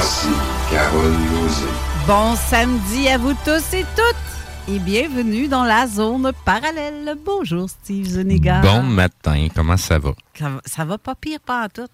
[0.00, 0.28] Voici
[0.70, 1.66] Carole Lozé.
[2.06, 7.16] Bon samedi à vous tous et toutes et bienvenue dans la zone parallèle.
[7.26, 8.60] Bonjour Steve Zuniga.
[8.60, 10.12] Bon matin, comment ça va?
[10.38, 11.88] Ça, va- ça va pas pire pas en tout.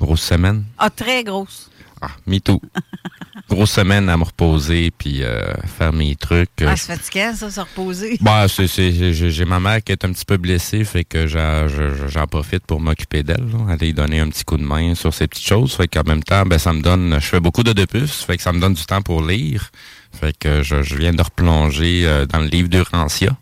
[0.00, 0.64] Grosse semaine?
[0.76, 1.70] Ah, très grosse.
[2.02, 2.60] Ah, me too.
[3.48, 6.48] Grosse semaine à me reposer puis euh, faire mes trucs.
[6.66, 8.16] Ah, c'est fatigant ça, se reposer.
[8.20, 11.68] Bah, c'est, c'est- j'ai ma mère qui est un petit peu blessée, fait que j'en,
[11.68, 14.94] je- j'en profite pour m'occuper d'elle, là, aller lui donner un petit coup de main
[14.94, 15.74] sur ces petites choses.
[15.74, 18.42] Fait qu'en même temps, ben, ça me donne, je fais beaucoup de plus, fait que
[18.42, 19.70] ça me donne du temps pour lire.
[20.18, 23.36] Fait que je, je viens de replonger euh, dans le livre d'Urancia.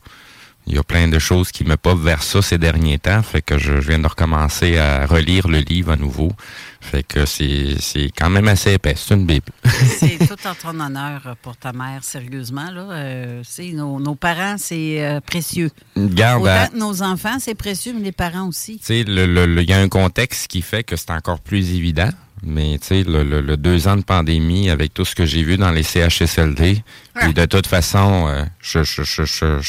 [0.67, 3.43] Il y a plein de choses qui me popent vers ça ces derniers temps, fait
[3.43, 6.33] que je, je viens de recommencer à relire le livre à nouveau.
[6.81, 7.77] Fait que c'est,
[8.17, 9.47] quand même assez épais, c'est une bible.
[9.65, 12.71] C'est tout en ton honneur pour ta mère, sérieusement.
[12.71, 12.87] Là.
[12.93, 13.43] Euh,
[13.75, 15.71] nos, nos parents, c'est euh, précieux.
[15.97, 18.79] Garde à- que nos enfants, c'est précieux, mais les parents aussi.
[18.79, 21.41] Tu sais, le- le- le- il y a un contexte qui fait que c'est encore
[21.41, 22.11] plus évident.
[22.43, 25.43] Mais tu sais, le, le- le deux ans de pandémie, avec tout ce que j'ai
[25.43, 26.83] vu dans les CHSLD,
[27.15, 29.61] puis de toute façon, euh, je, je, je, je,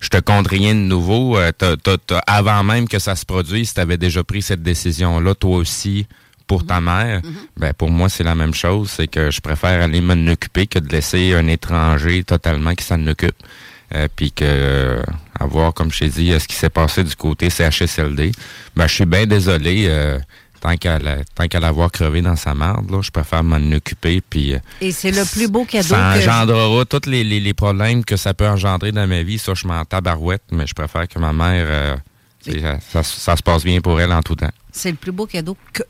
[0.00, 1.36] je, te compte rien de nouveau.
[1.38, 4.62] Euh, t'as- t'as- t'as- avant même que ça se produise, tu avais déjà pris cette
[4.62, 6.06] décision-là, toi aussi,
[6.46, 7.20] pour ta mère.
[7.56, 8.90] Ben, pour moi, c'est la même chose.
[8.90, 13.06] C'est que je préfère aller m'en occuper que de laisser un étranger totalement qui s'en
[13.06, 13.36] occupe.
[13.94, 15.02] Euh, puis que euh,
[15.40, 18.32] avoir, comme je t'ai dit, euh, ce qui s'est passé du côté CHSLD.
[18.76, 19.86] Ben, je suis bien désolé.
[20.60, 20.76] Tant
[21.48, 24.20] qu'à l'avoir crevé dans sa marde, là, je préfère m'en occuper.
[24.20, 26.18] Puis euh, Et c'est le plus beau cadeau ça que...
[26.20, 29.38] engendrera tous les, les, les problèmes que ça peut engendrer dans ma vie.
[29.38, 31.96] Ça, je m'en tabarouette, mais je préfère que ma mère, euh,
[32.40, 34.50] ça, ça- ça se passe bien pour elle en tout temps.
[34.72, 35.82] C'est le plus beau cadeau que,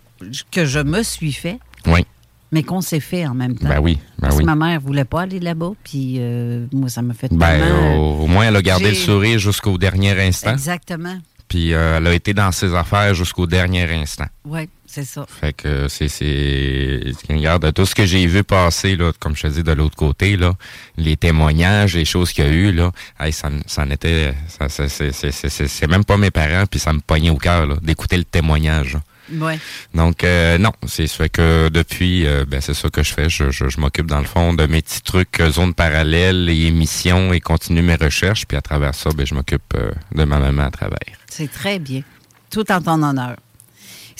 [0.51, 2.05] que je me suis fait, Oui.
[2.53, 3.69] mais qu'on s'est fait en même temps.
[3.69, 4.45] Ben oui, ben Parce que oui.
[4.47, 7.97] ma mère voulait pas aller là-bas, puis euh, moi, ça m'a fait Ben, tellement...
[8.21, 10.53] au, au moins, elle a gardé le sourire jusqu'au dernier instant.
[10.53, 11.19] Exactement.
[11.49, 14.27] Puis euh, elle a été dans ses affaires jusqu'au dernier instant.
[14.45, 15.25] Oui, c'est ça.
[15.29, 17.01] Fait que c'est, c'est,
[17.31, 20.37] regarde, tout ce que j'ai vu passer, là, comme je te dis, de l'autre côté,
[20.37, 20.53] là,
[20.97, 22.91] les témoignages, les choses qu'il y a eu, là,
[23.21, 24.35] hey, ça, ça en était,
[24.69, 27.81] c'est, c'est, c'est, c'est- c'est même pas mes parents, puis ça me pognait au cœur,
[27.81, 28.94] d'écouter le témoignage.
[28.94, 29.01] là.
[29.33, 29.59] Ouais.
[29.95, 33.29] Donc, euh, non, c'est fait que depuis, euh, ben, c'est ça que je fais.
[33.29, 36.67] Je, je, je m'occupe, dans le fond, de mes petits trucs, euh, zones parallèles et
[36.67, 40.39] émissions, et continue mes recherches, puis à travers ça, ben, je m'occupe euh, de ma
[40.39, 40.99] maman à travers.
[41.31, 42.03] C'est très bien.
[42.51, 43.37] Tout en ton honneur.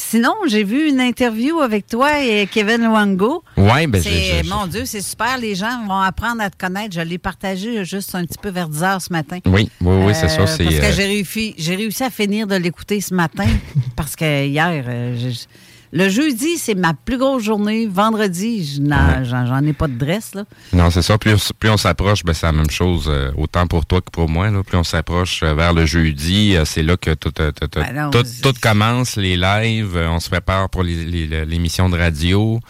[0.00, 3.43] Sinon, j'ai vu une interview avec toi et Kevin Wango.
[3.56, 5.37] Ouais, ben, C'est, mon Dieu, c'est super.
[5.39, 6.95] Les gens vont apprendre à te connaître.
[6.95, 9.39] Je l'ai partagé juste un petit peu vers 10 heures ce matin.
[9.45, 10.43] Oui, oui, oui, c'est ça.
[10.43, 13.47] Euh, C'est, parce que euh, j'ai réussi, réussi à finir de l'écouter ce matin
[13.97, 15.47] parce que hier, euh, je-
[15.93, 17.87] Le jeudi, c'est ma plus grosse journée.
[17.87, 18.82] Vendredi, je
[19.25, 20.35] j'en j'en ai pas de dress.
[20.35, 20.44] Là.
[20.73, 21.17] Non, c'est ça.
[21.19, 24.29] Plus, plus on s'approche, ben, c'est la même chose, euh, autant pour toi que pour
[24.29, 24.50] moi.
[24.50, 24.62] Là.
[24.62, 27.94] Plus on s'approche euh, vers le jeudi, euh, c'est là que tout, tout, tout, Ben
[27.94, 32.61] non, tout, commence, les lives, on se prépare pour les- les- l'émission de radio.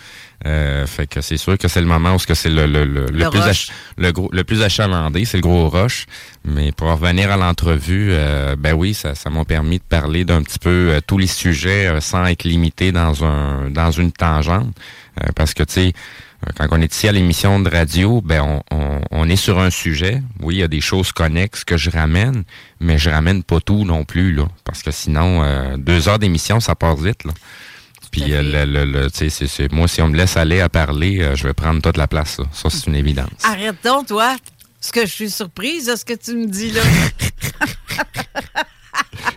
[0.47, 3.29] Euh, fait que c'est sûr que c'est le moment où c'est le, le, le, le
[3.31, 6.07] plus ach- le gros le plus achalandé, c'est le gros rush.
[6.45, 10.43] Mais pour revenir à l'entrevue, euh, ben oui, ça ça m'a permis de parler d'un
[10.43, 14.69] petit peu euh, tous les sujets euh, sans être limité dans un dans une tangente.
[15.21, 15.93] Euh, parce que tu sais,
[16.57, 19.71] quand on est ici à l'émission de radio, ben on, on, on est sur un
[19.71, 20.23] sujet.
[20.39, 22.45] Oui, il y a des choses connexes que je ramène,
[22.79, 26.61] mais je ramène pas tout non plus là, parce que sinon euh, deux heures d'émission
[26.61, 27.33] ça passe vite là.
[28.11, 30.61] Puis euh, le, le, le- tu sais, c'est- c'est- moi si on me laisse aller
[30.61, 32.39] à parler, euh, je vais prendre toute la place.
[32.39, 32.45] là.
[32.53, 33.29] Ça c'est une évidence.
[33.45, 34.37] Arrête donc, toi.
[34.81, 36.83] Est-ce que je suis surprise de ce que tu me dis là?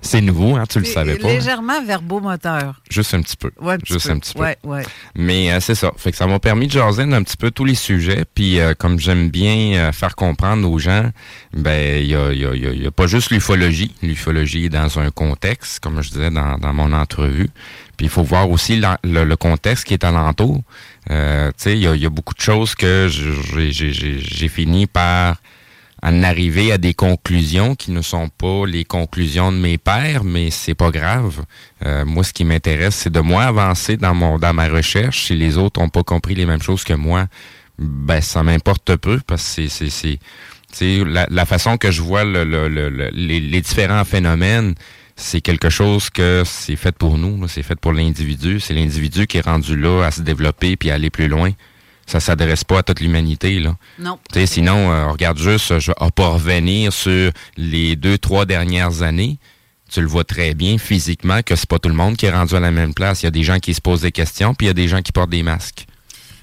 [0.04, 1.28] C'est nouveau, hein, tu le savais pas.
[1.30, 1.34] hein?
[1.34, 2.82] Légèrement verbomoteur.
[2.90, 3.52] Juste un petit peu.
[3.62, 4.12] Ouais, un petit Juste peu.
[4.14, 4.42] un petit peu.
[4.42, 4.84] Ouais, ouais.
[5.16, 5.92] Mais euh, c'est ça.
[5.96, 8.26] Fait que ça m'a permis de jaser un petit peu tous les sujets.
[8.36, 11.12] Puis euh, comme j'aime bien euh, faire comprendre aux gens,
[11.54, 13.96] ben il y a, y, a, y a pas juste l'ufologie.
[14.02, 17.50] L'ufologie est dans un contexte, comme je disais dans, dans mon entrevue.
[18.02, 20.64] Puis il faut voir aussi le, contexte qui est alentour.
[21.12, 25.36] Euh, il y a, beaucoup de choses que j'ai- fini par
[26.02, 30.50] en arriver à des conclusions qui ne sont pas les conclusions de mes pères, mais
[30.50, 31.44] c'est pas grave.
[31.86, 35.28] Euh, moi, ce qui m'intéresse, c'est de moi avancer dans mon dans ma recherche.
[35.28, 37.28] Si les autres n'ont pas compris les mêmes choses que moi,
[37.78, 40.18] ben ça m'importe peu parce que c'est
[40.72, 44.74] c'est la, la façon que je vois le, le- le- le- les, les différents phénomènes,
[45.22, 48.60] c'est quelque chose que c'est fait pour nous, c'est fait pour l'individu.
[48.60, 51.52] C'est l'individu qui est rendu là à se développer puis à aller plus loin.
[52.08, 53.78] Ça s'adresse pas à toute l'humanité là.
[54.00, 54.20] Non.
[54.46, 59.38] Sinon, euh, on regarde juste, je vais pas revenir sur les deux, trois dernières années.
[59.90, 62.56] Tu le vois très bien physiquement que c'est pas tout le monde qui est rendu
[62.56, 63.22] à la même place.
[63.22, 64.88] Il y a des gens qui se posent des questions, puis il y a des
[64.88, 65.86] gens qui portent des masques.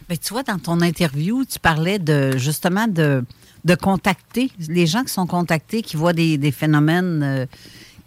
[0.08, 3.24] Mais tu vois, dans ton interview, tu parlais de justement de,
[3.64, 7.46] de contacter les gens qui sont contactés, qui voient des, des phénomènes euh,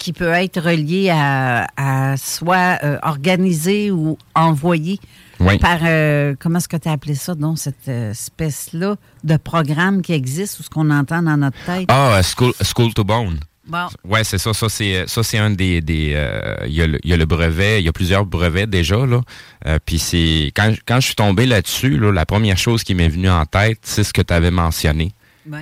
[0.01, 4.99] qui peuvent être reliés à, à soit euh, organisés ou envoyés
[5.39, 5.57] Oui.
[5.59, 10.01] par, euh, comment est-ce que tu as appelé ça, donc, cette euh, espèce-là de programme
[10.01, 11.85] qui existe ou ce qu'on entend dans notre tête?
[11.89, 13.39] Ah, school, school to Bone.
[13.67, 14.53] Bon, Ouais, c'est ça.
[14.53, 15.81] Ça, c'est ça, c'est un des.
[15.81, 18.25] des euh, il, y a le, il y a le brevet, il y a plusieurs
[18.25, 19.05] brevets déjà.
[19.05, 19.21] là.
[19.67, 20.51] Euh, Puis c'est.
[20.55, 23.77] Quand, quand je suis tombé là-dessus, là, la première chose qui m'est venue en tête,
[23.83, 25.11] c'est ce que tu avais mentionné.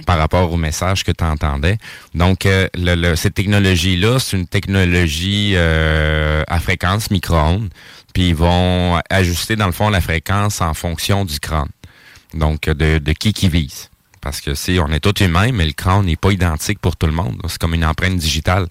[0.06, 1.78] Par rapport au message que tu entendais.
[2.14, 7.70] Donc, euh, le- le- cette technologie-là, c'est une technologie euh, à fréquence micro-ondes.
[8.14, 11.70] Puis ils vont ajuster, dans le fond, la fréquence en fonction du crâne.
[12.34, 13.90] Donc, de, de qui qui vise.
[14.22, 17.06] Parce que c'est, on est tous humains, mais le crâne n'est pas identique pour tout
[17.08, 17.38] le monde.
[17.48, 18.68] C'est comme une empreinte digitale.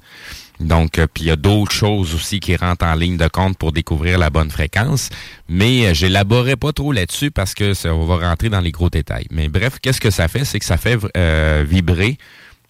[0.61, 3.57] Donc, euh, puis il y a d'autres choses aussi qui rentrent en ligne de compte
[3.57, 5.11] pour découvrir la bonne fréquence.
[5.49, 9.27] Mais euh, j'élaborerai pas trop là-dessus parce que ça, va rentrer dans les gros détails.
[9.31, 10.45] Mais bref, qu'est-ce que ça fait?
[10.45, 12.19] C'est que ça fait euh, vibrer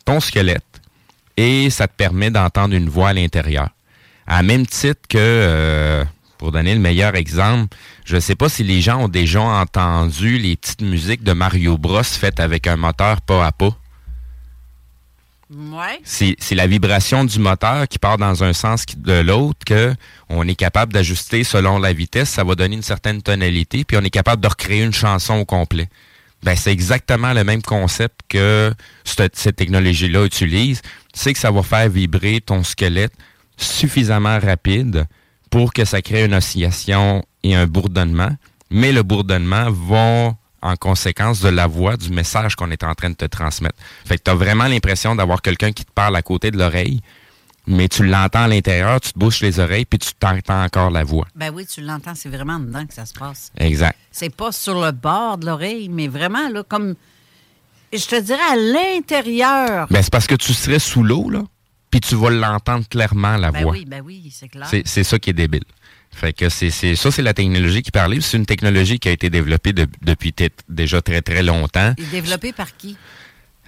[0.05, 0.65] ton squelette
[1.39, 3.69] et ça te permet d'entendre une voix à l'intérieur.
[4.27, 6.05] À même titre que, euh,
[6.37, 7.75] pour donner le meilleur exemple,
[8.05, 11.79] je ne sais pas si les gens ont déjà entendu les petites musiques de Mario
[11.79, 13.75] Bros faites avec un moteur pas à pas.
[15.51, 16.01] Ouais.
[16.05, 19.95] C'est la vibration du moteur qui part dans un sens de l'autre que
[20.29, 22.31] on est capable d'ajuster selon la vitesse.
[22.31, 25.45] Ça va donner une certaine tonalité, puis on est capable de recréer une chanson au
[25.45, 25.89] complet.
[26.43, 28.73] Ben, c'est exactement le même concept que
[29.05, 30.83] cette, cette technologie-là utilise.
[31.13, 33.13] Tu sais que ça va faire vibrer ton squelette
[33.57, 35.07] suffisamment rapide
[35.51, 38.31] pour que ça crée une oscillation et un bourdonnement.
[38.71, 43.11] Mais le bourdonnement va en conséquence de la voix du message qu'on est en train
[43.11, 43.77] de te transmettre.
[44.05, 47.01] Fait que tu as vraiment l'impression d'avoir quelqu'un qui te parle à côté de l'oreille,
[47.67, 51.05] mais tu l'entends à l'intérieur, tu te bouches les oreilles, puis tu t'entends encore la
[51.05, 51.27] voix.
[51.37, 53.53] Ben oui, tu l'entends, c'est vraiment dedans que ça se passe.
[53.59, 53.97] Exact.
[54.11, 56.95] C'est pas sur le bord de l'oreille, mais vraiment, là, comme.
[57.93, 59.87] Je te dirais à l'intérieur.
[59.91, 61.43] Ben, c'est parce que tu serais sous l'eau, là,
[61.91, 63.73] puis tu vas l'entendre clairement, la Ben voix.
[63.73, 64.67] oui, ben oui, c'est clair.
[64.69, 65.65] C'est c'est ça qui est débile.
[66.13, 68.21] Fait que c'est c'est- ça, c'est la technologie qui parlait.
[68.21, 70.35] C'est une technologie qui a été développée de- depuis
[70.69, 71.95] déjà très, très longtemps.
[71.97, 72.97] Et développé par qui?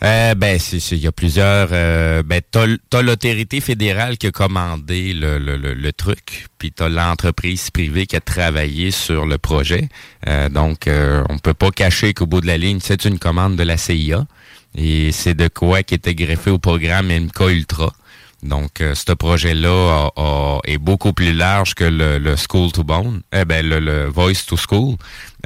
[0.03, 1.69] Euh, ben, c'est- c'est- il y a plusieurs.
[1.73, 6.89] Euh, ben, t'as l'autorité fédérale qui a commandé le, le, le, le truc, puis t'as
[6.89, 9.89] l'entreprise privée qui a travaillé sur le projet.
[10.27, 13.57] Euh, donc, euh, on peut pas cacher qu'au bout de la ligne, c'est une commande
[13.57, 14.27] de la CIA.
[14.75, 17.93] Et c'est de quoi qui était greffé au programme MK Ultra.
[18.43, 19.69] Donc, euh, ce projet-là
[20.17, 23.81] a- a- est beaucoup plus large que le, le School to Bone, eh ben, le,
[23.81, 24.97] le Voice to School.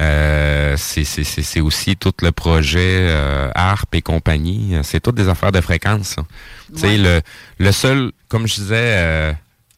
[0.01, 4.77] Euh, c'est- aussi tout le projet euh, ARP et compagnie.
[4.83, 6.09] C'est toutes des affaires de fréquence.
[6.17, 6.23] ça.
[6.75, 7.21] Tu sais, le,
[7.59, 9.33] le seul, comme je disais euh,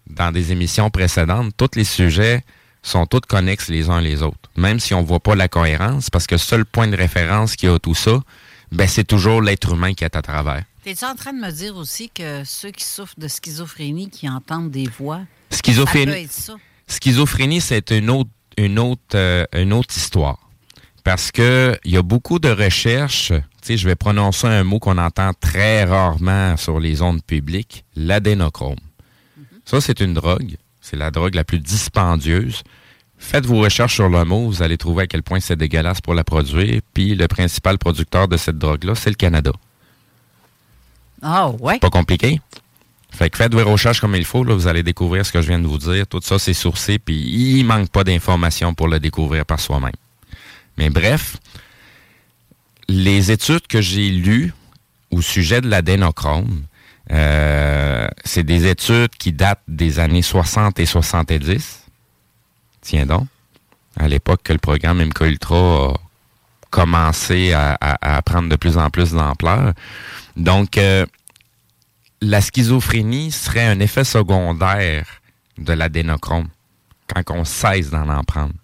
[0.09, 2.43] dans des émissions précédentes, tous les sujets
[2.83, 4.49] sont toutes connexes les uns les autres.
[4.57, 7.67] Même si on voit pas la cohérence, parce que le seul point de référence qui
[7.67, 8.21] a tout ça,
[8.73, 10.63] ben c'est toujours l'être humain qui est à travers.
[10.87, 14.71] T'es-tu en train de me dire aussi que ceux qui souffrent de schizophrénie, qui entendent
[14.71, 16.55] des voix, Schizophrénie, ça peut être ça?
[16.87, 20.38] schizophrénie, c'est une autre, une autre, euh, une autre histoire.
[21.02, 23.33] Parce que il y a beaucoup de recherches.
[23.33, 27.85] Tu sais, je vais prononcer un mot qu'on entend très rarement sur les ondes publiques,
[27.97, 28.78] l'adénochrome.
[29.64, 30.57] Ça, c'est une drogue.
[30.81, 32.62] C'est la drogue la plus dispendieuse.
[33.19, 36.14] Faites vos recherches sur le mot, vous allez trouver à quel point c'est dégueulasse pour
[36.14, 36.81] la produire.
[36.95, 39.50] Puis le principal producteur de cette drogue-là, c'est le Canada.
[41.23, 41.79] Ah, ouais.
[41.79, 42.41] Pas compliqué.
[43.11, 45.59] Fait que faites vos recherches comme il faut, vous allez découvrir ce que je viens
[45.59, 46.07] de vous dire.
[46.07, 49.93] Tout ça, c'est sourcé, puis il manque pas d'informations pour le découvrir par soi-même.
[50.77, 51.39] Mais bref,
[52.89, 54.53] les études que j'ai lues
[55.11, 56.65] au sujet de l'adénochrome,
[57.11, 61.85] euh, c'est des études qui datent des années 60 et 70.
[62.83, 63.27] Tiens donc,
[63.99, 65.95] à l'époque que le programme MK Ultra a
[66.71, 69.73] commencé à prendre de plus en plus d'ampleur.
[70.37, 71.07] Donc, euh,
[72.21, 75.07] la schizophrénie serait un effet secondaire
[75.59, 76.49] de l'adénochrome
[77.07, 78.55] quand on cesse d'en en prendre.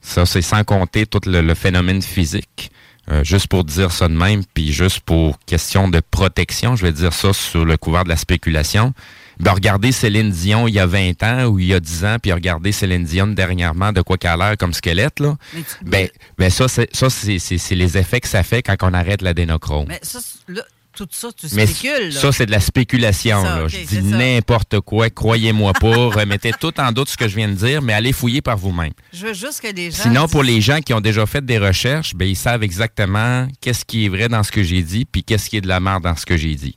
[0.00, 2.70] Ça, c'est sans compter tout le, phénomène physique.
[3.10, 6.92] Euh, juste pour dire ça de même, puis juste pour question de protection, je vais
[6.92, 8.94] dire ça sur le couvert de la spéculation.
[9.40, 12.16] Ben, regardez Céline Dion il y a 20 ans ou il y a 10 ans,
[12.22, 15.36] puis regardez Céline Dion dernièrement de quoi qu'elle a l'air comme squelette, là.
[15.54, 18.76] Mais Ben, ben ça, c'est, ça c'est, c'est- c'est les effets que ça fait quand
[18.82, 19.86] on arrête l'adénochrome.
[19.88, 20.62] Mais ça, c'est- là,
[20.96, 22.14] tout ça, tu Mais spécules.
[22.14, 22.20] là.
[22.20, 23.42] ça, c'est de la spéculation.
[23.42, 23.66] Ça, là.
[23.68, 26.08] je dis n'importe quoi, croyez-moi pas.
[26.10, 28.92] Remettez tout en doute ce que je viens de dire, mais allez fouiller par vous-même.
[29.12, 30.04] Je veux juste que les gens.
[30.04, 33.84] Sinon, pour les gens qui ont déjà fait des recherches, ben, ils savent exactement qu'est-ce
[33.84, 36.04] qui est vrai dans ce que j'ai dit, puis qu'est-ce qui est de la merde
[36.04, 36.76] dans ce que j'ai dit.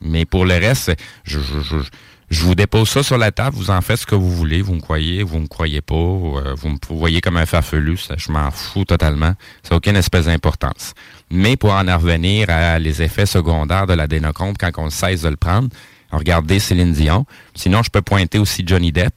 [0.00, 0.92] Mais pour le reste,
[1.24, 1.76] je, je, je,
[2.28, 4.74] je vous dépose ça sur la table, vous en faites ce que vous voulez, vous
[4.74, 8.32] me croyez, vous me croyez pas, euh, vous me voyez comme un farfelu, ça, je
[8.32, 10.94] m'en fous totalement, ça n'a aucune espèce d'importance.
[11.30, 15.36] Mais pour en revenir à les effets secondaires de l'adénochrome quand on cesse de le
[15.36, 15.68] prendre,
[16.10, 17.26] regardez Céline Dion.
[17.54, 19.14] Sinon, je peux pointer aussi Johnny Depp.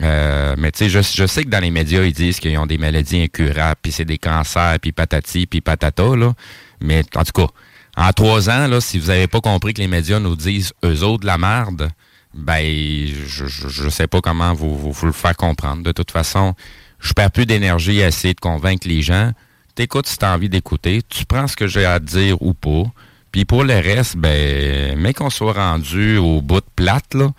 [0.00, 2.66] Euh, mais tu sais, je, je sais que dans les médias, ils disent qu'ils ont
[2.66, 6.32] des maladies incurables, puis c'est des cancers, puis patati, puis patata, là.
[6.80, 7.52] Mais en tout cas,
[7.96, 11.02] en trois ans, là, si vous n'avez pas compris que les médias nous disent eux
[11.02, 11.90] autres la merde,
[12.34, 15.82] ben, je, je, je sais pas comment vous, vous, vous le faire comprendre.
[15.82, 16.54] De toute façon,
[17.00, 19.32] je perds plus d'énergie à essayer de convaincre les gens.
[19.74, 22.84] T'écoutes si t'as envie d'écouter, tu prends ce que j'ai à te dire ou pas.
[23.30, 27.30] Puis pour le reste, ben, mais qu'on soit rendu au bout de plate, là,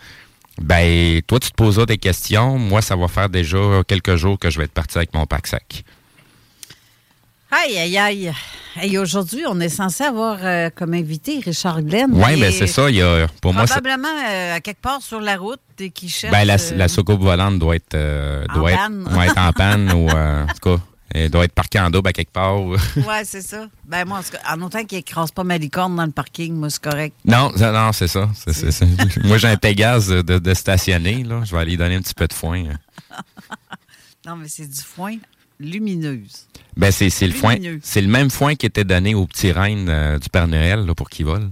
[0.62, 2.60] ben, toi, tu te poseras des questions.
[2.60, 3.58] Moi, ça va faire déjà
[3.88, 5.84] quelques jours que je vais être parti avec mon pack sac.
[7.54, 8.34] Aïe, aïe, aïe.
[8.82, 12.10] Et aujourd'hui, on est censé avoir euh, comme invité Richard Glenn.
[12.12, 12.90] Oui, est c'est ça.
[12.90, 15.92] Il y a, pour moi, c'est- Probablement euh, à quelque part sur la route et
[15.92, 16.32] qui cherche.
[16.32, 19.04] ben, la, euh, la soucoupe volante doit être, euh, En doit être, panne.
[19.04, 20.84] doit être en panne ou, en tout cas,
[21.14, 22.60] elle doit être parquée en double à quelque part.
[22.60, 22.72] ou-
[23.08, 23.68] Ouais, c'est ça.
[23.86, 27.16] Ben, moi, en, autant qu'il écrase pas ma licorne dans le parking, moi, c'est correct.
[27.26, 28.28] non, non, c'est ça.
[29.24, 31.24] Moi, j'ai un Pégase de, de- de stationner.
[31.24, 31.42] Là.
[31.46, 32.64] Je vais aller donner un petit peu de foin.
[34.26, 35.18] Non, mais c'est du foin
[35.60, 36.48] lumineuse.
[36.76, 37.56] Ben, c'est le foin.
[37.82, 40.94] C'est le même foin qui était donné au petit reine euh, du Père Noël là,
[40.96, 41.50] pour qu'il vole.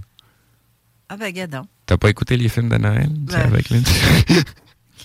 [1.08, 1.66] Ah, ben, gadon.
[1.86, 3.08] T'as pas écouté les films de Noël?
[3.10, 3.80] Ben, avec les...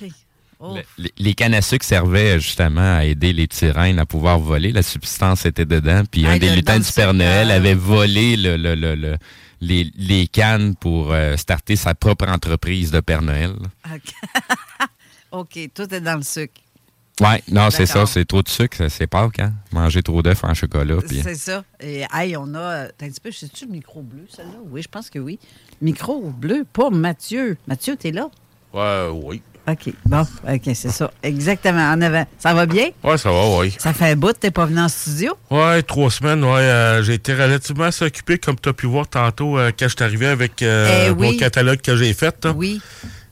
[0.60, 0.76] Oh.
[0.98, 4.72] Le- cannes à sucre servaient justement à aider les petits reines à pouvoir voler.
[4.72, 6.02] La substance était dedans.
[6.10, 9.18] Puis un des lutins du Père Noël avait volé le, le- le- le-
[9.62, 13.52] les, les cannes pour euh, starter sa propre entreprise de Père Noël.
[13.94, 14.14] OK.
[15.32, 16.62] OK, tout est dans le sucre.
[17.20, 18.06] Ouais, non, c'est ça.
[18.06, 18.78] C'est trop de sucre.
[18.78, 19.54] ça, C'est pas hein?
[19.72, 20.96] Manger trop d'œufs en chocolat.
[21.08, 21.64] C'est ça.
[21.80, 22.60] Et hey, on a.
[22.60, 24.60] euh, T'as un petit peu, sais-tu le micro bleu, celle-là?
[24.70, 25.40] Oui, je pense que oui.
[25.82, 27.58] Micro bleu pour Mathieu.
[27.68, 28.30] Mathieu, t'es là?
[28.74, 29.42] Ouais, oui.
[29.70, 29.94] OK.
[30.06, 31.12] Bon, OK, c'est ça.
[31.24, 31.92] Exactement.
[31.92, 32.26] En avant.
[32.40, 32.88] Ça va bien?
[33.04, 33.76] Ouais, ça va, oui.
[33.78, 35.34] Ça fait un bout que t'es pas venu en studio?
[35.52, 36.52] Ouais, trois semaines, ouais.
[36.62, 39.96] euh, j'ai été relativement assez occupé, comme tu as pu voir tantôt euh, quand je
[39.96, 41.38] suis arrivé avec euh, Eh mon oui.
[41.38, 42.46] catalogue que j'ai fait.
[42.46, 42.52] là.
[42.56, 42.80] Oui.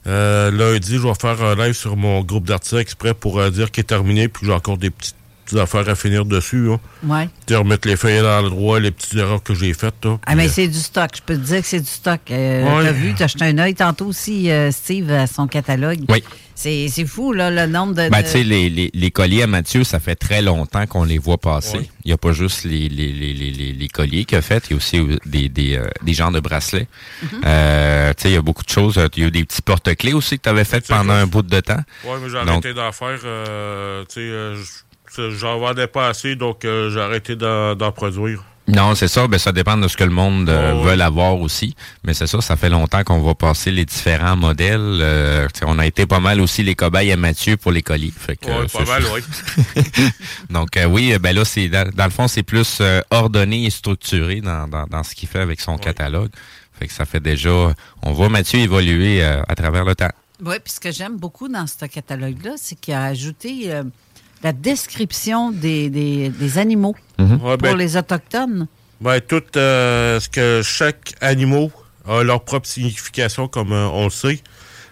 [0.08, 3.72] Euh, lundi, je vais faire un live sur mon groupe d'artistes exprès pour euh, dire
[3.72, 5.16] qu'il est terminé, puis j'ai encore des petites
[5.54, 6.70] affaires à finir dessus.
[6.72, 6.80] Hein.
[7.04, 7.26] Ouais.
[7.46, 10.04] Tu sais, remettre les feuilles dans le droit, les petites erreurs que j'ai faites.
[10.04, 10.18] là.
[10.26, 11.10] Ah, mais Puis, c'est du stock.
[11.16, 12.20] Je peux te dire que c'est du stock.
[12.32, 12.84] Euh, Ouais.
[12.86, 16.00] T'as vu, t'as jeté un œil tantôt aussi, euh, Steve, à son catalogue.
[16.10, 16.24] Oui.
[16.58, 18.08] C'est c'est fou, là, le nombre de.
[18.08, 21.04] Ben, de- tu sais, les, les, les colliers à Mathieu, ça fait très longtemps qu'on
[21.04, 21.80] les voit passer.
[21.80, 21.90] Ouais.
[22.06, 24.64] Il n'y a pas juste les, les, les, les, les- les colliers qu'il a fait,
[24.70, 26.88] il y a aussi euh, des, des, euh, des genres de bracelets.
[27.46, 28.98] Euh, tu sais, il y a beaucoup de choses.
[29.18, 31.42] Il y a eu des petits porte-clés aussi que tu avais fait pendant un bout
[31.42, 31.76] de temps.
[32.06, 33.20] Ouais, mais j'ai arrêté d'en faire.
[33.26, 34.56] euh, tu sais, euh,
[35.20, 38.44] j'en vendais pas assez, donc euh, j'ai arrêté d'en d'en produire.
[38.68, 39.28] Non, c'est ça.
[39.28, 41.76] Ben, ça dépend de ce que le monde euh, Oh, veut avoir aussi.
[42.04, 44.80] Mais c'est ça, ça fait longtemps qu'on va passer les différents modèles.
[45.02, 48.12] Euh, on a été pas mal aussi les cobayes à Mathieu pour les colis.
[48.18, 49.84] Fait que, Ouais, euh, pas mal, oui.
[50.50, 53.66] Donc euh, oui, euh, ben là, c'est dans, dans le fond, c'est plus euh, ordonné
[53.66, 56.32] et structuré dans, dans, dans ce qu'il fait avec son catalogue.
[56.78, 57.72] Fait que ça fait déjà.
[58.02, 60.12] On voit Mathieu évoluer euh, à travers le temps.
[60.44, 63.84] Oui, puis ce que j'aime beaucoup dans ce catalogue-là, c'est qu'il a ajouté euh,
[64.46, 67.32] la description des, des- des animaux Mhm.
[67.42, 68.68] Ouais, pour ben, les Autochtones?
[69.02, 71.70] ben, tout euh, ce que chaque animal
[72.08, 74.40] a leur propre signification, comme euh, on le sait.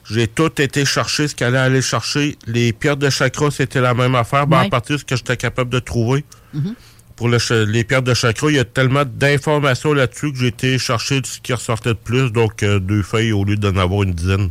[0.10, 2.36] J'ai tout été chercher ce qu'il allait aller chercher.
[2.48, 4.48] Les pierres de chakra, c'était la même affaire.
[4.48, 4.66] Ben, Ouais.
[4.66, 6.26] À partir de ce que j'étais capable de trouver.
[6.54, 6.74] Mhm.
[7.16, 10.80] Pour le les pierres de chakra, il y a tellement d'informations là-dessus que j'ai été
[10.80, 12.32] chercher ce qui ressortait de plus.
[12.32, 14.50] Donc, euh, deux feuilles au lieu d'en avoir une dizaine.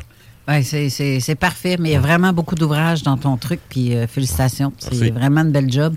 [0.49, 4.07] Ouais, c'est- parfait, mais il y a vraiment beaucoup d'ouvrages dans ton truc, puis euh,
[4.09, 4.73] félicitations.
[4.79, 5.95] C'est vraiment une belle job.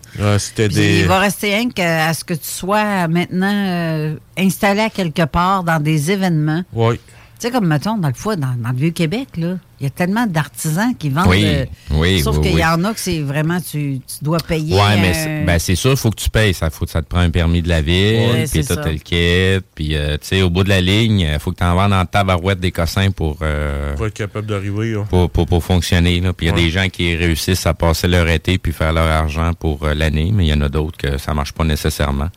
[0.68, 1.00] Puis des...
[1.00, 5.24] Il va rester rien qu'à à ce que tu sois maintenant euh, installé à quelque
[5.26, 6.64] part dans des événements.
[6.74, 7.00] Ouais.
[7.38, 9.90] Tu sais, comme mettons, dans le foie, dans, dans le Vieux-Québec, là, il y a
[9.90, 11.28] tellement d'artisans qui vendent.
[11.28, 12.62] Oui, euh, oui, Sauf oui, qu'il oui.
[12.62, 14.74] y en a que c'est vraiment, tu, tu dois payer.
[14.74, 16.54] Ouais, mais un- ben, c'est sûr, il faut que tu payes.
[16.54, 18.76] Ça, faut, ça te prend un permis de la ville, puis ça.
[18.76, 19.66] le kit.
[19.76, 21.92] Puis, euh, tu sais, au bout de la ligne, il faut que tu en vendes
[21.92, 24.94] en tabarouette des cossins pour, euh, Pas être capable d'arriver.
[24.96, 25.06] hein.
[25.10, 26.22] pour, pour, pour fonctionner.
[26.22, 26.32] là.
[26.32, 26.62] Puis il y a Ouais.
[26.64, 30.32] des gens qui réussissent à passer leur été puis faire leur argent pour euh, l'année,
[30.34, 32.30] mais il y en a d'autres que ça marche pas nécessairement.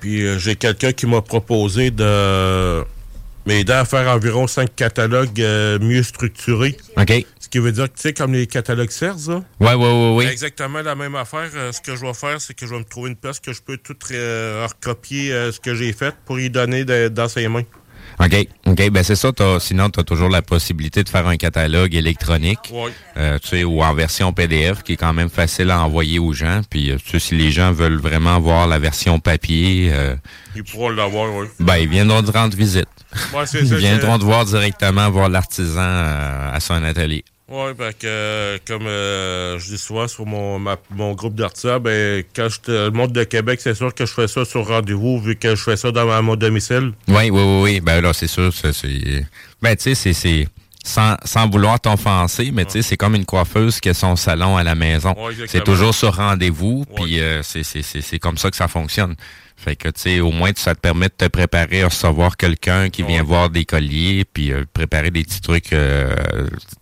[0.00, 2.82] Puis euh, j'ai quelqu'un qui m'a proposé de
[3.50, 6.76] m'aider à faire environ cinq catalogues euh, mieux structurés.
[6.96, 7.26] OK?
[7.40, 10.14] Ce qui veut dire que, tu sais, comme les catalogues CERS, là, Ouais, ouais, ouais,
[10.18, 10.24] oui.
[10.26, 11.50] exactement la même affaire.
[11.56, 13.52] Euh, ce que je vais faire, c'est que je vais me trouver une place que
[13.52, 17.26] je peux tout euh, recopier euh, ce que j'ai fait pour y donner de- dans
[17.28, 17.64] ses mains.
[18.20, 18.46] OK.
[18.66, 18.90] OK.
[18.90, 19.30] Ben, c'est ça.
[19.60, 22.58] sinon, tu as toujours la possibilité de faire un catalogue électronique.
[22.72, 22.90] Ouais.
[23.16, 26.32] euh, tu sais, ou en version PDF, qui est quand même facile à envoyer aux
[26.32, 26.60] gens.
[26.68, 30.14] Puis, euh, tu sais, si les gens veulent vraiment voir la version papier, euh,
[30.54, 31.46] Ils pourront l'avoir, oui.
[31.60, 32.88] ben, ils viendront te rendre visite.
[33.34, 33.76] Ouais, Ils ça.
[33.76, 37.24] viendront te voir directement, voir l'artisan euh, à son atelier.
[37.50, 41.80] Ouais, ben que, euh, comme euh, je dis souvent sur mon, ma- mon groupe d'artisans,
[41.80, 44.68] ben, quand je te le monde de Québec, c'est sûr que je fais ça sur
[44.68, 46.92] rendez-vous, vu que je fais ça dans ma- mon domicile.
[47.08, 47.80] Oui, oui, oui, oui.
[47.80, 48.72] Ben là, c'est sûr, c'est.
[48.72, 49.26] c'est-
[49.60, 50.46] Ben, tu sais, c'est- c'est.
[50.82, 54.56] Sans, sans vouloir t'offenser, mais tu sais, c'est comme une coiffeuse qui a son salon
[54.56, 55.10] à la maison.
[55.18, 56.94] Ouais, c'est toujours sur rendez-vous, Ouais.
[57.04, 59.14] puis euh, c'est- c'est c'est- c'est comme ça que ça fonctionne.
[59.62, 62.88] Fait que, tu sais, au moins, ça te permet de te préparer à recevoir quelqu'un
[62.88, 63.26] qui vient Ouais.
[63.26, 66.14] voir des colliers, puis euh, préparer des petits trucs euh,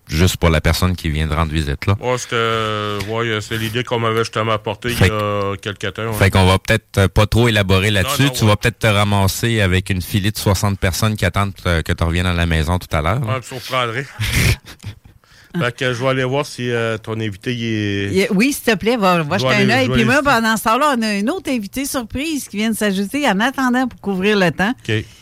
[0.08, 1.96] juste pour la personne qui vient de rendre visite, là.
[2.00, 6.06] Ouais, euh, ouais, c'est l'idée qu'on m'avait justement apportée il y a quelques temps.
[6.06, 6.12] ouais.
[6.18, 8.30] Fait qu'on va peut-être euh, pas trop élaborer là-dessus.
[8.30, 12.04] Tu vas peut-être te ramasser avec une filée de 60 personnes qui attendent que tu
[12.04, 13.20] reviennes à la maison tout à l'heure.
[13.26, 14.06] Ouais, me surprendrait.
[15.58, 18.10] fait que je vais aller voir si euh, ton invité il est.
[18.12, 19.88] Il Oui, s'il te plaît, va, va jeter un œil.
[19.88, 23.26] Puis moi, pendant ce temps-là, on a une autre invitée surprise qui vient de s'ajouter
[23.28, 24.72] en attendant pour couvrir le temps.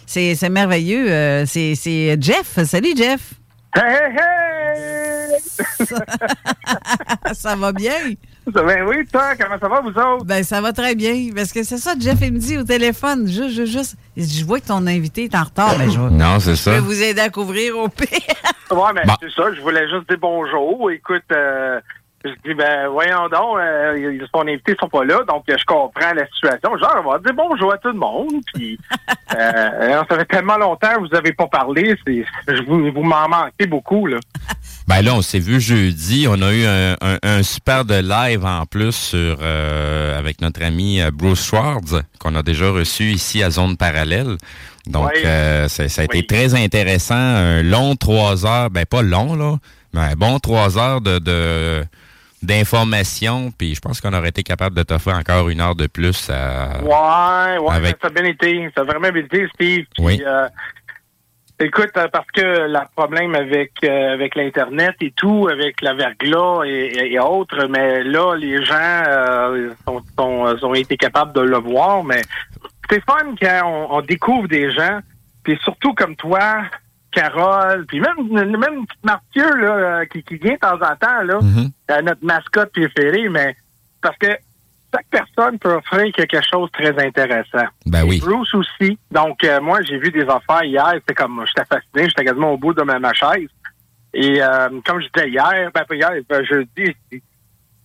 [0.07, 1.11] C'est merveilleux.
[1.11, 2.59] euh, c'est Jeff.
[2.65, 3.21] Salut, Jeff.
[3.77, 5.37] Hey, hey!
[7.35, 7.93] ça va bien?
[8.47, 10.25] Ben oui, toi, comment ça va, vous autres?
[10.25, 11.29] Ben, ça va très bien.
[11.35, 14.39] Parce que c'est ça, Jeff, il me dit au téléphone, juste, juste, juste, il dit,
[14.41, 15.77] je vois que ton invité est en retard.
[15.77, 16.81] Ben, je vais, Non, c'est je vais ça.
[16.81, 18.09] vous aider à couvrir au pire.
[18.71, 19.15] Ouais, mais Bon.
[19.21, 20.91] c'est ça, je voulais juste dire bonjour.
[20.91, 21.81] Écoute, euh,
[22.27, 26.27] je dis, ben, voyons donc, euh, son invité sont pas là, donc je comprends la
[26.27, 26.77] situation.
[26.79, 28.79] Genre, on va dire bonjour à tout le monde, puis
[29.37, 33.29] euh, ça fait tellement longtemps que vous avez pas parlé, c'est, je vous, vous m'en
[33.29, 34.19] manquez beaucoup, là.
[34.89, 36.29] Ben là, on s'est vu jeudi.
[36.31, 40.62] On a eu un, un- un super de live en plus sur euh, avec notre
[40.62, 44.37] ami euh, Bruce Schwartz, qu'on a déjà reçu ici à Zone Parallèle.
[44.87, 46.27] Donc, euh, ça, ça a été Oui.
[46.29, 47.17] très intéressant.
[47.17, 49.57] Un long trois heures, ben pas long, là,
[49.93, 51.19] mais un bon trois heures de...
[51.19, 51.83] de
[52.42, 56.31] d'informations, puis je pense qu'on aurait été capable de t'offrir encore une heure de plus
[56.31, 56.81] à...
[56.83, 58.70] Ouais, ouais, Avec- ça a bien été.
[58.75, 59.85] Ça a vraiment bien été, Steve.
[59.94, 60.22] Puis, Oui.
[60.27, 60.49] euh,
[61.61, 66.64] écoute, euh, parce que le problème avec euh, avec l'Internet et tout, avec la verglas
[66.66, 68.75] et, et- et autres, mais là, les gens
[69.09, 72.20] euh, sont, sont- ont été capables de le voir, mais
[72.90, 75.01] c'est fun quand on, on découvre des gens,
[75.42, 76.62] puis surtout comme toi,
[77.20, 81.38] Carole, puis même, même Mathieu, là, euh, qui, qui vient de temps en temps, là,
[81.40, 81.70] Mhm.
[81.90, 83.57] euh, notre mascotte préférée, mais
[84.02, 84.29] parce que
[84.94, 87.66] chaque personne peut offrir quelque chose de très intéressant.
[87.87, 88.20] Ben oui.
[88.20, 88.98] Bruce aussi.
[89.11, 90.92] Donc, euh, moi, j'ai vu des affaires hier.
[90.94, 92.09] C'était comme, j'étais fasciné.
[92.09, 93.48] J'étais quasiment au bout de ma, ma chaise.
[94.14, 96.94] Et euh, comme je disais hier, ben, hier, ben, jeudi,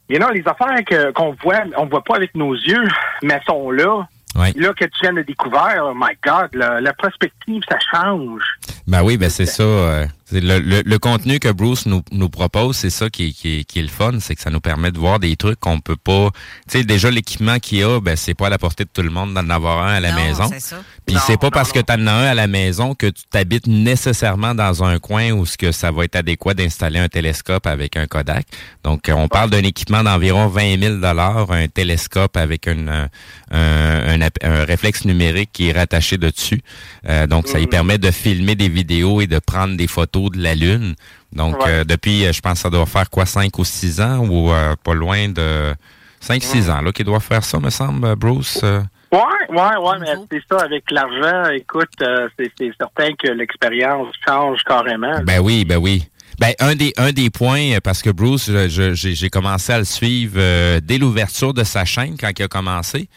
[0.09, 2.87] you know, les affaires qu'on voit, on voit pas avec nos yeux,
[3.23, 4.07] mais sont là.
[4.35, 4.53] Ouais.
[4.55, 8.41] Là, que tu viens de découvrir, oh my God, la, la prospective, ça change.
[8.87, 9.63] Ben oui, ben c'est ça.
[9.63, 13.65] euh, Le, le, le, contenu que Bruce nous, nous propose, c'est ça qui est, qui,
[13.65, 15.97] qui est, le fun, c'est que ça nous permet de voir des trucs qu'on peut
[15.97, 16.29] pas.
[16.69, 19.01] Tu sais, déjà l'équipement qu'il y a, ben c'est pas à la portée de tout
[19.01, 20.47] le monde d'en avoir un à la Non, maison.
[20.49, 20.77] c'est ça.
[21.05, 23.67] Puis c'est pas parce que tu en as un à la maison que tu t'habites
[23.67, 27.97] nécessairement dans un coin où ce que ça va être adéquat d'installer un télescope avec
[27.97, 28.45] un Kodak.
[28.85, 33.09] Donc on parle d'un équipement d'environ 20 000 dollars, un télescope avec une,
[33.51, 36.61] un, un, un réflexe numérique qui est rattaché dessus.
[37.07, 40.41] Euh, donc ça lui permet de filmer des vidéos et de prendre des photos de
[40.41, 40.95] la lune.
[41.33, 41.69] Donc Ouais.
[41.69, 44.51] euh, depuis, euh, je pense que ça doit faire quoi, 5 ou 6 ans ou
[44.51, 45.73] euh, pas loin de
[46.21, 48.59] 5-6 ans là qu'il doit faire ça, me semble, euh, Bruce.
[48.63, 54.07] Ouais, ouais, ouais, mais c'est ça, avec l'argent, écoute, euh, c'est c'est certain que l'expérience
[54.25, 55.21] change carrément.
[55.25, 56.05] Ben oui, ben oui.
[56.39, 59.73] Ben un des un des points euh, parce que Bruce, je- je- j'ai j'ai commencé
[59.73, 63.09] à le suivre euh, dès l'ouverture de sa chaîne quand il a commencé.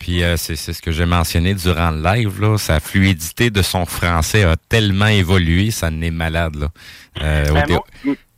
[0.00, 3.62] Puis euh, c'est c'est ce que j'ai mentionné durant le live là, sa fluidité de
[3.62, 6.68] son français a tellement évolué, ça n'est malade là.
[7.22, 7.84] Euh, Ben, moi-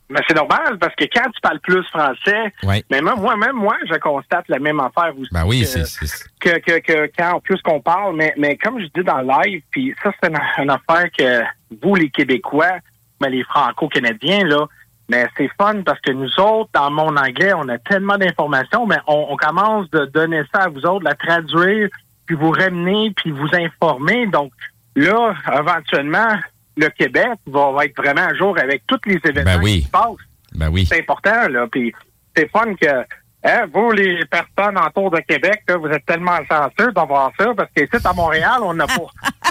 [0.09, 2.83] mais c'est normal, parce que quand tu parles plus français, Ouais.
[2.91, 5.29] mais même moi, je constate la même affaire aussi.
[5.31, 8.79] Ben oui, que- c'est c'est- que, que, que quand plus qu'on parle, mais, mais comme
[8.79, 11.41] je dis dans le live, puis ça, c'est une, une affaire que
[11.81, 12.77] vous, les Québécois,
[13.21, 14.67] mais les Franco-Canadiens, là,
[15.09, 18.97] mais c'est fun parce que nous autres, dans mon anglais, on a tellement d'informations, mais
[19.07, 21.89] on, on commence de donner ça à vous autres, la traduire,
[22.25, 24.27] puis vous ramener, puis vous informer.
[24.27, 24.51] Donc
[24.95, 26.37] là, éventuellement,
[26.77, 29.79] le Québec va, va être vraiment à jour avec tous les événements Ben oui.
[29.79, 30.85] qui se passent ben oui.
[30.85, 31.67] c'est important, là.
[31.71, 31.93] Puis
[32.35, 33.05] c'est fun que
[33.43, 37.69] hein, vous, les personnes autour de Québec, là, vous êtes tellement chanceux d'avoir ça, parce
[37.75, 38.93] qu'ici, à Montréal, on n'a pas.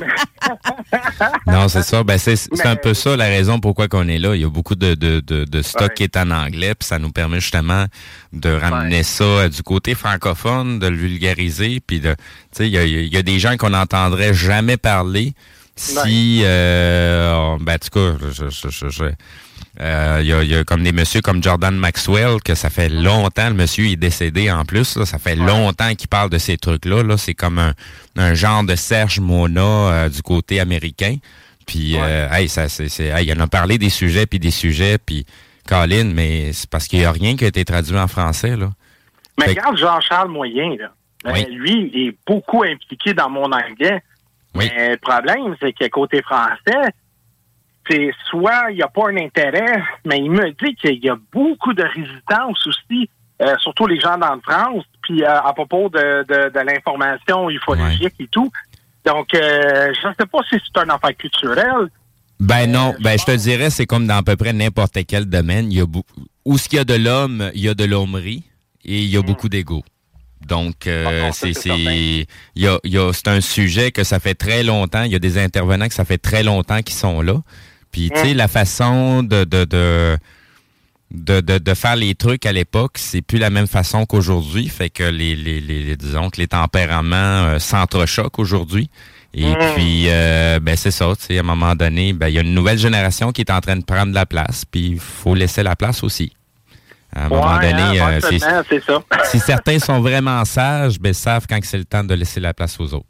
[1.46, 2.02] Non, c'est ça.
[2.02, 4.34] Ben, c'est Mais- un peu ça la raison pourquoi qu'on est là.
[4.34, 5.94] Il y a beaucoup de, de, de, de stock Ouais.
[5.94, 7.86] qui est en anglais, puis ça nous permet justement
[8.32, 12.16] de ramener ça euh, du côté francophone, de le vulgariser, puis de, tu
[12.52, 15.32] sais, il y a, il y a des gens qu'on n'entendrait jamais parler
[15.82, 19.04] si, euh, ben, en tout cas, je, je, je, je-
[19.80, 22.68] euh, il y, a, il y a comme des messieurs comme Jordan Maxwell, que ça
[22.68, 26.36] fait longtemps, le monsieur est décédé en plus, là, ça fait longtemps qu'il parle de
[26.38, 27.02] ces trucs-là.
[27.02, 27.16] Là.
[27.16, 27.72] C'est comme un,
[28.16, 31.16] un genre de Serge Mona euh, du côté américain.
[31.66, 34.50] Puis, euh, hey, ça, c'est, c'est, hey, il en a parlé des sujets, puis des
[34.50, 35.24] sujets, puis
[35.66, 38.56] Colin, mais c'est parce qu'il n'y a rien qui a été traduit en français.
[38.56, 38.70] Là.
[39.38, 40.92] Mais Fait- regarde Jean-Charles Moyen, là.
[41.24, 41.46] Ben, Oui.
[41.54, 44.02] Lui, il est beaucoup impliqué dans mon anglais.
[44.54, 44.70] Oui.
[44.76, 46.92] Mais le problème, c'est que côté français,
[47.88, 51.16] c'est soit il n'y a pas un intérêt, mais il me dit qu'il y a
[51.32, 53.08] beaucoup de résistance aussi,
[53.40, 57.50] euh, surtout les gens dans le France, puis euh, à propos de, de, de l'information
[57.50, 58.50] ufologique et tout.
[59.04, 61.88] Donc, euh, je ne sais pas si c'est un affaire culturel.
[62.38, 65.70] Ben non, ben je te dirais, c'est comme dans à peu près n'importe quel domaine.
[65.70, 65.86] Il y a
[66.44, 68.44] où ce qu'il y a de l'homme, il y a de l'hommerie
[68.84, 69.82] et il y a beaucoup d'ego.
[70.46, 71.54] Donc, euh, Ah, c'est
[72.56, 75.02] y a, y a- un sujet que ça fait très longtemps.
[75.04, 77.40] Il y a des intervenants que ça fait très longtemps qui sont là.
[77.90, 80.16] Puis, tu sais, la façon de de, de
[81.10, 84.68] de, de, de faire les trucs à l'époque, c'est plus la même façon qu'aujourd'hui.
[84.68, 88.88] Fait que les, les, les, disons que les tempéraments euh, s'entrechoquent aujourd'hui.
[89.34, 92.38] Et puis, euh, ben c'est ça, tu sais, à un moment donné, ben il y
[92.38, 95.34] a une nouvelle génération qui est en train de prendre la place, puis il faut
[95.34, 96.32] laisser la place aussi.
[97.14, 98.62] À un moment Ouais, donné, hein, euh, c'est- ça.
[99.30, 102.54] si certains sont vraiment sages, ben ils savent quand c'est le temps de laisser la
[102.54, 103.06] place aux autres.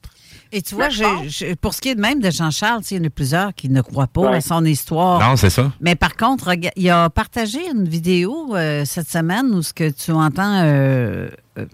[0.54, 3.00] Et tu vois, je- je- pour ce qui est de même de Jean-Charles, il y
[3.00, 4.36] en a plusieurs qui ne croient pas Ouais.
[4.36, 5.18] à son histoire.
[5.26, 5.72] Non, c'est ça.
[5.80, 10.10] Mais par contre, il a partagé une vidéo euh, cette semaine où ce que tu
[10.10, 11.28] entends euh,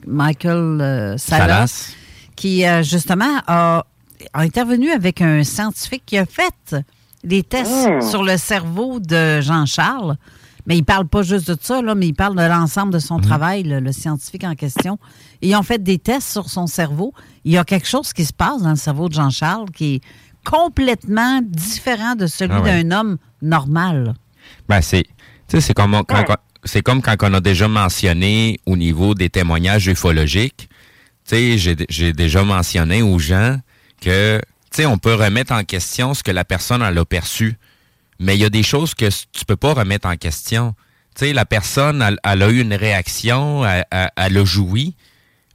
[0.06, 1.92] Michael euh, Salas, Salas.
[2.36, 3.84] qui euh, justement a,
[4.32, 6.76] a intervenu avec un scientifique qui a fait
[7.24, 8.02] des tests Mm.
[8.02, 10.16] sur le cerveau de Jean-Charles.
[10.68, 13.18] Mais il parle pas juste de ça, là, mais il parle de l'ensemble de son
[13.18, 14.98] travail, le, le scientifique en question.
[15.40, 17.14] Ils ont fait des tests sur son cerveau.
[17.44, 20.00] Il y a quelque chose qui se passe dans le cerveau de Jean-Charles qui est
[20.44, 22.84] complètement différent de celui Ah ouais.
[22.84, 24.14] d'un homme normal.
[24.68, 25.10] Ben, c'est, tu
[25.48, 29.30] sais, c'est comme, quand, quand- c'est comme quand on a déjà mentionné au niveau des
[29.30, 30.68] témoignages ufologiques.
[31.26, 33.58] Tu sais, j'ai, j'ai déjà mentionné aux gens
[34.00, 34.38] que,
[34.70, 37.56] tu sais, on peut remettre en question ce que la personne elle a perçu.
[38.18, 40.74] Mais il y a des choses que tu peux pas remettre en question.
[41.14, 44.96] Tu sais, la personne, elle, elle a eu une réaction, elle, elle- elle a joui.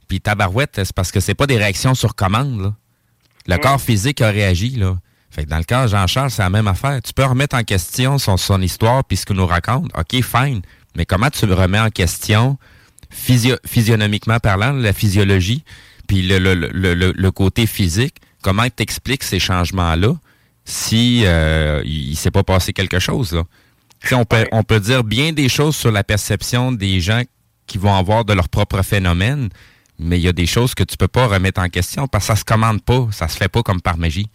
[0.08, 2.74] Puis tabarouette, c'est parce que c'est pas des réactions sur commande, là.
[3.46, 4.96] Le corps physique a réagi, là.
[5.30, 7.00] Fait que dans le cas de Jean-Charles, c'est la même affaire.
[7.02, 9.90] Tu peux remettre en question son, son histoire puis ce qu'il nous raconte.
[9.98, 10.62] OK, fine.
[10.96, 12.56] Mais comment tu le remets en question,
[13.10, 15.64] physio- physionomiquement parlant, la physiologie,
[16.06, 20.14] puis le, le, le, le, le côté physique, comment tu expliques ces changements-là?
[20.64, 23.42] Si euh, il, il s'est pas passé quelque chose, là?
[24.12, 27.22] On peut, on peut dire bien des choses sur la perception des gens
[27.66, 29.48] qui vont avoir de leur propre phénomène,
[29.98, 32.34] mais il y a des choses que tu peux pas remettre en question parce que
[32.34, 34.28] ça se commande pas, ça se fait pas comme par magie.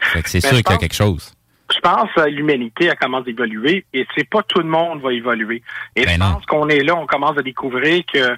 [0.00, 1.32] Fait que c'est Mais sûr qu'il y a quelque chose.
[1.74, 5.12] Je pense que l'humanité elle commence à évoluer et c'est pas tout le monde va
[5.12, 5.62] évoluer.
[5.96, 8.36] Et Ben je pense qu'on est là, on commence à découvrir que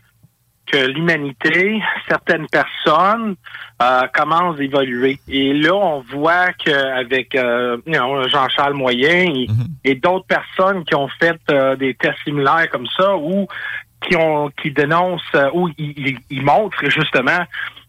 [0.71, 3.37] que l'humanité, certaines personnes
[3.83, 5.19] euh, commencent à évoluer.
[5.29, 9.47] Et là, on voit qu'avec euh, Jean-Charles Moyen et,
[9.85, 13.47] et d'autres personnes qui ont fait euh, des tests similaires comme ça ou
[14.07, 17.45] qui ont qui dénoncent euh, ou ils, montrent justement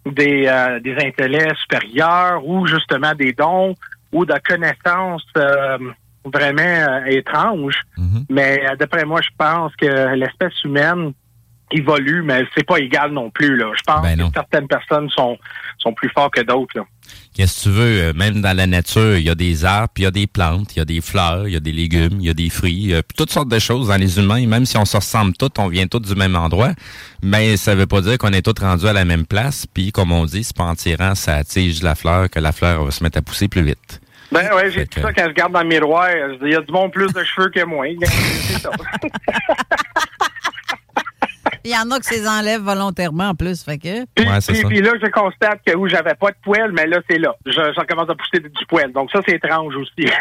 [0.06, 3.76] des, euh, des intellets supérieurs ou justement des dons
[4.12, 5.78] ou de connaissances euh,
[6.26, 7.82] vraiment étranges.
[8.30, 11.14] Mais euh, d'après moi, je pense que l'espèce humaine
[11.72, 13.58] évolue, mais c'est pas égal non plus.
[13.58, 13.72] Là.
[13.76, 15.38] Je pense Ben que certaines personnes sont,
[15.78, 16.86] sont plus fortes que d'autres.
[17.34, 20.04] Qu'est-ce que tu veux, euh, même dans la nature, il y a des arbres, puis
[20.04, 22.18] il y a des plantes, il y a des fleurs, il y a des légumes,
[22.20, 24.66] il y a des fruits, euh, puis toutes sortes de choses dans les humains, même
[24.66, 26.72] si on se ressemble tous, on vient tous du même endroit,
[27.24, 30.12] mais ça veut pas dire qu'on est tous rendus à la même place, puis comme
[30.12, 32.92] on dit, c'est pas en tirant sa tige de la fleur que la fleur va
[32.92, 34.02] se mettre à pousser plus vite.
[34.32, 36.08] Ben ouais, j'ai dit ça quand je regarde dans le miroir.
[36.12, 37.88] je dis, Il y a du monde plus de cheveux que moi.
[38.04, 38.70] C'est ça.
[41.64, 43.64] Il y en a qui se les enlèvent volontairement en plus.
[43.64, 44.06] Fait que.
[44.16, 44.68] Puis, Ouais, c'est puis- ça.
[44.68, 47.34] puis là, je constate que où j'avais pas de poêle, mais là, c'est là.
[47.46, 48.92] Je, j'en commence à pousser du poêle.
[48.94, 50.08] Donc ça, c'est étrange aussi.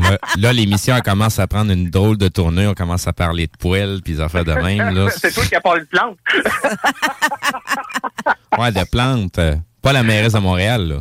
[0.00, 3.46] Là, là, l'émission elle commence à prendre une drôle de tournure, on commence à parler
[3.46, 5.08] de poêles, puis des affaires de même, là.
[5.16, 6.18] c'est toi qui as parlé de plante.
[8.58, 9.38] Ouais, de plantes.
[9.82, 10.96] pas la mairesse de Montréal, là.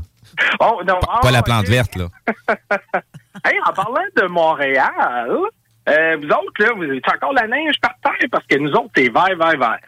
[0.60, 1.46] Oh, non, Pas, ah, pas la ok.
[1.46, 2.06] plante verte, là.
[3.44, 5.32] Hey, en parlant de Montréal,
[5.90, 8.92] euh, vous autres, là, vous avez encore la neige par terre parce que nous autres,
[8.96, 9.80] c'est vert, vert, vert.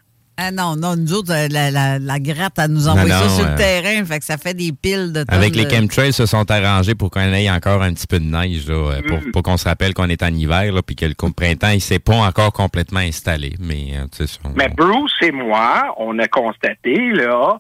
[0.41, 3.29] Ah non, non, nous autres, euh, la, la, la gratte, elle nous envoie ça non,
[3.35, 4.05] sur euh, le terrain.
[4.05, 6.95] Fait que ça fait des piles de Avec tonnes les de- chemtrails se sont arrangés
[6.95, 9.31] pour qu'on ait encore un petit peu de neige, là, euh, pour, Mm.
[9.33, 11.99] pour qu'on se rappelle qu'on est en hiver, là, puis que le printemps, il s'est
[11.99, 13.55] pas encore complètement installé.
[13.59, 17.59] Mais, euh, on- Mais Bruce et moi, on a constaté, là,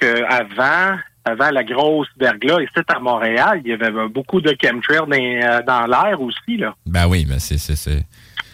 [0.00, 5.12] qu'avant avant la grosse verglas, ici à Montréal, il y avait beaucoup de chemtrails dans,
[5.12, 6.74] euh, dans l'air aussi, là.
[6.86, 8.04] Ben oui, mais c'est, c'est, c'est.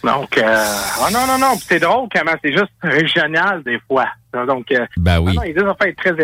[0.05, 4.07] Donc, euh, ah non, non, non, c'est drôle comment c'est juste régional des fois.
[4.47, 5.33] Donc, euh, Ben oui.
[5.33, 6.15] ah non, il y a des affaires très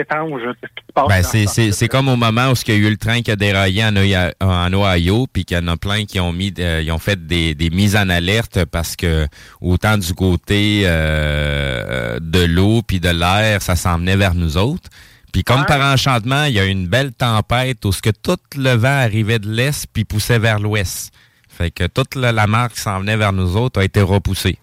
[0.60, 1.08] c'est ce qui se passe.
[1.08, 3.32] Ben, c'est, c'est, c'est comme au moment où il y a eu le train qui
[3.32, 6.54] a déraillé en, Ohi- en Ohio, puis qu'il y en a plein qui ont mis,
[6.60, 9.26] euh, ils ont fait des, des mises en alerte parce que
[9.60, 14.88] autant du côté euh, de l'eau puis de l'air, ça s'en venait vers nous autres.
[15.34, 15.66] Puis comme Ouais.
[15.66, 19.00] par enchantement, il y a eu une belle tempête où ce que tout le vent
[19.02, 21.12] arrivait de l'est puis poussait vers l'ouest.
[21.48, 24.58] Fait que toute la, la mer qui s'en venait vers nous autres a été repoussée.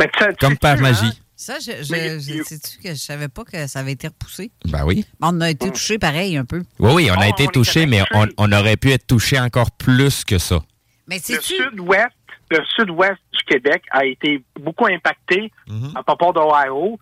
[0.00, 1.20] Mais tu sais- tu Comme par hein, magie.
[1.36, 4.50] Ça, je, je, Mais- je- sais-tu que je savais pas que ça avait été repoussé?
[4.64, 5.04] Ben oui.
[5.20, 6.62] On a été touché pareil un peu.
[6.78, 8.00] Oui, oui, on a Oh, été touché, mais
[8.38, 10.60] on, aurait pu être touché encore plus que ça.
[11.08, 11.56] Mais le sais-tu?
[11.56, 12.08] sud-ouest,
[12.50, 15.92] le sud-ouest du Québec a été beaucoup impacté Mhm.
[15.94, 16.98] à propos d'Ohio.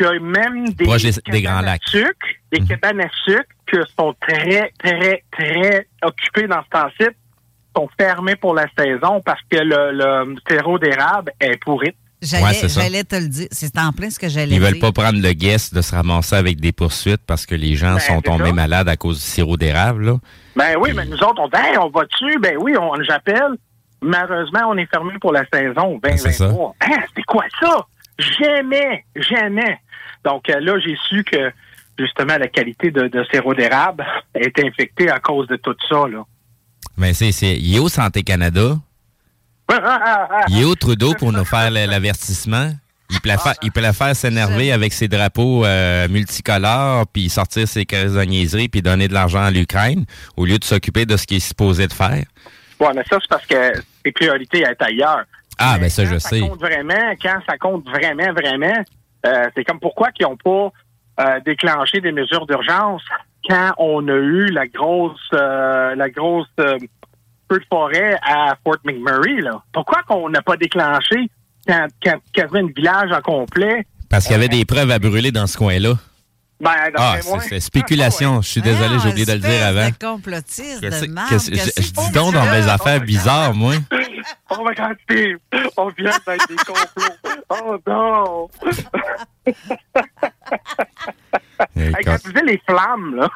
[0.00, 1.82] Il y a même des, Proche des- des Grands à Lacs.
[1.88, 2.68] sucre, des Mhm.
[2.68, 7.08] cabanes à sucre qui sont très, très, très occupées dans ce temps-ci,
[7.76, 11.94] sont fermées pour la saison parce que le, le sirop d'érable est pourri.
[12.20, 13.46] J'allais, Ouais, te le dire.
[13.52, 14.80] C'est en plein ce que j'allais Ils veulent dire.
[14.80, 17.98] pas prendre le guess de se ramasser avec des poursuites parce que les gens Ben,
[18.00, 18.52] sont tombés ça.
[18.54, 20.14] malades à cause du sirop d'érable.
[20.56, 22.38] Ben oui, mais nous autres, on dit, Hey, on va dessus.
[22.40, 23.52] Ben oui, on, j'appelle.
[24.02, 26.46] Malheureusement, on est fermé pour la saison Ben, c'est ça.
[26.48, 26.74] 2023.
[26.86, 27.86] Hein, c'est quoi ça?
[28.18, 29.78] Jamais, jamais.
[30.24, 31.50] Donc euh, là, j'ai su que,
[31.98, 34.04] justement, la qualité de, de sirop d'érable
[34.34, 36.24] est infectée à cause de tout ça, là.
[36.96, 38.76] Mais c'est, c'est, il est au Santé Canada,
[40.48, 42.72] il est au Trudeau pour nous faire l'avertissement?
[43.10, 47.30] Il peut la faire, il peut la faire s'énerver avec ses drapeaux euh, multicolores, puis
[47.30, 50.04] sortir ses casaniaiseries, puis donner de l'argent à l'Ukraine,
[50.36, 52.24] au lieu de s'occuper de ce qu'il est supposé de faire?
[52.80, 53.72] Ouais, mais ça, c'est parce que
[54.04, 55.24] ses priorités est ailleurs.
[55.58, 56.40] Ah, Mais ben ça, je ça sais.
[56.40, 58.84] compte vraiment, quand ça compte vraiment, vraiment,
[59.26, 60.72] euh, c'est comme pourquoi qu'ils n'ont pas
[61.20, 63.02] euh, déclenché des mesures d'urgence
[63.48, 66.78] quand on a eu la grosse euh, la grosse euh,
[67.50, 69.62] feu de forêt à Fort McMurray, là.
[69.72, 71.30] Pourquoi qu'on n'a pas déclenché
[71.66, 73.86] quand, quand quasiment un village en complet?
[74.10, 75.94] Parce qu'il y avait des preuves à brûler dans ce coin-là.
[76.60, 78.42] Ben, Ah, c'est, c'est spéculation.
[78.42, 79.90] Je suis désolé, j'ai oublié de le dire avant.
[80.00, 83.74] Complotiste, de qu'est-ce je, dis donc dans mes affaires bizarres, moi?
[84.50, 85.36] Oh my God, Steve!
[85.76, 87.14] On vient d'être des complots!
[87.50, 88.48] Oh non!
[91.76, 93.28] Hey, quand tu dis les flammes, là,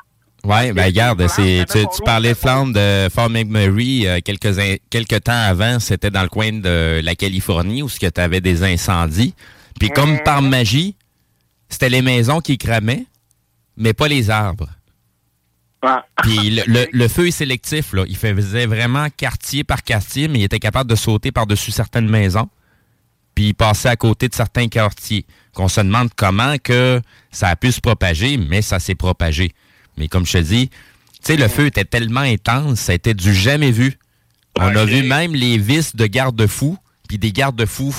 [0.44, 4.76] Oui, ben regarde, c'est, tu, tu parlais de flammes de Fort McMurray euh, quelques, in-
[4.90, 9.34] quelques temps avant, c'était dans le coin de la Californie où tu avais des incendies.
[9.80, 10.96] Puis comme par magie,
[11.68, 13.06] c'était les maisons qui cramaient,
[13.76, 14.68] mais pas les arbres.
[15.82, 15.90] ouais.
[16.22, 18.04] Puis le, le- le feu est sélectif, là.
[18.08, 22.48] Il faisait vraiment quartier par quartier, mais il était capable de sauter par-dessus certaines maisons.
[23.34, 25.24] Puis il passait à côté de certains quartiers.
[25.54, 29.52] Qu'on se demande comment que ça a pu se propager, mais ça s'est propagé.
[29.96, 30.70] Mais comme je te dis,
[31.22, 33.98] sais, le feu était tellement intense, ça était du jamais vu.
[34.58, 36.76] On a vu même les vis de garde-fous,
[37.08, 37.94] puis des garde-fous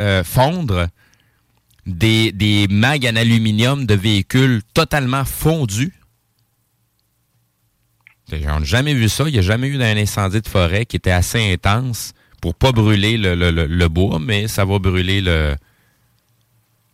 [0.00, 0.88] euh, fondre,
[1.86, 5.92] des, des mags en aluminium de véhicules totalement fondus.
[8.32, 9.24] On n'a jamais vu ça.
[9.26, 12.72] Il n'y a jamais eu d'un incendie de forêt qui était assez intense pour pas
[12.72, 15.54] brûler le, le- le- le bois, mais ça va brûler le.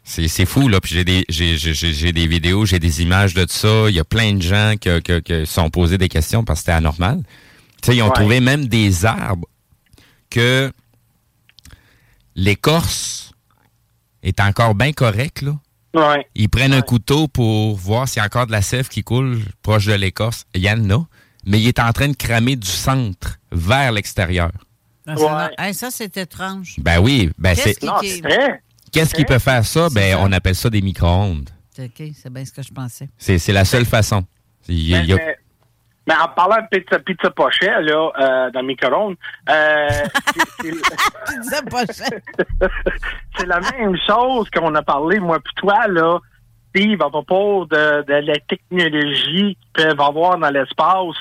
[0.04, 0.80] C'est fou, là.
[0.80, 1.24] Puis j'ai des,
[2.12, 3.88] des vidéos, j'ai des images de ça.
[3.90, 6.60] Il y a plein de gens qui qui- qui se sont posés des questions parce
[6.60, 7.22] que c'était anormal.
[7.82, 8.14] Tu sais, ils ont Ouais.
[8.14, 9.46] trouvé même des arbres
[10.30, 10.72] que
[12.34, 13.27] l'écorce
[14.22, 15.56] est encore bien correcte, là.
[15.94, 16.26] Ouais.
[16.34, 19.40] Ils prennent un couteau pour voir s'il y a encore de la sève qui coule
[19.62, 20.44] proche de l'écorce.
[20.54, 21.06] Il y en a,
[21.46, 24.52] mais il est en train de cramer du centre vers l'extérieur.
[25.06, 26.74] Ah, ça, hey, ça, c'est étrange.
[26.78, 27.86] Ben oui, ben Qu'est-ce c'est.
[28.00, 28.22] qui-.
[28.92, 29.88] Qu'est-ce qui peut faire ça?
[29.90, 30.18] Ben, ça.
[30.20, 31.48] on appelle ça des micro-ondes.
[31.74, 33.08] C'est OK, c'est bien ce que je pensais.
[33.16, 34.24] C'est c'est la seule façon.
[34.68, 35.38] Il il a- mais-
[36.08, 39.16] mais en parlant de pizza, pizza pochet, là, euh, dans le micro-ondes,
[39.48, 39.88] euh,
[41.92, 46.18] c'est- la même chose qu'on a parlé, moi puis toi, là,
[46.74, 51.16] Steve, à propos de, de la technologie qu'ils peuvent avoir dans l'espace,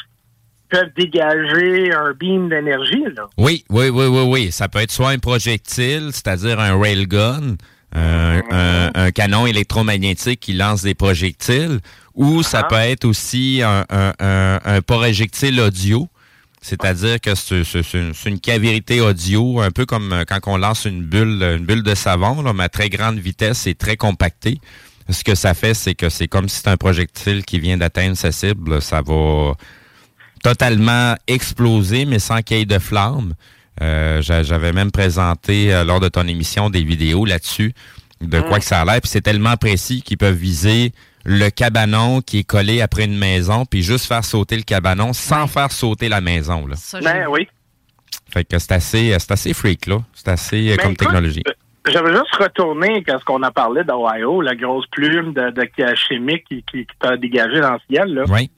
[0.69, 3.27] peuvent dégager un beam d'énergie, là.
[3.37, 4.51] Oui, oui, oui, oui, oui.
[4.51, 7.55] Ça peut être soit un projectile, c'est-à-dire un railgun,
[7.95, 11.79] un, un- un canon électromagnétique qui lance des projectiles,
[12.17, 16.09] ou ça peut être aussi un, un- un- un projectile audio,
[16.61, 17.63] c'est-à-dire que c'est
[18.25, 21.95] une, cavité audio, un peu comme euh, quand on lance une bulle, une bulle de
[21.95, 24.59] savon, là, mais à très grande vitesse et très compactée.
[25.09, 28.17] Ce que ça fait, c'est que c'est comme si c'est un projectile qui vient d'atteindre
[28.17, 28.81] sa cible.
[28.81, 29.53] Ça va
[30.43, 33.33] totalement explosé, mais sans qu'il y ait de flammes.
[33.81, 37.73] Euh, j'a- J'avais même présenté euh, lors de ton émission des vidéos là-dessus
[38.21, 38.99] de quoi que ça a l'air.
[39.01, 40.91] Puis c'est tellement précis qu'ils peuvent viser
[41.29, 45.45] le cabanon qui est collé après une maison, puis juste faire sauter le cabanon sans
[45.45, 46.65] faire sauter la maison.
[46.65, 46.75] Là.
[46.77, 47.47] Ça, Ben oui.
[48.31, 49.97] Fait que c'est assez, c'est assez freak, là.
[50.13, 51.43] C'est assez euh, Mais comme écoute, technologie.
[51.45, 55.95] euh, J'avais juste retourné quand ce qu'on a parlé d'Ohio, la grosse plume de, de
[55.95, 58.13] chimique qui, qui, qui t'a dégagé dans le ciel.
[58.13, 58.23] Là.
[58.29, 58.49] Oui.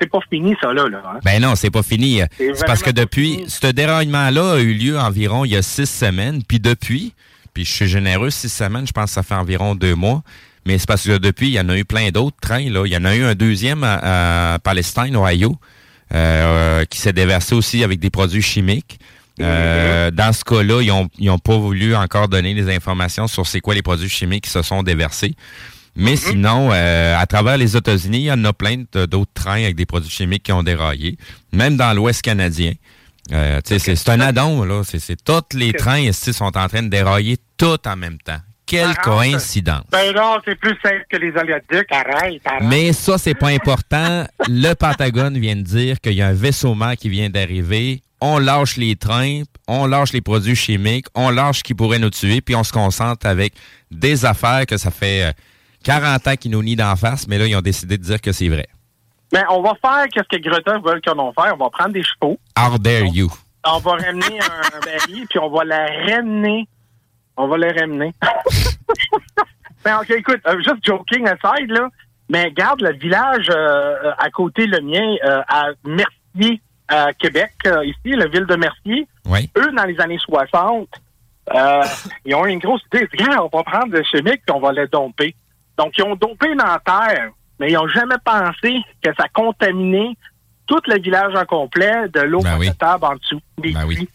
[0.00, 0.88] C'est pas fini, ça, là.
[0.88, 1.18] là hein.
[1.22, 2.20] Ben non, c'est pas fini.
[2.38, 3.50] C'est C'est parce que depuis, fini.
[3.50, 7.12] ce déraillement-là a eu lieu environ il y a six semaines, puis depuis,
[7.52, 10.22] puis je suis généreux, six semaines, je pense que ça fait environ deux mois,
[10.66, 12.68] mais c'est parce que depuis, il y en a eu plein d'autres trains.
[12.68, 12.84] Là.
[12.86, 15.56] Il y en a eu un deuxième à, à Palestine, Ohio,
[16.12, 18.98] euh, qui s'est déversé aussi avec des produits chimiques.
[19.40, 23.46] Euh, dans ce cas-là, ils ont, ils ont pas voulu encore donner les informations sur
[23.46, 25.34] c'est quoi les produits chimiques qui se sont déversés.
[25.94, 29.76] Mais sinon, euh, à travers les États-Unis, il y en a plein d'autres trains avec
[29.76, 31.16] des produits chimiques qui ont déraillé,
[31.52, 32.72] même dans l'Ouest canadien.
[33.32, 34.82] Euh, tu sais, c'est- un addon, là.
[34.84, 38.40] C'est c'est- tous les trains ici sont en train de dérailler tout en même temps?
[38.66, 38.98] Quelle Arrête.
[38.98, 39.84] coïncidence.
[39.92, 41.90] Ben non, c'est plus simple que les oléoducs.
[41.90, 42.62] Arrête, arrête.
[42.62, 44.26] Mais ça, c'est pas important.
[44.48, 48.02] Le Pentagone vient de dire qu'il y a un vaisseau mère qui vient d'arriver.
[48.20, 52.10] On lâche les trains, on lâche les produits chimiques, on lâche ce qui pourrait nous
[52.10, 53.52] tuer, puis on se concentre avec
[53.90, 55.32] des affaires que ça fait euh,
[55.84, 58.32] 40 ans qu'ils nous nient d'en face, mais là, ils ont décidé de dire que
[58.32, 58.66] c'est vrai.
[59.32, 61.52] Ben, on va faire qu'est-ce que Greta veut qu'on en fasse.
[61.54, 62.38] On va prendre des chevaux.
[62.58, 63.30] How dare you?
[63.64, 66.66] On va ramener un, un baril, puis on va la ramener.
[67.36, 68.12] On va la ramener.
[69.84, 71.88] ben, OK, écoute, euh, juste joking aside, là.
[72.28, 77.84] Mais garde le village euh, à côté, le mien, euh, à Mercier, à Québec, euh,
[77.84, 79.06] ici, la ville de Mercier.
[79.26, 79.50] Oui.
[79.56, 80.88] Eux, dans les années 60,
[81.54, 81.82] euh,
[82.24, 83.08] ils ont eu une grosse idée.
[83.12, 85.34] Regarde, on va prendre le chimique puis on va le domper.
[85.78, 90.16] Donc, ils ont dompé dans la terre, mais ils n'ont jamais pensé que ça contaminait
[90.66, 92.68] tout le village en complet de l'eau Ben oui.
[92.68, 94.08] potable en dessous des Ben oui.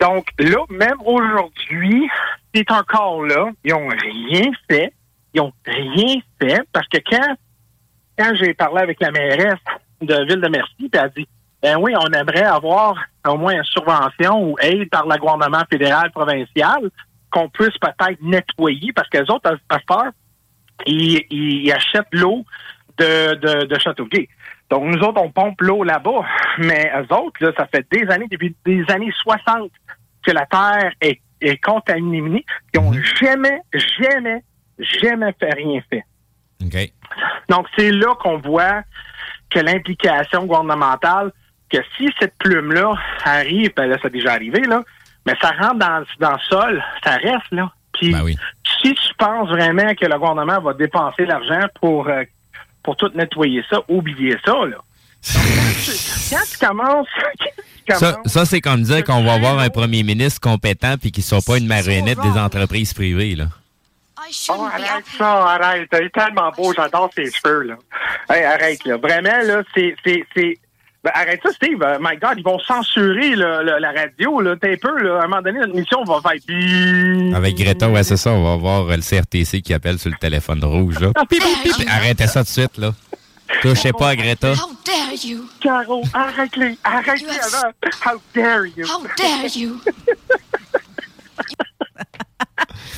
[0.00, 2.08] Donc, là, même aujourd'hui,
[2.54, 3.50] c'est encore là.
[3.64, 4.92] Ils n'ont rien fait.
[5.32, 7.34] Ils n'ont rien fait parce que quand,
[8.18, 9.58] quand j'ai parlé avec la mairesse
[10.00, 11.26] de Ville de Merci, elle a dit
[11.62, 16.10] Ben oui, on aimerait avoir au moins une subvention ou aide par le gouvernement fédéral,
[16.12, 16.90] provincial,
[17.30, 20.12] qu'on puisse peut-être nettoyer, parce que les autres, à, heure,
[20.86, 22.44] ils, ils achètent l'eau
[22.98, 24.28] de, de, de Châteauguay.
[24.74, 26.24] Donc, nous autres, on pompe l'eau là-bas.
[26.58, 29.70] Mais eux autres, là, ça fait des années, depuis des années 60,
[30.26, 32.44] que la terre est, est contaminée.
[32.72, 34.42] Ils n'ont jamais, jamais,
[34.78, 36.04] jamais fait rien fait.
[37.48, 38.82] Donc, c'est là qu'on voit
[39.50, 41.30] que l'implication gouvernementale,
[41.70, 44.82] que si cette plume-là arrive, ben là, ça a déjà arrivé, là,
[45.26, 47.70] mais ça rentre dans, dans le sol, ça reste, là.
[47.92, 48.36] Puis, Ben oui.
[48.82, 52.24] si tu penses vraiment que le gouvernement va dépenser l'argent pour, euh,
[52.84, 54.76] pour tout nettoyer ça, oubliez ça, là.
[56.30, 57.06] Quand tu commences...
[57.88, 60.96] quand tu Ça, commences- ça c'est comme dire qu'on va avoir un premier ministre compétent
[61.00, 63.46] puis qu'il ne soit pas une marionnette des entreprises privées, là.
[64.48, 65.88] Oh, arrête ça, arrête.
[65.92, 67.74] Il est tellement beau, j'adore ses cheveux, là.
[68.30, 68.96] Hey, arrête, là.
[68.96, 70.58] Vraiment, là, c'est, c'est, c'est,
[71.04, 71.82] Ben, arrête ça, Steve.
[71.82, 74.40] Euh, my God, ils vont censurer le- le- la radio.
[74.40, 74.56] Là.
[74.56, 75.20] T'es un peu, là.
[75.20, 77.36] À un moment donné, notre mission va faire...
[77.36, 78.30] Avec Greta, ouais, c'est ça.
[78.32, 80.98] On va voir euh, le CRTC qui appelle sur le téléphone rouge.
[81.00, 81.10] Là.
[81.28, 81.88] Pip, pip, pip.
[81.90, 82.92] Arrêtez ça tout de suite, là.
[83.60, 84.52] Touchez pas à Greta.
[84.52, 85.44] How dare you?
[85.60, 86.78] Caro, arrête-les.
[86.82, 87.70] Arrête-les avant.
[88.06, 88.86] How dare you?
[88.86, 89.78] How dare you?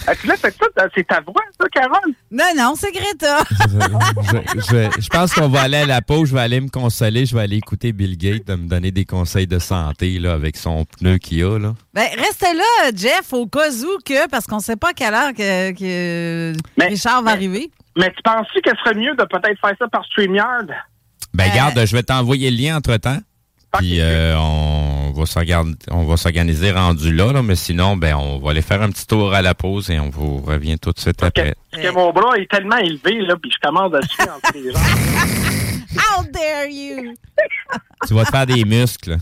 [0.06, 0.86] Ah, tu l'as fait ça?
[0.94, 2.12] C'est ta voix, ça, Carole?
[2.30, 3.38] Non, non, c'est Greta.
[3.50, 7.26] je, je- je pense qu'on va aller à la pause, je vais aller me consoler,
[7.26, 10.56] je vais aller écouter Bill Gates de me donner des conseils de santé là, avec
[10.56, 11.58] son pneu qu'il a.
[11.58, 11.74] Là.
[11.94, 15.32] Ben, reste là, Jeff, au cas où que, parce qu'on sait pas à quelle heure
[15.32, 17.70] que, que Richard va arriver.
[17.96, 20.66] Mais tu penses-tu qu'elle serait mieux de peut-être faire ça par StreamYard?
[21.34, 23.18] Ben, garde, je vais t'envoyer le lien entre-temps.
[23.78, 28.38] Puis euh, on va s'organ- on va s'organiser rendu là, là, mais sinon, ben, on
[28.38, 30.98] va aller faire un petit tour à la pause et on vous revient tout de
[30.98, 31.54] suite après.
[31.70, 34.72] Parce que mon bras est tellement élevé, là, puis je commence à suivre entre les
[34.72, 34.78] gens.
[36.18, 37.14] How dare you?
[38.06, 39.16] Tu vas te faire des muscles.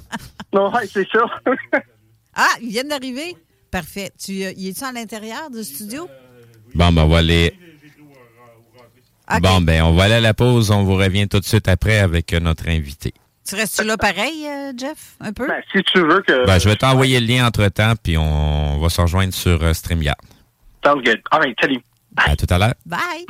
[0.52, 1.24] Non, ouais, c'est ça.
[2.36, 3.36] Ah, ils viennent d'arriver?
[3.70, 4.11] Parfait.
[4.18, 6.09] Tu, euh, y es-tu à l'intérieur du studio?
[6.74, 7.55] Bon, ben, on va aller.
[9.40, 10.70] Bon, ben, on va aller à la pause.
[10.72, 13.14] On vous revient tout de suite après avec euh, notre invité.
[13.47, 15.16] Tu restes là pareil, euh, Jeff?
[15.20, 15.47] Un peu?
[15.47, 16.47] Ben, si tu veux que...
[16.47, 20.16] Ben, je vais t'envoyer le lien entre-temps, puis on va se rejoindre sur euh, StreamYard.
[20.84, 21.20] Sounds good.
[21.30, 21.80] All right, salut.
[22.16, 22.74] À tout à l'heure.
[22.86, 23.26] Bye!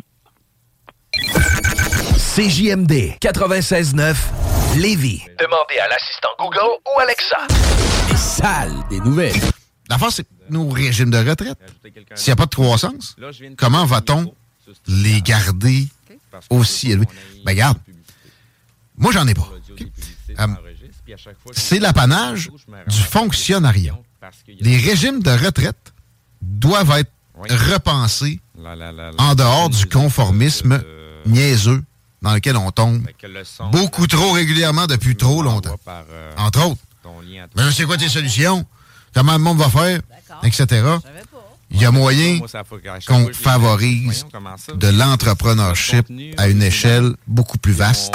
[2.37, 4.17] CJMD 96.9
[4.77, 5.23] Lévis.
[5.39, 7.39] Demandez à l'assistant Google ou Alexa.
[8.11, 9.41] Les salles des nouvelles.
[9.89, 11.59] L'affaire, c'est nos régimes de retraite.
[12.15, 13.17] S'il n'y a pas de croissance,
[13.57, 14.35] comment va-t-on
[14.89, 15.87] les garder
[16.51, 17.07] aussi élevés?
[17.45, 17.79] Ben, regarde,
[18.97, 19.49] moi, j'en ai pas.
[20.39, 20.47] Euh,
[21.53, 22.51] c'est l'apanage
[22.89, 23.97] du fonctionnariat.
[24.61, 25.93] Les régimes de retraite
[26.41, 27.11] doivent être
[27.73, 28.41] repensés
[29.19, 30.83] en dehors du conformisme
[31.27, 31.83] niaiseux
[32.23, 33.07] dans lequel on tombe
[33.71, 35.77] beaucoup trop régulièrement depuis trop longtemps.
[36.39, 36.81] Entre autres.
[37.57, 38.65] Mais c'est quoi tes solutions?
[39.15, 40.01] Comment le monde va faire?
[40.43, 40.83] Etc.
[41.71, 42.41] Il y a moyen
[43.07, 44.27] qu'on favorise
[44.75, 46.07] de l'entrepreneurship
[46.37, 48.15] à une échelle beaucoup plus vaste.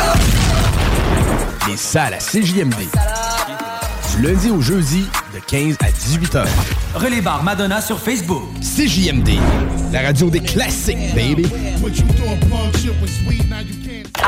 [1.69, 2.73] Les salles à CJMD.
[4.15, 5.05] Du lundi au jeudi,
[5.39, 6.47] de 15 à 18 heures.
[6.95, 8.43] Relais Bar Madonna sur Facebook.
[8.61, 9.29] CJMD,
[9.91, 11.45] la radio des classiques, baby.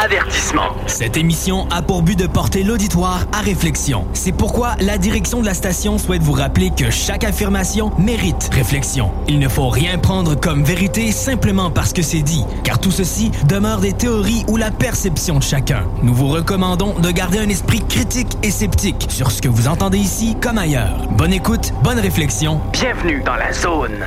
[0.04, 0.70] Avertissement.
[0.88, 4.06] Cette émission a pour but de porter l'auditoire à réflexion.
[4.14, 9.12] C'est pourquoi la direction de la station souhaite vous rappeler que chaque affirmation mérite réflexion.
[9.28, 13.32] Il ne faut rien prendre comme vérité simplement parce que c'est dit, car tout ceci
[13.48, 15.84] demeure des théories ou la perception de chacun.
[16.04, 19.98] Nous vous recommandons de garder un esprit critique et sceptique sur ce que vous entendez
[19.98, 21.01] ici comme ailleurs.
[21.10, 22.62] Bonne écoute, bonne réflexion.
[22.72, 24.06] Bienvenue dans la zone.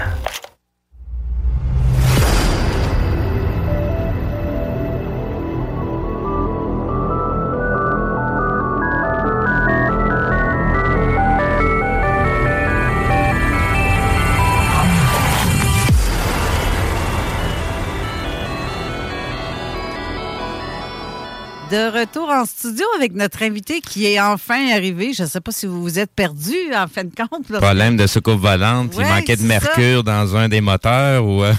[21.75, 25.13] De retour en studio avec notre invité qui est enfin arrivé.
[25.13, 27.51] Je ne sais pas si vous vous êtes perdu en fin de compte.
[27.51, 27.59] là.
[27.59, 31.43] Problème de soucoupe volante, Ouais, il manquait de mercure dans un des moteurs ou.
[31.43, 31.53] euh,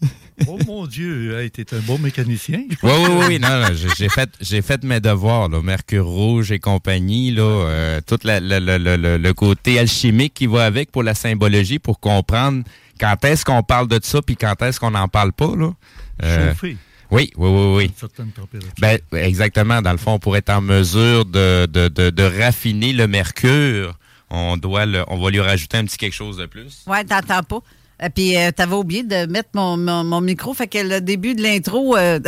[0.46, 2.60] Oh mon Dieu, hey, t'es un bon mécanicien.
[2.68, 3.66] Oui, oui, oui, oui, non, non,
[3.98, 8.38] j'ai- fait, j'ai fait mes devoirs, là, Mercure rouge et compagnie, là, euh, tout la-
[8.38, 12.62] la- la- la- la- le côté alchimique qui va avec pour la symbologie, pour comprendre
[13.00, 15.70] quand est-ce qu'on parle de ça, puis quand est-ce qu'on n'en parle pas, là.
[16.22, 16.76] Euh, Chauffer.
[17.16, 17.90] Oui, oui, oui, oui.
[18.78, 19.80] Ben, exactement.
[19.80, 23.98] Dans le fond, pour être en mesure de, de, de, de raffiner le mercure,
[24.28, 26.84] on doit le, on va lui rajouter un petit quelque chose de plus.
[26.86, 27.60] Ouais, t'entends pas.
[28.04, 31.34] Et puis, euh, t'avais oublié de mettre mon, mon, mon micro, fait que le début
[31.34, 32.20] de l'intro, euh,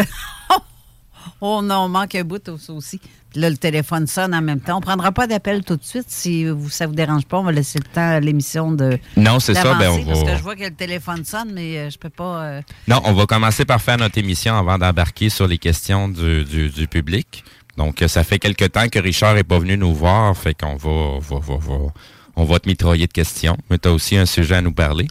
[1.43, 2.99] oh non, on manque un bout aussi.
[3.31, 4.79] Puis là, le téléphone sonne en même temps.
[4.79, 7.39] On prendra pas d'appel tout de suite si vous, ça vous dérange pas.
[7.39, 8.99] On va laisser le temps à l'émission de.
[9.17, 11.99] Non, c'est ça, ben, Parce que je vois que le téléphone sonne, mais euh, je
[11.99, 12.43] peux pas.
[12.45, 16.45] euh, Non, on va commencer par faire notre émission avant d'embarquer sur les questions du,
[16.45, 17.45] du, du public.
[17.77, 20.77] Donc, euh, ça fait quelque temps que Richard est pas venu nous voir, fait qu'on
[20.77, 21.93] va, va, va, va-
[22.35, 23.57] on va te mitrailler de questions.
[23.71, 25.07] Mais tu as aussi un sujet à nous parler.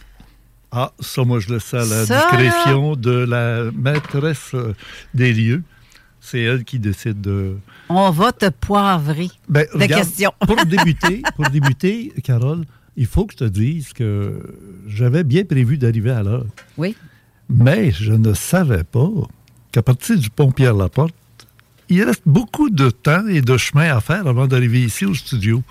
[0.72, 4.54] Ah, ça, moi, je laisse ça à la Ça, discrétion de la maîtresse
[5.14, 5.62] des lieux.
[6.20, 7.56] C'est elle qui décide de.
[7.88, 10.32] On va te poivrer Ben, de regarde, questions.
[10.46, 12.64] Pour débuter, pour débuter, Carole,
[12.96, 14.40] il faut que je te dise que
[14.86, 16.46] j'avais bien prévu d'arriver à l'heure.
[16.76, 16.96] Oui.
[17.48, 19.08] Mais je ne savais pas
[19.72, 21.14] qu'à partir du pont Pierre-Laporte,
[21.88, 25.62] il reste beaucoup de temps et de chemin à faire avant d'arriver ici au studio.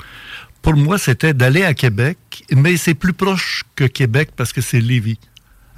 [0.61, 2.17] Pour moi, c'était d'aller à Québec,
[2.55, 5.19] mais c'est plus proche que Québec parce que c'est Lévis.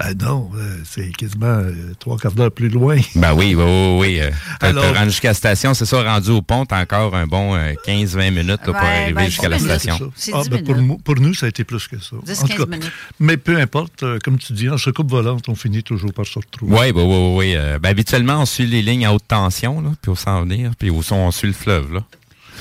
[0.01, 2.97] Ah non, euh, c'est quasiment euh, trois quarts d'heure plus loin.
[3.15, 3.97] Ben oui, oui, oui.
[3.99, 4.19] oui.
[4.21, 4.31] Euh,
[4.61, 7.73] Alors- rendu jusqu'à la station, c'est ça, rendu au pont, t'as encore un bon euh,
[7.85, 10.11] 15-20 minutes là, pour Ouais, arriver ben, jusqu'à la minutes, station.
[10.33, 10.89] Ah, 10 ben, pour, minutes.
[10.89, 12.15] nous, pour nous, ça a été plus que ça.
[12.25, 12.91] 10, En tout 15 cas, minutes.
[13.19, 16.39] Mais peu importe, euh, comme tu dis, en soucoupe volante, on finit toujours par se
[16.39, 16.73] retrouver.
[16.73, 17.53] Oui, oui, oui, oui.
[17.57, 20.71] euh, ben, habituellement, on suit les lignes à haute tension, là, puis au s'en venir,
[20.79, 21.93] puis au son, on suit le fleuve.
[21.93, 22.03] Là.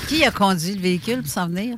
[0.09, 1.77] Qui a conduit le véhicule pour s'en venir?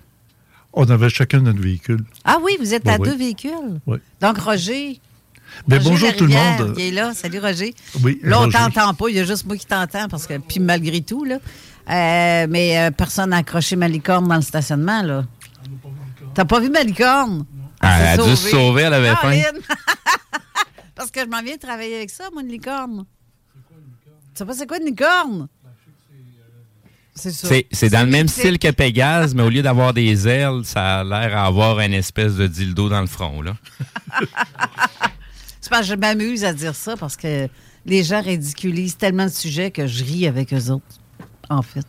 [0.73, 2.03] On avait chacun notre véhicule.
[2.25, 3.09] Ah oui, vous êtes Ben à oui.
[3.09, 3.79] deux véhicules.
[3.85, 3.99] Oui.
[4.21, 4.99] Donc, Roger.
[5.67, 6.75] Ben, bonjour tout le monde.
[6.77, 7.13] Il est là.
[7.13, 7.73] Salut, Roger.
[8.03, 9.09] Oui, Là, on t'entend pas.
[9.09, 11.35] Il y a juste moi qui t'entends, parce que, puis malgré tout, là.
[11.89, 15.23] Euh, mais euh, personne n'a accroché ma licorne dans le stationnement, là.
[16.33, 17.45] T'as pas vu ma licorne?
[17.81, 19.41] Ah, elle a dû se sauver, elle avait faim.
[20.95, 23.05] Parce que je m'en viens travailler avec ça, moi, une licorne.
[23.63, 23.67] Tu
[24.35, 25.47] sais pas c'est quoi une licorne?
[27.15, 27.47] C'est ça.
[27.47, 30.61] C'est, c'est dans le même C'est- style que Pégase, mais au lieu d'avoir des ailes,
[30.63, 33.41] ça a l'air à avoir une espèce de dildo dans le front.
[33.41, 33.55] Là.
[35.71, 37.47] C'est parce que je m'amuse à dire ça parce que
[37.85, 40.83] les gens ridiculisent tellement le sujet que je ris avec eux autres,
[41.49, 41.85] en fait.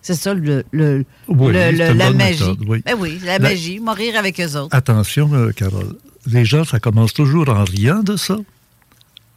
[0.00, 2.40] C'est ça le, le, Oui, le- c'est le- une la magie.
[2.42, 2.82] méthode, oui.
[2.84, 4.74] Ben oui, la La- magie, mourir avec eux autres.
[4.74, 5.94] Attention, euh, Carole.
[6.26, 8.36] Les gens, ça commence toujours en riant de ça.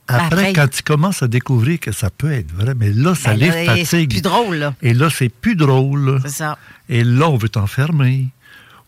[0.08, 3.34] Après, Après, quand ils commencent à découvrir que ça peut être vrai, mais là, ça
[3.36, 4.10] Ben les là, c'est fatigue.
[4.10, 4.74] plus drôle, là.
[4.82, 6.20] Et là, c'est plus drôle.
[6.24, 6.58] C'est ça.
[6.90, 8.28] Et là, on veut t'enfermer.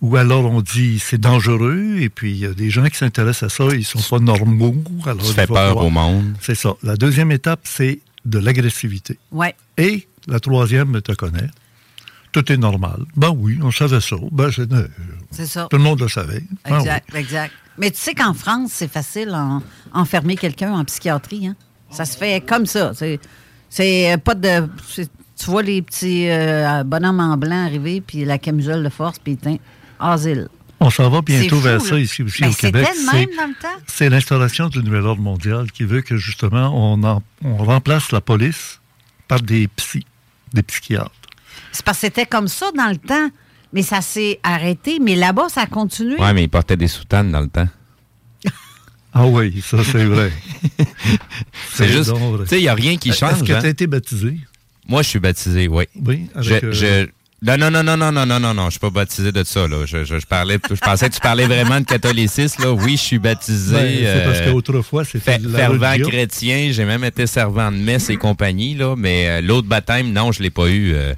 [0.02, 1.98] Ou alors, on dit c'est dangereux.
[2.00, 4.76] Et puis, il y a des gens qui s'intéressent à ça, ils sont pas normaux.
[5.06, 6.36] Alors, fais va peur au monde.
[6.41, 6.74] C'est ça.
[6.84, 9.18] La deuxième étape, c'est de l'agressivité.
[9.32, 9.56] Ouais.
[9.78, 11.50] Et la troisième, je te connais.
[12.32, 13.06] Tout est normal.
[13.16, 14.16] Ben oui, on savait ça.
[14.32, 14.88] Ben, c'est, euh,
[15.32, 15.68] C'est ça.
[15.70, 16.43] tout le monde le savait.
[16.66, 16.80] Ben oui.
[16.80, 17.54] Exact, exact.
[17.78, 19.62] Mais tu sais qu'en France, c'est facile en,
[19.93, 21.48] enfermer quelqu'un en psychiatrie.
[21.48, 21.56] Hein?
[21.89, 22.91] Ça se fait comme ça.
[22.93, 23.20] C'est,
[23.70, 24.68] c'est pas de.
[24.95, 29.38] tu vois les petits euh, bonhommes en blanc arriver, puis la camisole de force, puis
[29.38, 29.58] tiens,
[30.00, 30.48] asile.
[30.80, 32.88] On s'en va bientôt vers ça ici aussi Ben, au Québec.
[32.93, 33.82] C'était de même dans le temps.
[33.88, 38.22] c'est l'instauration du nouvel ordre mondial qui veut que justement on, en- on remplace la
[38.22, 38.80] police
[39.28, 40.06] par des psys,
[40.54, 41.12] des psychiatres.
[41.72, 43.30] C'est parce que c'était comme ça dans le temps.
[43.74, 44.98] Mais ça s'est arrêté.
[45.02, 46.16] Mais là-bas, ça a continué.
[46.22, 47.68] Ouais, mais il portait des soutanes dans le temps.
[49.14, 50.32] Ah oui, ça c'est vrai.
[51.74, 53.43] C'est juste, tu sais, il n'y a rien qui Est-ce change.
[53.43, 53.60] que hein.
[53.60, 54.38] tu as été baptisé?
[54.88, 55.86] Moi, je suis baptisé, oui.
[56.06, 57.10] Oui, Je, euh, je-
[57.46, 59.68] Non, non, non, non, non, non, non, non, non, je suis pas baptisé de ça,
[59.68, 59.86] là.
[59.86, 62.72] Je, je, je parlais, je pensais que tu parlais vraiment de catholicisme, là.
[62.72, 63.76] Oui, je suis baptisé.
[63.76, 66.10] Ben, c'est parce euh, qu'autrefois, c'était fervent religion.
[66.10, 70.32] chrétien, j'ai même été servant de messe et compagnie, là, mais euh, l'autre baptême, non,
[70.32, 70.94] je l'ai pas eu.
[70.96, 71.14] euh,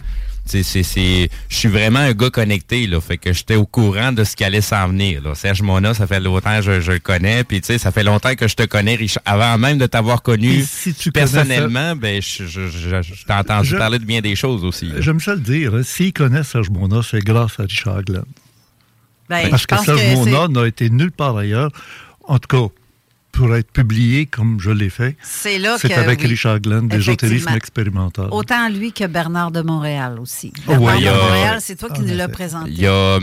[0.49, 4.11] c'est, c'est, c'est- je suis vraiment un gars connecté, là, fait que j'étais au courant
[4.11, 5.21] de ce qui allait s'en venir.
[5.21, 5.35] Là.
[5.35, 8.03] Serge Mona, ça fait longtemps que je, je le connais, puis tu sais, ça fait
[8.03, 9.23] longtemps que je te connais, Richard.
[9.25, 13.69] Avant même de t'avoir connu si tu personnellement, ben, je, je, je- je t'ai entendu
[13.69, 14.91] Je- parler de bien des choses aussi.
[14.99, 15.75] J'aime ça le dire.
[15.75, 18.23] hein, S'ils connaissent Serge Mona, c'est grâce à Richard Glenn.
[19.29, 21.69] Ben, Parce que Serge que Mona n'a été nulle part ailleurs.
[22.27, 22.73] En tout cas,
[23.31, 26.87] pour être publié comme je l'ai fait, C'est là c'est que, avec oui, Richard Glenn
[26.87, 27.55] d'ésotérisme effectivement.
[27.55, 28.27] expérimental.
[28.31, 30.51] Autant lui que Bernard de Montréal aussi.
[30.67, 32.69] Oh, Bernard ouais, de a- Montréal, c'est toi qui nous l'as présenté.
[32.71, 33.19] Il y a, euh,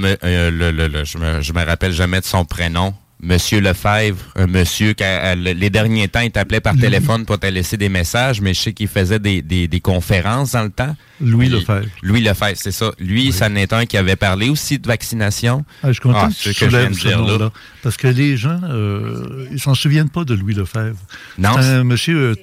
[0.51, 2.95] le, le- le- je, me, je me rappelle jamais de son prénom.
[3.23, 7.39] Monsieur Lefebvre, un monsieur qui, a- le- les derniers temps, il t'appelait par téléphone pour
[7.39, 10.71] te laisser des messages, mais je sais qu'il faisait des, des- des conférences dans le
[10.71, 10.95] temps.
[11.23, 11.87] Louis Lefebvre.
[12.03, 12.93] Louis Lefebvre, c'est ça.
[12.99, 15.65] Lui, ça n'est un qui avait parlé aussi de vaccination.
[15.83, 17.17] Ah, je suis content Ah, que tu soulèves ce là.
[17.17, 17.53] nom-là.
[17.83, 20.99] Parce que les gens, euh, ils s'en souviennent pas de Louis Lefebvre.
[21.39, 21.53] Non.
[21.59, 22.35] C'est un monsieur euh,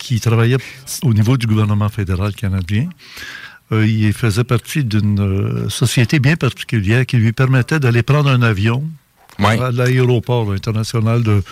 [0.00, 0.56] qui travaillait
[1.02, 2.88] au niveau du gouvernement fédéral canadien.
[3.70, 8.42] Euh, il faisait partie d'une euh, société bien particulière qui lui permettait d'aller prendre un
[8.42, 8.82] avion
[9.38, 9.60] Ouais.
[9.60, 11.42] à l'aéroport international de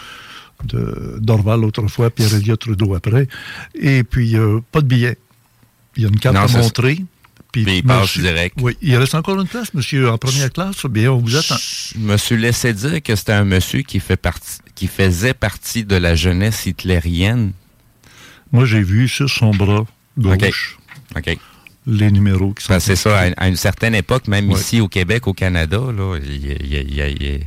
[0.64, 3.28] de- d'Orval autrefois, Pierre Elliott Trudeau après.
[3.74, 5.18] Et puis, euh, pas de billet.
[5.96, 7.04] Il y a une carte Non, à montrer.
[7.52, 8.56] Puis, Puis il passe direct.
[8.62, 10.84] Oui, il reste encore une place, monsieur, en première classe.
[10.86, 11.56] Bien, on vous attend.
[11.58, 15.84] Je me suis laissé dire que c'était un monsieur qui, fait partie, qui faisait partie
[15.84, 17.52] de la jeunesse hitlérienne.
[18.50, 19.84] Moi, j'ai vu sur son bras
[20.16, 20.78] gauche
[21.86, 22.72] les numéros qui sont.
[22.72, 24.58] Ben, c'est ça, à, à une certaine époque, même Ouais.
[24.58, 27.38] ici au Québec, au Canada, là, il y a-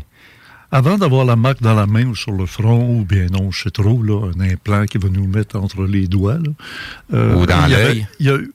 [0.71, 3.63] Avant d'avoir la marque dans la main ou sur le front, ou bien non, je
[3.63, 6.35] sais trop, là, un implant qui va nous mettre entre les doigts.
[6.37, 6.51] là,
[7.13, 8.07] euh, Ou dans l'œil.
[8.19, 8.51] il y a eu-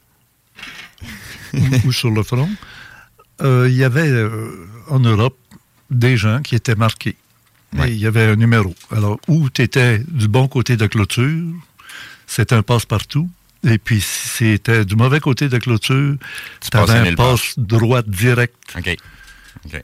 [1.54, 2.48] ou, ou sur le front.
[3.42, 5.36] Euh, il y avait euh, en Europe
[5.90, 7.16] des gens qui étaient marqués.
[7.84, 8.72] Et il y avait un numéro.
[8.92, 11.42] Alors, où tu étais du bon côté de la clôture,
[12.28, 13.28] c'était un passe-partout.
[13.64, 16.14] Et puis, si c'était du mauvais côté de la clôture,
[16.60, 18.96] tu avais un passe droite direct OK.
[19.66, 19.82] OK.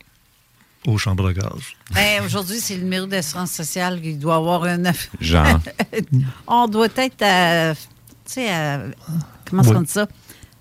[0.87, 1.51] Aux chambres à gaz.
[1.93, 4.83] Ben, Aujourd'hui, c'est le numéro d'assurance sociale qui doit avoir un.
[5.21, 5.61] Genre.
[6.47, 7.75] on doit être à.
[7.75, 8.83] Tu sais, à-
[9.49, 9.77] comment Oui.
[9.77, 10.07] on dit ça?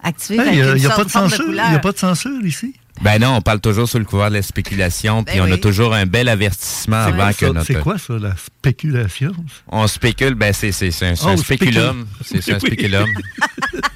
[0.01, 1.47] Activé Il avec n'y a, une y a sorte- pas de forme censure.
[1.49, 2.73] Il n'y a pas de censure ici.
[3.01, 5.57] Ben non, on parle toujours sur le couvert de la spéculation, puis Ben on a
[5.57, 7.65] toujours un bel avertissement avant quoi que notre...
[7.67, 9.31] C'est quoi ça, la spéculation?
[9.67, 12.07] On spécule, ben c'est un, c'est un Oh, spéculum.
[12.23, 13.07] C'est un spéculum.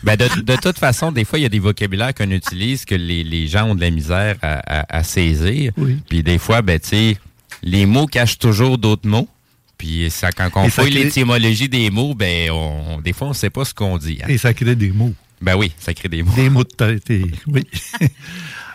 [0.03, 2.95] ben de, de toute façon, des fois, il y a des vocabulaires qu'on utilise que
[2.95, 5.73] les, les gens ont de la misère à, à- à saisir.
[5.77, 5.97] Oui.
[6.07, 7.17] Puis des fois, ben tu sais,
[7.61, 9.27] les mots cachent toujours d'autres mots.
[9.77, 13.49] Puis ça, quand on fouille l'étymologie des mots, ben on, des fois, on ne sait
[13.49, 14.19] pas ce qu'on dit.
[14.23, 14.27] hein.
[14.29, 15.13] Et ça crée des mots.
[15.41, 16.31] Ben oui, ça crée des mots.
[16.37, 17.09] Des mots de tête.
[17.09, 17.67] et- Oui.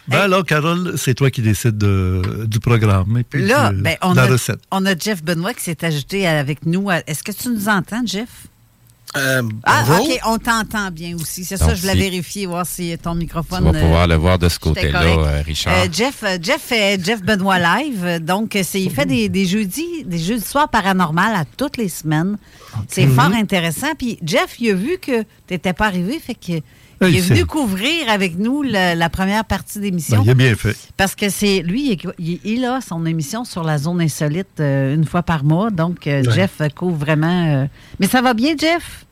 [0.09, 3.97] ben alors, Carole, c'est toi qui décides de- du programme et puis Là, de, ben,
[4.03, 4.61] on, la a, recette.
[4.71, 6.91] on a Jeff Benoît qui s'est ajouté avec nous.
[7.07, 8.29] Est-ce que tu nous entends, Jeff?
[9.17, 10.05] Euh, Ah, bonjour.
[10.07, 11.43] OK, on t'entend bien aussi.
[11.43, 13.65] C'est ça, je voulais si- vérifier, voir si ton microphone.
[13.65, 15.73] Tu vas euh, pouvoir le voir de ce côté-là, euh, Richard.
[15.79, 18.05] Euh, Jeff, euh, Jeff fait Jeff Benoît Live.
[18.05, 21.89] euh, Donc, euh, il fait des, des jeudis, des jeudis soirs paranormal à toutes les
[21.89, 22.37] semaines.
[22.87, 23.95] C'est fort intéressant.
[23.97, 26.61] Puis, Jeff, il a vu que tu n'étais pas arrivé, fait que.
[27.01, 30.19] Il est venu couvrir avec nous la, la première partie d'émission.
[30.19, 30.77] Ben, il a bien fait.
[30.97, 35.23] Parce que c'est lui, il, a son émission sur la zone insolite euh, une fois
[35.23, 35.71] par mois.
[35.71, 36.33] Donc, euh, Ouais.
[36.33, 37.47] Jeff euh, couvre vraiment.
[37.63, 37.67] euh,
[38.01, 39.05] Mais ça va bien, Jeff?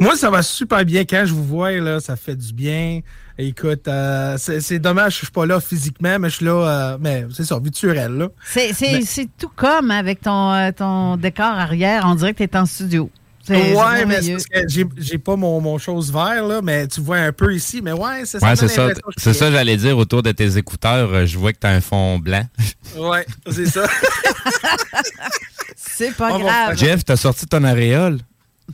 [0.00, 1.04] Moi, ça va super bien.
[1.04, 3.00] Quand je vous vois, là, ça fait du bien.
[3.38, 6.98] Écoute, euh, c'est dommage que je suis pas là physiquement, mais je suis là, euh,
[7.00, 8.28] mais c'est ça, virtuel.
[8.44, 12.04] C'est, tout comme avec ton, euh, ton décor arrière.
[12.06, 13.08] On dirait que tu es en studio.
[13.54, 14.36] Ouais, mais c'est merveilleux.
[14.36, 17.80] parce que j'ai- pas mon, mon chose vert, là, mais tu vois un peu ici,
[17.82, 18.46] mais ouais, c'est ça.
[18.46, 18.88] Ouais, me c'est ça.
[19.16, 21.12] C'est ça, j'allais dire autour de tes écouteurs.
[21.12, 22.46] euh, Je vois que tu as un fond blanc.
[22.98, 23.86] Ouais, c'est ça.
[25.76, 26.76] C'est pas grave.
[26.76, 28.18] Jeff, t'as sorti ton aréole.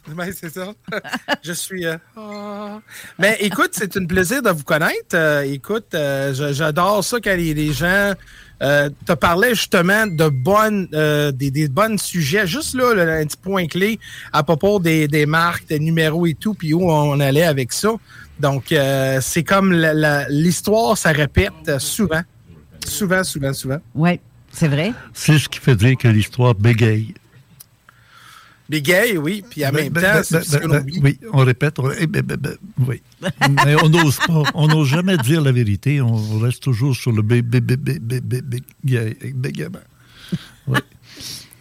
[0.09, 0.73] Ben, c'est ça.
[1.43, 1.87] je suis.
[1.87, 2.79] euh, ah.
[3.19, 5.15] Mais écoute, c'est un plaisir de vous connaître.
[5.15, 8.13] Euh, écoute, euh, j'adore ça quand les, les gens
[8.63, 12.47] euh, te parlaient justement de bonnes, euh, des, des bonnes sujets.
[12.47, 13.99] Juste là, là, un petit point clé
[14.33, 17.91] à propos des, des marques, des numéros et tout, puis où on allait avec ça.
[18.41, 22.23] Donc, euh, c'est comme la- la- l'histoire, ça répète souvent.
[22.87, 23.79] Souvent, souvent, souvent.
[23.95, 24.21] Oui,
[24.53, 24.93] c'est vrai.
[25.13, 27.15] C'est ce qui fait dire que l'histoire bégaye.
[28.71, 30.81] Gays, oui, puis en Ben, même ben, temps, ben, c'est ben, ce que ben, l'on
[30.83, 31.01] oublie.
[31.03, 31.79] Oui, on répète.
[31.79, 32.55] on- eh, ben, ben, ben,
[32.87, 33.03] oui.
[33.65, 34.43] Mais on n'ose pas.
[34.55, 36.01] On n'ose jamais dire la vérité.
[36.03, 38.41] On reste toujours sur le bé- bé- bé- bé- bé- bé-
[38.85, 39.79] bégaye- bégaiement.
[40.67, 40.79] Oui.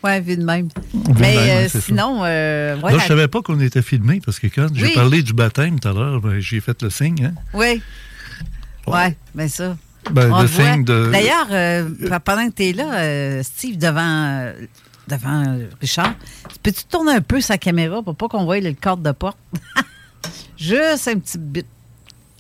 [0.04, 0.68] Oui, vu de même.
[0.94, 4.38] Vu de Mais euh, sinon, euh, ouais, Là, je savais pas qu'on était filmé parce
[4.40, 4.78] que quand Oui.
[4.80, 7.26] j'ai parlé du baptême tout à l'heure, ben, j'ai fait le signe.
[7.26, 7.34] Hein?
[7.54, 7.82] Oui.
[8.86, 9.00] Oui,
[9.34, 9.76] mais ça.
[10.12, 11.90] Ben, le signe de- D'ailleurs, euh,
[12.24, 14.54] pendant que tu es là, euh, Steve, devant, euh,
[15.08, 16.14] devant euh, Richard,
[16.64, 19.38] peux-tu tourner un peu sa caméra pour pas qu'on voie le cadre de porte?
[20.58, 21.66] Juste un petit bit.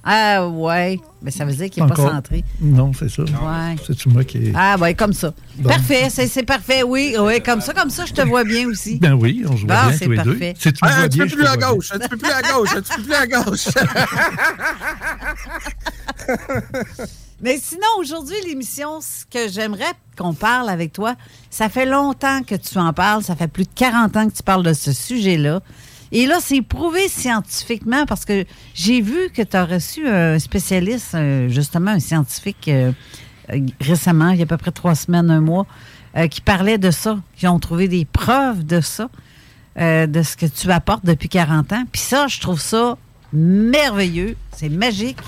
[0.10, 1.00] Ah, ouais.
[1.22, 2.42] Mais ça veut dire qu'il n'est pas centré.
[2.62, 3.24] Non, c'est ça.
[3.24, 3.76] Ouais.
[3.86, 4.54] C'est moi qui.
[4.56, 5.34] Ah, ouais, comme ça.
[5.58, 5.68] Bon.
[5.70, 6.82] Parfait, c'est c'est parfait.
[6.84, 9.00] Oui, oui, comme ça, comme ça, je te vois bien aussi.
[9.00, 10.32] Ben oui, on se voit Bon, bien c'est tous les deux.
[10.32, 10.54] parfait.
[10.58, 12.08] Si tu me Ah, vois un petit bien, peu je plus à gauche, un petit
[12.10, 13.68] peu plus à gauche, un petit peu plus à gauche.
[17.42, 21.16] Mais sinon, aujourd'hui, l'émission, ce que j'aimerais qu'on parle avec toi,
[21.50, 24.44] ça fait longtemps que tu en parles, ça fait plus de 40 ans que tu
[24.44, 25.62] parles de ce sujet-là.
[26.12, 31.18] Et là, c'est prouvé scientifiquement parce que j'ai vu que tu as reçu un spécialiste,
[31.50, 32.92] justement un scientifique, euh,
[33.52, 35.66] euh, récemment, il y a à peu près trois semaines, un mois,
[36.16, 39.10] euh, qui parlait de ça, qui ont trouvé des preuves de ça,
[39.80, 41.84] de ce que tu apportes depuis 40 ans.
[41.92, 42.98] Puis ça, je trouve ça
[43.32, 45.20] merveilleux, c'est magique,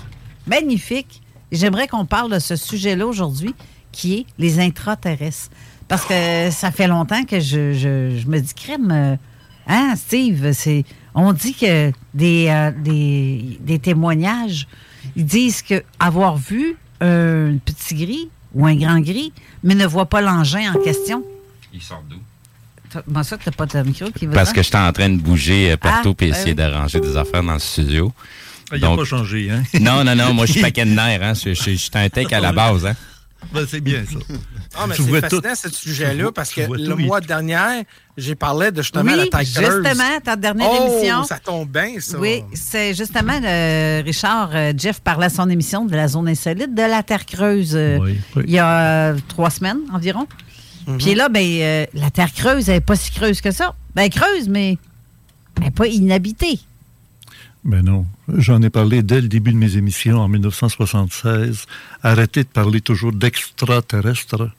[0.47, 1.21] magnifique.
[1.51, 3.53] J'aimerais qu'on parle de ce sujet-là aujourd'hui,
[3.91, 5.51] qui est les intraterrestres.
[5.89, 9.15] Parce que ça fait longtemps que je, je- je me dis, crème, euh,
[9.67, 14.67] hein, Steve, c'est, on dit que des, euh, des, des témoignages,
[15.17, 19.33] ils disent que avoir vu un petit gris ou un grand gris,
[19.63, 21.23] mais ne voit pas l'engin en question.
[21.73, 22.17] Il sort d'où?
[23.05, 25.71] Comment ça, t'as pas de micro qui va Parce que j'étais en train de bouger
[25.71, 26.55] euh, partout Ah, puis ben essayer oui.
[26.55, 28.11] d'arranger des affaires dans le studio.
[28.71, 29.63] Ah, Il n'a pas changé, hein?
[29.79, 31.33] Non, non, non, moi je suis paquet de nerfs, hein.
[31.33, 32.95] Je, je- je suis un tech à la base, hein.
[33.53, 34.19] Ben, c'est bien ça.
[34.77, 35.55] Ah, mais c'est fascinant, tout.
[35.55, 37.85] ce sujet-là, parce que le tout, mois dernier,
[38.15, 39.83] j'ai parlé de justement la Oui, taille creuse.
[39.83, 41.23] justement, ta dernière oh, émission.
[41.23, 42.19] ça tombe bien, ça.
[42.19, 46.75] Oui, c'est justement euh, Richard, euh, Jeff parlait à son émission de la zone insolite
[46.75, 48.43] de la Terre creuse euh, Oui, oui.
[48.45, 50.27] il y a euh, trois semaines environ.
[50.85, 50.97] Mhm.
[50.99, 53.73] Puis là, ben, euh, la Terre creuse, elle n'est pas si creuse que ça.
[53.95, 54.77] Ben, elle est creuse, mais
[55.57, 56.59] elle n'est pas inhabitée.
[57.65, 58.05] Ben non.
[58.37, 61.65] J'en ai parlé dès le début de mes émissions en 1976.
[62.03, 64.49] Arrêtez de parler toujours d'extraterrestres,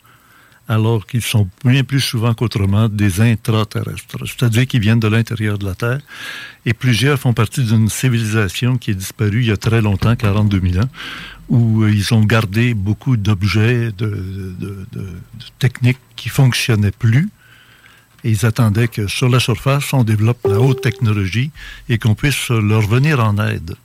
[0.69, 5.65] alors qu'ils sont bien plus souvent qu'autrement des intraterrestres, c'est-à-dire qu'ils viennent de l'intérieur de
[5.65, 6.01] la Terre.
[6.67, 10.61] Et plusieurs font partie d'une civilisation qui est disparue il y a très longtemps, 42
[10.61, 10.89] 000 ans,
[11.49, 14.87] où euh, ils ont gardé beaucoup d'objets, de, de-
[15.59, 17.29] techniques qui fonctionnaient plus.
[18.25, 21.51] Ils attendaient que sur la surface, on développe la haute technologie
[21.89, 23.77] et qu'on puisse leur venir en aide.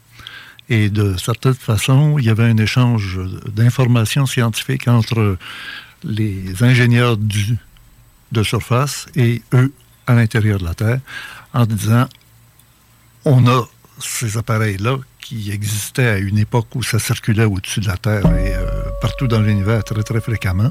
[0.70, 5.38] Et de certaine façon, il y avait un échange d'informations scientifiques entre
[6.04, 9.74] les ingénieurs de surface et eux
[10.08, 11.00] à l'intérieur de la Terre
[11.54, 12.08] en disant
[13.26, 13.68] on a
[14.00, 18.54] ces appareils-là qui existaient à une époque où ça circulait au-dessus de la Terre et
[18.54, 18.70] euh,
[19.02, 20.70] partout dans l'univers très très fréquemment.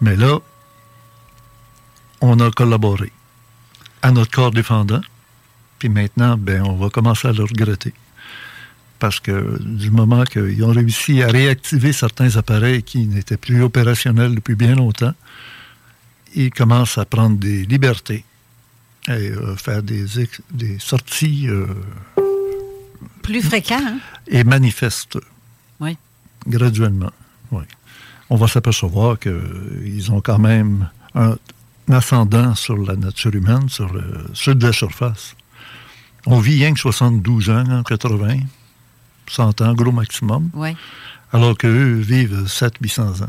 [0.00, 0.38] Mais là,
[2.20, 3.12] on a collaboré
[4.02, 5.00] à notre corps défendant,
[5.78, 7.92] puis maintenant, ben, on va commencer à le regretter.
[8.98, 14.34] Parce que du moment qu'ils ont réussi à réactiver certains appareils qui n'étaient plus opérationnels
[14.34, 15.12] depuis bien longtemps,
[16.34, 18.24] ils commencent à prendre des libertés
[19.08, 21.66] et euh, faire des, ex- des sorties euh,
[23.22, 23.98] Plus fréquent, hein?
[24.28, 25.18] et manifestes
[25.80, 25.96] Oui.
[26.46, 27.12] graduellement.
[27.52, 27.64] Oui.
[28.30, 31.36] On va s'apercevoir qu'ils ont quand même un
[31.94, 34.02] ascendant sur la nature humaine, sur le,
[34.34, 35.36] ceux de la surface.
[36.26, 38.38] On vit rien que 72 ans, hein, 80,
[39.28, 40.76] 100 ans, gros maximum, Oui.
[41.32, 43.28] alors qu'eux vivent 700-800 ans.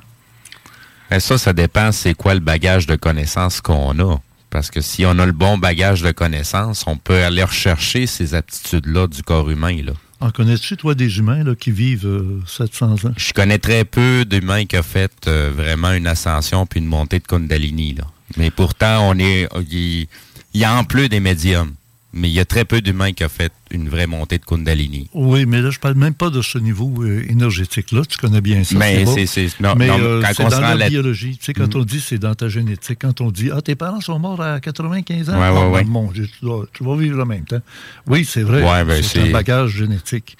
[1.12, 4.18] Mais ça, ça dépend c'est quoi le bagage de connaissances qu'on a.
[4.50, 8.34] Parce que si on a le bon bagage de connaissances, on peut aller rechercher ces
[8.34, 9.76] aptitudes-là du corps humain.
[9.84, 9.94] Là.
[10.20, 13.14] En connais-tu, toi, des humains là, qui vivent euh, 700 ans?
[13.18, 17.20] Je connais très peu d'humains qui ont fait euh, vraiment une ascension puis une montée
[17.20, 17.94] de Kundalini.
[17.94, 18.06] Là.
[18.36, 20.08] Mais pourtant, on est, il,
[20.54, 21.74] y a en plus des médiums.
[22.14, 25.08] Mais il y a très peu d'humains qui ont fait une vraie montée de Kundalini.
[25.14, 28.04] Oui, mais là, je parle même pas de ce niveau euh, énergétique-là.
[28.10, 28.76] Tu connais bien ça.
[28.76, 29.14] Mais bon.
[29.14, 31.38] c'est- c'est- non, mais non, euh, quand c'est on dans la biologie.
[31.38, 31.82] Tu sais, quand Mhm.
[31.82, 34.60] on dit c'est dans ta génétique, quand on dit Ah, tes parents sont morts à
[34.60, 36.10] 95 ans, Ouais, Ah, ouais, ben, ouais.
[36.14, 37.62] Dieu, tu, dois- tu vas vivre en même temps.
[38.08, 38.62] Oui, c'est vrai.
[38.86, 40.38] Ben, c'est un bagage génétique.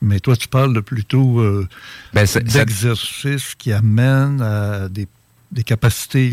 [0.00, 1.68] Mais toi, tu parles plutôt euh,
[2.14, 5.08] Ben, ça- d'exercices qui amènent à des,
[5.52, 6.32] des capacités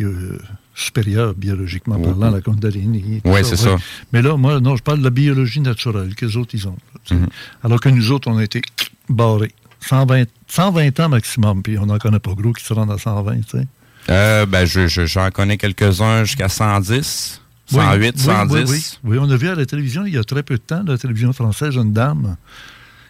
[0.75, 3.21] supérieures biologiquement parlant, la Kundalini.
[3.25, 3.75] Ouais, c'est ça.
[4.13, 6.77] Mais là, moi, non, je parle de la biologie naturelle que les autres, ils ont.
[7.11, 7.17] là.
[7.17, 7.27] Mhm.
[7.63, 8.61] Alors que nous autres, on a été
[9.09, 9.53] barrés.
[9.79, 13.35] 120, 120 ans maximum, puis on n'en connaît pas gros qui se rendent à 120,
[13.41, 13.67] tu sais.
[14.09, 18.53] Euh, ben, je, je- j'en connais quelques-uns jusqu'à 110, Oui, 108, oui, 110.
[18.55, 18.83] Oui, oui.
[19.03, 20.97] Oui, on a vu à la télévision, il y a très peu de temps, la
[20.97, 22.35] télévision française, une dame.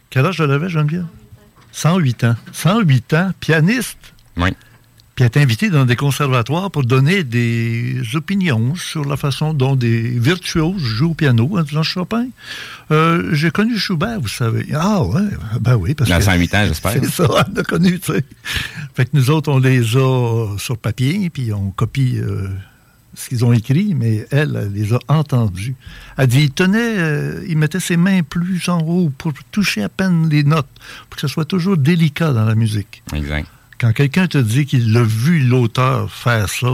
[0.10, 1.06] Quel âge elle avait, Geneviève?
[1.72, 2.36] 108 ans.
[2.54, 3.98] 108 ans, pianiste.
[4.38, 4.50] Oui.
[5.16, 9.78] Puis elle est invitée dans des conservatoires pour donner des opinions sur la façon dont
[9.78, 12.28] des virtuoses jouent au piano en disant Chopin.
[12.92, 14.68] euh, J'ai connu Schubert, vous savez.
[14.74, 15.22] Ah ouais,
[15.62, 15.94] ben oui.
[15.94, 16.92] Parce Dans que 108 ans, j'espère.
[16.92, 18.26] C'est ça, elle l'a connu, tu sais.
[18.94, 22.50] Fait que nous autres, on les a sur papier, puis on copie euh,
[23.14, 25.76] ce qu'ils ont écrit, mais elle, elle les a entendus.
[26.18, 29.88] Elle dit, il tenait, euh, il mettait ses mains plus en haut pour toucher à
[29.88, 30.68] peine les notes,
[31.10, 33.02] pour que ce soit toujours délicat dans la musique.
[33.14, 33.48] Exact.
[33.80, 36.74] Quand quelqu'un te dit qu'il l'a vu l'auteur faire ça,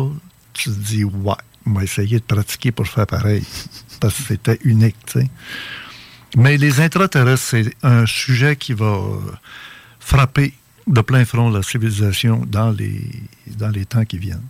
[0.53, 1.33] tu te dis, ouais,
[1.65, 3.43] on va essayer de pratiquer pour faire pareil,
[3.99, 5.29] parce que c'était unique, tu sais.
[6.37, 8.99] Mais les intraterrestres, c'est un sujet qui va
[9.99, 10.53] frapper
[10.87, 13.01] de plein front la civilisation dans les,
[13.57, 14.41] dans les temps qui viennent.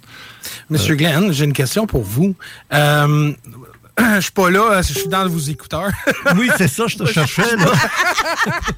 [0.69, 2.35] Monsieur Euh, Glenn, j'ai une question pour vous.
[2.73, 3.33] Euh,
[4.15, 5.91] je suis pas là, je suis dans vos écouteurs.
[6.35, 7.71] Oui, c'est ça, je te cherchais, là.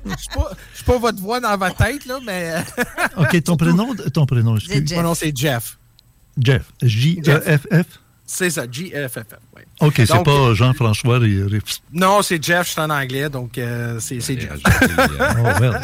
[0.06, 0.52] Je suis pas,
[0.86, 2.56] pas votre voix dans votre tête, là, mais.
[3.18, 4.94] OK, ton prénom, ton prénom, excuse.
[4.94, 5.78] Mon nom, c'est Jeff.
[6.38, 6.64] Jeff.
[6.82, 8.00] J-E-F-F.
[8.26, 9.36] C'est ça, J-F-F.
[9.56, 9.62] Oui.
[9.82, 11.20] OK, c'est pas Jean-François
[11.92, 14.60] Non, c'est Jeff, je suis en anglais, donc euh, c'est c'est Jeff.
[15.20, 15.80] Oh, well.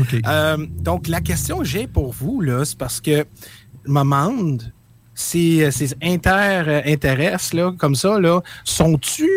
[0.00, 0.16] OK.
[0.26, 3.24] Euh, donc, la question que j'ai pour vous, là, c'est parce que
[3.84, 4.72] je me demande,
[5.14, 9.28] ces, ces inter-intéresse, là, comme ça, là, sont-tu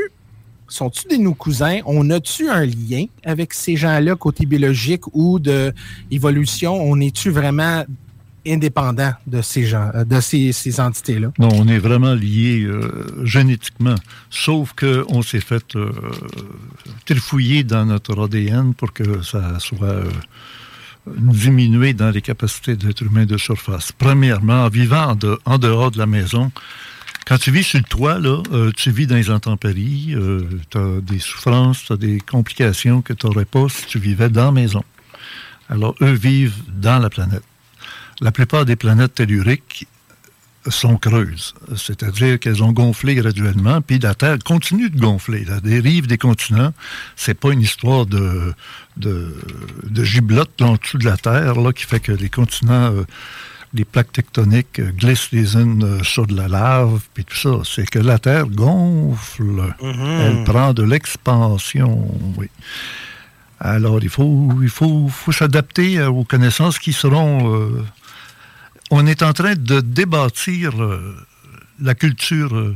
[0.67, 1.79] sont-tu des nos cousins?
[1.85, 5.73] On a-tu un lien avec ces gens-là, côté biologique ou de
[6.09, 6.73] évolution?
[6.73, 7.85] On est-tu vraiment
[8.47, 11.31] indépendant de ces gens, euh, de ces, ces entités-là?
[11.39, 13.95] Non, on est vraiment liés euh, génétiquement,
[14.29, 15.91] sauf qu'on s'est fait euh,
[17.05, 20.11] trifouiller dans notre ADN pour que ça soit euh,
[21.07, 23.91] diminué dans les capacités d'être humain de surface.
[23.91, 26.51] Premièrement, en vivant en, de- en dehors de la maison,
[27.27, 30.15] quand tu vis sur le toit, euh, tu vis dans les intempéries,
[30.69, 34.29] tu as des souffrances, tu as des complications que tu n'aurais pas si tu vivais
[34.29, 34.83] dans la maison.
[35.69, 37.43] Alors, eux vivent dans la planète.
[38.21, 39.87] La plupart des planètes telluriques
[40.67, 45.45] sont creuses, c'est-à-dire qu'elles ont gonflé graduellement, puis la Terre continue de gonfler.
[45.45, 46.73] La dérive des continents,
[47.15, 48.53] c'est pas une histoire de,
[48.97, 49.35] de,
[49.83, 53.03] de giblotte en dessous de la Terre là, qui fait que les continents, euh,
[53.73, 57.61] les plaques tectoniques euh, glissent les unes euh, sur de la lave, puis tout ça.
[57.63, 59.73] C'est que la Terre gonfle.
[59.81, 62.07] Elle prend de l'expansion,
[62.37, 62.47] oui.
[63.59, 67.83] Alors, il faut, il faut, faut s'adapter aux connaissances qui seront...
[68.91, 71.15] on est en train de débâtir euh,
[71.79, 72.75] la culture euh,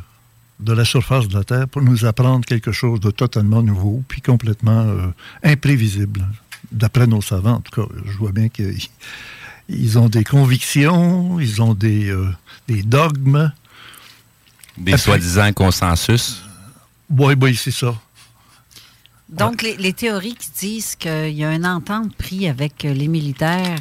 [0.60, 4.22] de la surface de la Terre pour nous apprendre quelque chose de totalement nouveau, puis
[4.22, 5.08] complètement euh,
[5.44, 6.26] imprévisible.
[6.72, 11.74] d'après nos savants, en tout cas, je vois bien qu'ils ont des convictions, ils ont
[11.74, 12.28] des, euh,
[12.68, 13.52] des dogmes.
[14.78, 16.42] Des soi-disant consensus.
[17.10, 17.96] Oui, oui, c'est ça.
[19.30, 23.78] Donc, les, les, théories qui disent qu'il y a une entente prise avec les militaires.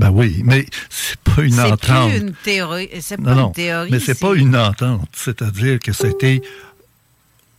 [0.00, 2.10] Ben oui, mais c'est pas une entente.
[2.10, 2.88] C'est une théorie.
[3.02, 3.90] C'est pas non, une théorie.
[3.90, 5.10] Mais c'est pas une entente.
[5.12, 6.40] C'est-à-dire que c'était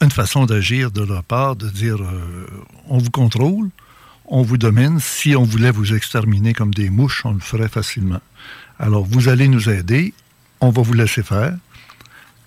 [0.01, 2.47] une façon d'agir de leur part, de dire euh,
[2.87, 3.69] on vous contrôle,
[4.25, 4.99] on vous domine.
[4.99, 8.21] Si on voulait vous exterminer comme des mouches, on le ferait facilement.
[8.79, 10.15] Alors, vous allez nous aider,
[10.61, 11.55] on va vous laisser faire,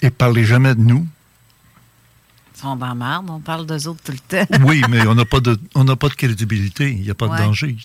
[0.03, 1.07] et parlez jamais de nous,
[2.65, 4.57] sont dans marde, on parle d'eux autres tout le temps.
[4.67, 7.77] oui, mais on n'a pas, de, pas de crédibilité, il n'y a pas de danger.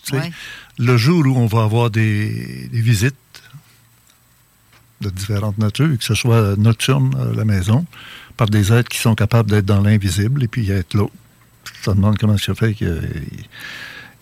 [0.78, 3.16] Le jour où on va avoir des, visites
[5.02, 7.86] de différentes natures, que ce soit nocturne à la maison,
[8.38, 11.06] par des êtres qui sont capables d'être dans l'invisible et puis être là.
[11.82, 12.90] Ça demande comment ça fait qu'il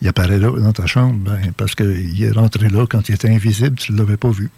[0.06, 1.16] apparaît là dans ta chambre.
[1.20, 4.50] Ben, parce qu'il est rentré là quand il était invisible, tu ne l'avais pas vu.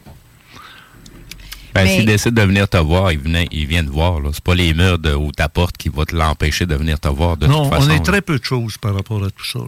[1.73, 4.19] Ben, S'il décide de venir te voir, il, venait, il vient te voir.
[4.33, 7.07] Ce pas les murs de, ou ta porte qui vont te l'empêcher de venir te
[7.07, 7.37] voir.
[7.37, 9.59] De non, toute façon, on est très peu de choses par rapport à tout ça.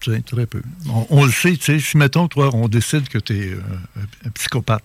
[0.00, 0.62] très peu.
[1.10, 3.60] On, le sait, tu sais, si, mettons, toi, on décide que tu es euh,
[4.26, 4.84] un psychopathe,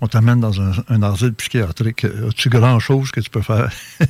[0.00, 3.70] on t'amène dans un, un, asile psychiatrique, as-tu grand-chose que tu peux faire?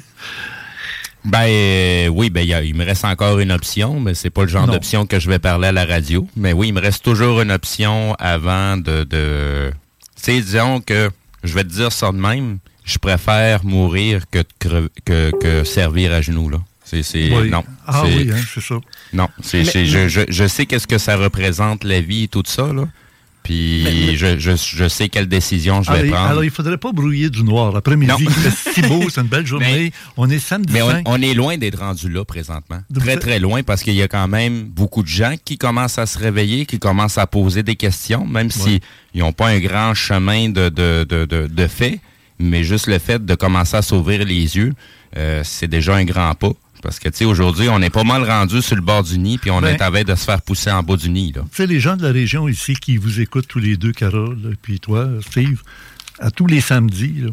[1.24, 4.66] Ben euh, oui, ben il me reste encore une option, mais c'est pas le genre
[4.66, 6.28] d'option que je vais parler à la radio.
[6.36, 9.72] Mais oui, il me reste toujours une option avant de, de...
[10.16, 11.10] tu sais, disons que
[11.44, 16.20] je vais te dire ça de même, je préfère mourir que, que, que servir à
[16.20, 16.58] genoux, là.
[16.84, 17.64] C'est, non.
[17.86, 18.76] Ah oui, hein, c'est ça.
[19.12, 22.72] Non, c'est, je, je, je, sais qu'est-ce que ça représente, la vie et tout ça,
[22.72, 22.86] là.
[23.44, 26.30] Puis je, je, je, sais quelle décision je vais prendre.
[26.30, 27.76] Alors, il ne faudrait pas brouiller du noir.
[27.76, 29.92] Après-midi, fait si beau, c'est une belle journée.
[30.16, 32.80] on est samedi Mais on, est loin d'être rendu là présentement.
[32.98, 36.06] très, très loin parce qu'il y a quand même beaucoup de gens qui commencent à
[36.06, 38.80] se réveiller, qui commencent à poser des questions, même s'ils
[39.14, 42.00] n'ont pas un grand chemin de, de, de, de, de fait.
[42.38, 44.72] Mais juste le fait de commencer à s'ouvrir les yeux,
[45.18, 46.52] euh, c'est déjà un grand pas.
[46.84, 49.38] Parce que, tu sais, aujourd'hui, on est pas mal rendu sur le bord du nid,
[49.38, 51.32] puis on ben, est à veille de se faire pousser en bas du nid.
[51.32, 54.54] Tu sais, les gens de la région ici qui vous écoutent tous les deux, Carole,
[54.60, 55.62] puis toi, Steve,
[56.18, 57.24] à tous les samedis,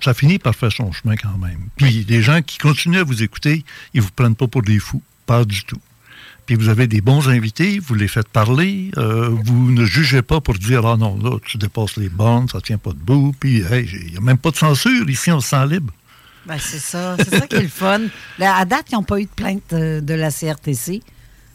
[0.00, 1.68] ça finit par faire son chemin quand même.
[1.76, 5.02] Puis les gens qui continuent à vous écouter, ils vous prennent pas pour des fous.
[5.26, 5.80] Pas du tout.
[6.46, 10.40] Puis vous avez des bons invités, vous les faites parler, euh, vous ne jugez pas
[10.40, 14.10] pour dire Ah non, là, tu dépasses les bornes, ça tient pas debout, puis il
[14.10, 15.92] n'y a même pas de censure, ici on se sent libre.
[16.46, 17.16] Ben, c'est ça.
[17.18, 18.00] C'est ça qui est le fun.
[18.40, 21.02] à date, ils n'ont pas eu de plainte de, la CRTC.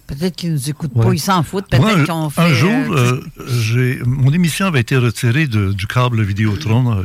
[0.07, 1.67] Peut-être qu'ils ne nous écoutent pas, ils s'en foutent.
[1.69, 2.41] Peut-être qu'ils ont fait.
[2.41, 7.03] Un jour, euh, euh, mon émission avait été retirée du câble Vidéotron euh,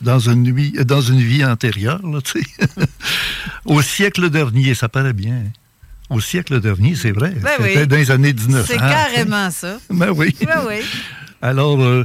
[0.00, 2.20] dans, une nuit, dans une vie antérieure, là,
[3.64, 5.42] Au siècle dernier, ça paraît bien.
[6.10, 7.30] Au siècle dernier, c'est vrai.
[7.42, 8.66] Ben C'était dans les années 1900.
[8.68, 9.78] C'est carrément ça.
[9.90, 10.36] Ben oui.
[10.46, 10.76] Ben oui.
[11.42, 12.04] Alors,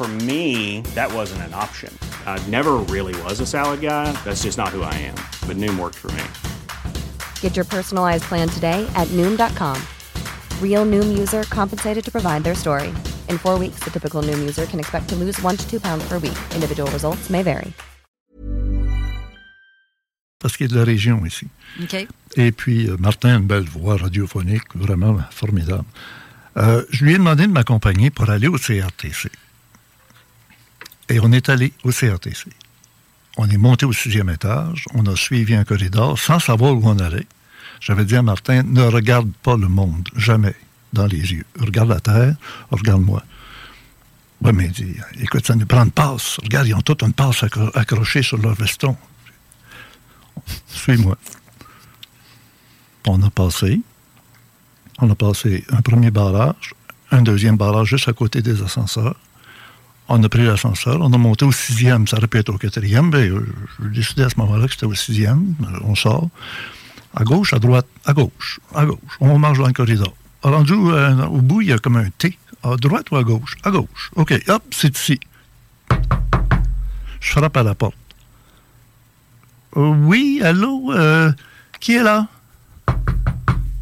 [0.00, 1.92] For me, that wasn't an option.
[2.24, 4.10] I never really was a salad guy.
[4.24, 5.16] That's just not who I am.
[5.46, 6.24] But Noom worked for me.
[7.42, 9.76] Get your personalized plan today at Noom.com.
[10.62, 12.88] Real Noom user compensated to provide their story.
[13.28, 16.02] In four weeks, the typical Noom user can expect to lose one to two pounds
[16.08, 16.38] per week.
[16.54, 17.74] Individual results may vary.
[20.38, 21.46] Parce qu'il est de la région ici.
[21.82, 22.06] OK.
[22.36, 25.84] Et puis, euh, Martin a une belle voix radiophonique, vraiment formidable.
[26.56, 29.30] Euh, je lui ai demandé de m'accompagner pour aller au CRTC.
[31.10, 32.46] Et on est allé au CRTC.
[33.36, 36.98] On est monté au sixième étage, on a suivi un corridor sans savoir où on
[36.98, 37.26] allait.
[37.80, 40.54] J'avais dit à Martin, ne regarde pas le monde, jamais,
[40.92, 41.44] dans les yeux.
[41.58, 42.36] Regarde la terre,
[42.70, 43.22] regarde-moi.
[44.42, 46.38] Oui, mais il dit, écoute, ça nous prend une passe.
[46.42, 47.44] Regarde, ils ont toute une passe
[47.74, 48.96] accrochée sur leur veston.
[50.68, 51.18] Suis-moi.
[53.06, 53.80] On a passé.
[54.98, 56.74] On a passé un premier barrage,
[57.10, 59.16] un deuxième barrage juste à côté des ascenseurs
[60.12, 62.08] On a pris l'ascenseur, on a monté au sixième.
[62.08, 63.14] Ça aurait pu être au quatrième.
[63.14, 63.46] Euh,
[63.80, 65.54] je décidé à ce moment-là que c'était au sixième.
[65.84, 66.28] On sort.
[67.14, 69.16] À gauche, à droite, à gauche, à gauche.
[69.20, 70.12] On marche dans le corridor.
[70.42, 72.36] Rendu euh, au bout, il y a comme un T.
[72.64, 73.56] À droite ou à gauche?
[73.62, 74.10] À gauche.
[74.16, 75.20] OK, hop, c'est ici.
[77.20, 77.94] Je frappe à la porte.
[79.76, 80.92] Oui, allô?
[80.92, 81.30] euh,
[81.78, 82.26] qui est là?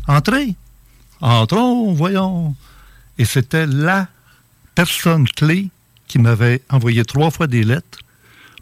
[0.06, 0.54] Entrez.
[1.22, 2.54] Entrons, voyons.
[3.16, 4.08] Et c'était la
[4.74, 5.70] personne clé
[6.08, 7.98] qui m'avait envoyé trois fois des lettres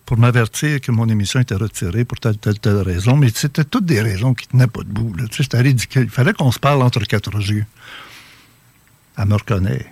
[0.04, 3.16] pour m'avertir que mon émission était retirée pour telle, telle, telle raison.
[3.16, 5.14] Mais c'était toutes des raisons qui tenaient pas debout.
[5.16, 5.24] là.
[5.28, 6.04] Tu sais, c'était ridicule.
[6.04, 7.64] Il fallait qu'on se parle entre quatre yeux.
[9.18, 9.86] Elle me reconnaît.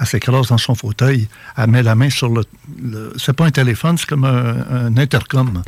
[0.00, 1.28] Elle s'écrase dans son fauteuil.
[1.56, 2.44] Elle met la main sur le...
[2.80, 5.62] le- c'est pas un téléphone, c'est comme un, un intercom.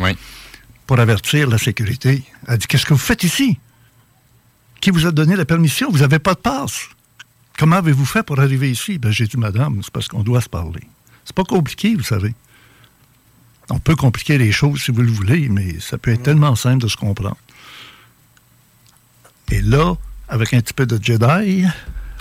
[0.87, 2.23] Pour avertir la sécurité.
[2.47, 3.59] Elle dit, qu'est-ce que vous faites ici?
[4.81, 5.91] Qui vous a donné la permission?
[5.91, 6.89] Vous n'avez pas de passe.
[7.61, 8.97] Comment avez-vous fait pour arriver ici?
[8.97, 10.81] Ben, j'ai dit, madame, c'est parce qu'on doit se parler.
[11.27, 12.35] C'est pas compliqué, vous savez.
[13.69, 16.83] On peut compliquer les choses si vous le voulez, mais ça peut être tellement simple
[16.83, 17.37] de se comprendre.
[19.51, 19.95] Et là,
[20.31, 21.67] avec un petit peu de Jedi,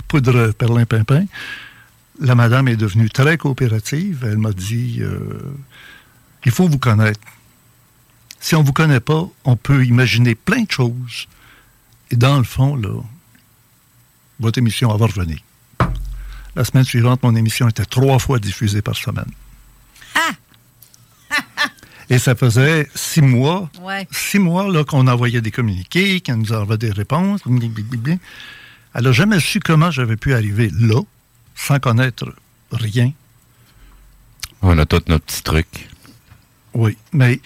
[0.08, 1.24] poudre perlin-pimpin,
[2.20, 4.26] la madame est devenue très coopérative.
[4.30, 5.40] Elle m'a dit, euh,
[6.44, 7.20] il faut vous connaître.
[8.40, 11.28] Si on ne vous connaît pas, on peut imaginer plein de choses.
[12.10, 12.90] Et dans le fond, là,
[14.40, 15.38] votre émission va revenir.
[16.56, 19.30] La semaine suivante, mon émission était trois fois diffusée par semaine.
[22.12, 24.08] Et ça faisait six mois, Ouais.
[24.10, 27.40] six mois là, qu'on envoyait des communiqués, qu'on nous envoyait des réponses.
[27.46, 31.00] Elle n'a jamais su comment j'avais pu arriver là,
[31.54, 32.34] sans connaître
[32.72, 33.12] rien.
[34.60, 35.88] On a tous nos petits trucs.
[36.74, 37.40] Oui, mais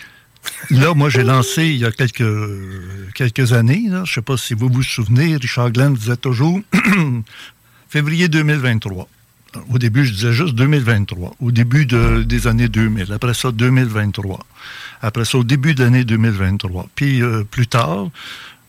[0.71, 4.69] là, moi, j'ai lancé il y a quelques, années, je ne sais pas si vous
[4.69, 6.61] vous souvenez, Richard Glenn disait toujours
[7.89, 9.09] février 2023.
[9.71, 13.13] Au début, je disais juste 2023, au début de- des années 2000.
[13.13, 14.45] Après ça, 2023.
[15.01, 16.89] Après ça, au début de l'année 2023.
[16.97, 18.09] Puis euh, plus tard,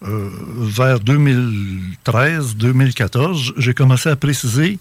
[0.04, 4.78] euh, vers 2013, 2014, j'ai commencé à préciser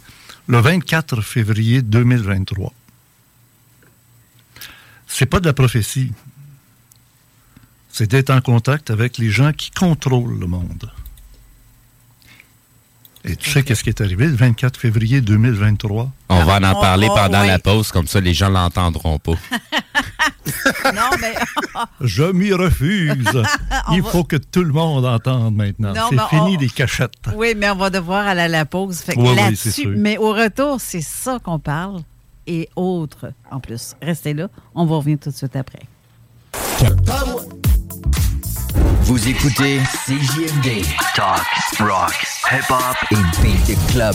[0.47, 2.75] le 24 février 2023.
[5.07, 6.13] C'est pas de la prophétie.
[7.97, 10.91] C'est d'être en contact avec les gens qui contrôlent le monde.
[13.25, 16.11] Et tu sais qu'est-ce qui est arrivé le 24 février 2023?
[16.29, 17.47] On va en en parler oh, pendant oui.
[17.47, 19.35] la pause, comme ça les gens l'entendront pas.
[20.93, 21.35] non, mais.
[22.01, 23.31] Je m'y refuse.
[23.93, 25.95] Il va- faut que tout le monde entende maintenant.
[26.11, 27.13] C'est fini on- les cachettes.
[27.37, 28.99] Oui, mais on va devoir aller à la pause.
[29.03, 29.93] Fait que Oui, oui, là-dessus, c'est sûr.
[29.97, 32.01] mais au retour, c'est ça qu'on parle
[32.49, 33.95] et autres en plus.
[34.03, 35.83] Restez là, on va revenir tout de suite après.
[39.05, 40.83] Vous écoutez CJMD.
[41.15, 41.45] Talk,
[41.79, 44.15] rock, hip-hop et beat club.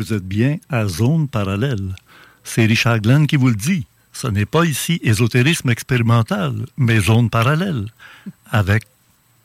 [0.00, 1.94] Vous êtes bien à zone parallèle.
[2.42, 3.84] C'est Richard Glenn qui vous le dit.
[4.14, 7.84] Ce n'est pas ici ésotérisme expérimental, mais zone parallèle,
[8.50, 8.84] avec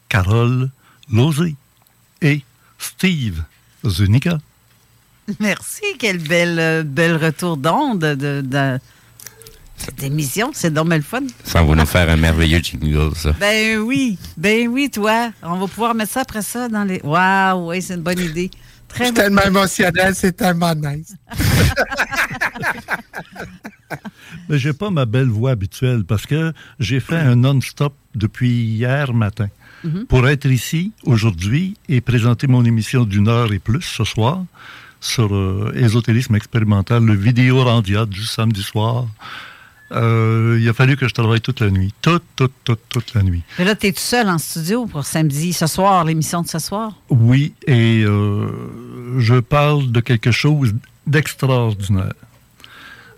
[0.07, 0.69] Carole
[1.11, 1.55] Lozé
[2.21, 2.41] et
[2.79, 3.43] Steve
[3.85, 4.37] Zunica.
[5.41, 8.79] Merci, quel bel, euh, bel retour d'onde de, de
[9.75, 10.51] cette émission.
[10.53, 11.23] C'est dommage le fun.
[11.43, 13.33] Ça va nous faire un merveilleux jingle, ça.
[13.33, 15.33] Ben oui, ben oui, toi.
[15.43, 17.01] On va pouvoir mettre ça après ça dans les.
[17.03, 18.49] Waouh, oui, c'est une bonne idée.
[18.95, 19.21] Très C'est bon.
[19.21, 21.13] tellement émotionnel, c'est tellement nice.
[24.49, 29.13] Mais j'ai pas ma belle voix habituelle parce que j'ai fait un non-stop depuis hier
[29.13, 29.47] matin.
[29.83, 30.05] Mhm.
[30.05, 34.43] Pour être ici aujourd'hui et présenter mon émission d'une heure et plus ce soir
[35.01, 39.05] sur euh, ésotérisme expérimental, le vidéo rendiat du samedi soir,
[39.91, 41.93] euh, il a fallu que je travaille toute la nuit.
[42.01, 43.43] Toute, toute, toute, toute la nuit.
[43.59, 46.59] Mais là, tu es tout seul en studio pour samedi, ce soir, l'émission de ce
[46.59, 46.93] soir?
[47.09, 48.49] Oui, et euh,
[49.19, 50.73] je parle de quelque chose
[51.05, 52.13] d'extraordinaire.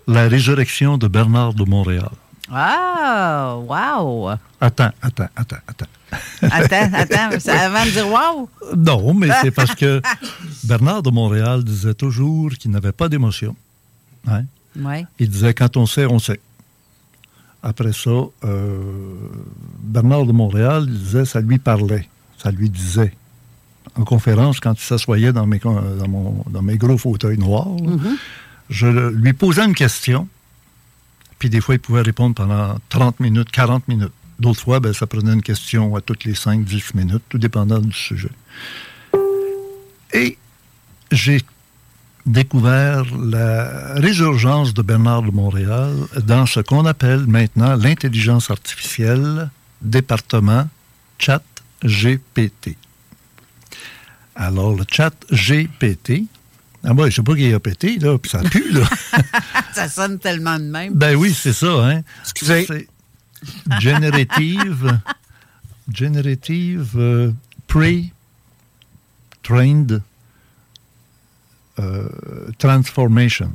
[0.06, 2.10] La résurrection de Bernard de Montréal.
[2.50, 4.30] Ah, wow!
[4.60, 5.86] Attends, attends, attends, attends.
[6.42, 8.48] Attends, attends, c'est avant de dire wow?
[8.76, 10.00] Non, mais c'est parce que
[10.64, 13.54] Bernard de Montréal disait toujours qu'il n'avait pas d'émotion.
[14.26, 14.44] Hein?
[14.78, 15.04] Ouais.
[15.18, 16.40] Il disait quand on sait, on sait.
[17.62, 18.10] Après ça,
[18.44, 18.78] euh,
[19.82, 23.12] Bernard de Montréal disait ça lui parlait, ça lui disait.
[23.96, 27.66] En conférence, quand il s'assoyait dans mes, con- dans, mon- dans mes gros fauteuils noirs,
[27.82, 28.16] là, Mm-hmm.
[28.70, 30.28] je lui posais une question,
[31.38, 34.12] puis des fois, il pouvait répondre pendant 30 minutes, 40 minutes.
[34.38, 37.92] D'autres fois, ben, ça prenait une question à toutes les 5-10 minutes, tout dépendant du
[37.92, 38.30] sujet.
[40.12, 40.38] Et
[41.10, 41.40] j'ai
[42.28, 45.94] découvert la résurgence de Bernard de Montréal
[46.26, 49.50] dans ce qu'on appelle maintenant l'intelligence artificielle,
[49.82, 50.68] département
[51.18, 51.42] chat
[51.84, 52.76] GPT.
[54.36, 56.24] Alors, le chat GPT,
[56.84, 58.88] ah ouais, je sais pas qui a pété, là, puis ça pue, là.
[59.74, 60.94] ça sonne tellement de même.
[60.94, 62.02] Ben oui, c'est ça, hein.
[62.22, 62.66] Excusez.
[62.66, 62.86] C'est
[63.80, 64.98] Generative,
[65.92, 67.30] generative euh,
[67.68, 68.10] Pre-Trained
[71.78, 72.08] euh,
[72.58, 73.52] Transformation.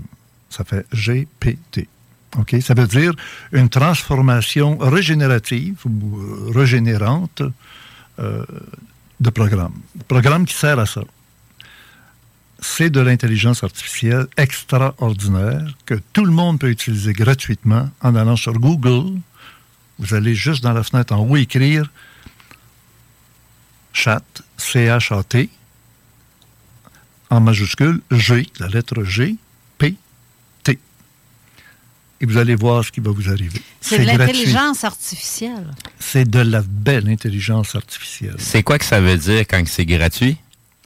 [0.49, 1.87] Ça fait GPT.
[2.61, 3.13] Ça veut dire
[3.51, 7.43] une transformation régénérative ou euh, régénérante
[8.19, 8.45] euh,
[9.19, 9.73] de programme.
[10.07, 11.01] Programme qui sert à ça.
[12.59, 18.53] C'est de l'intelligence artificielle extraordinaire que tout le monde peut utiliser gratuitement en allant sur
[18.53, 19.19] Google.
[19.99, 21.89] Vous allez juste dans la fenêtre en haut écrire
[23.93, 24.23] chat,
[24.57, 25.49] C-H-A-T,
[27.33, 29.35] en majuscule, G, la lettre G,
[29.77, 29.95] P,
[30.63, 30.77] T.
[32.21, 33.59] Et vous allez voir ce qui va vous arriver.
[33.81, 35.71] C'est de l'intelligence artificielle.
[35.99, 38.35] C'est de la belle intelligence artificielle.
[38.37, 40.37] C'est quoi que ça veut dire quand c'est gratuit?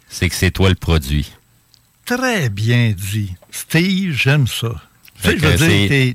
[0.10, 1.32] C'est que c'est toi le produit.
[2.06, 3.34] Très bien dit.
[3.52, 4.82] Steve, j'aime ça.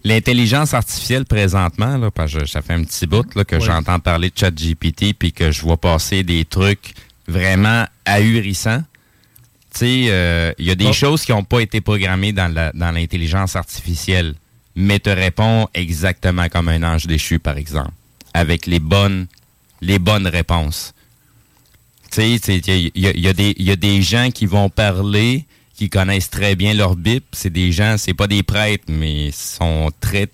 [0.05, 3.61] L'intelligence artificielle présentement, là, parce que ça fait un petit bout là, que Ouais.
[3.61, 6.95] j'entends parler de ChatGPT puis que je vois passer des trucs
[7.28, 8.83] vraiment ahurissants.
[9.72, 10.92] Tu sais, euh, il y a des Oh.
[10.92, 14.34] choses qui n'ont pas été programmées dans la- dans l'intelligence artificielle,
[14.76, 17.90] mais te répond exactement comme un ange déchu, par exemple,
[18.34, 19.26] avec les bonnes,
[19.80, 20.92] les bonnes réponses.
[22.10, 24.68] Tu sais, il y, a- il y des- il y a des gens qui vont
[24.68, 27.24] parler, qui connaissent très bien leur Bible.
[27.32, 30.28] C'est des gens, c'est pas des prêtres, mais ils sont très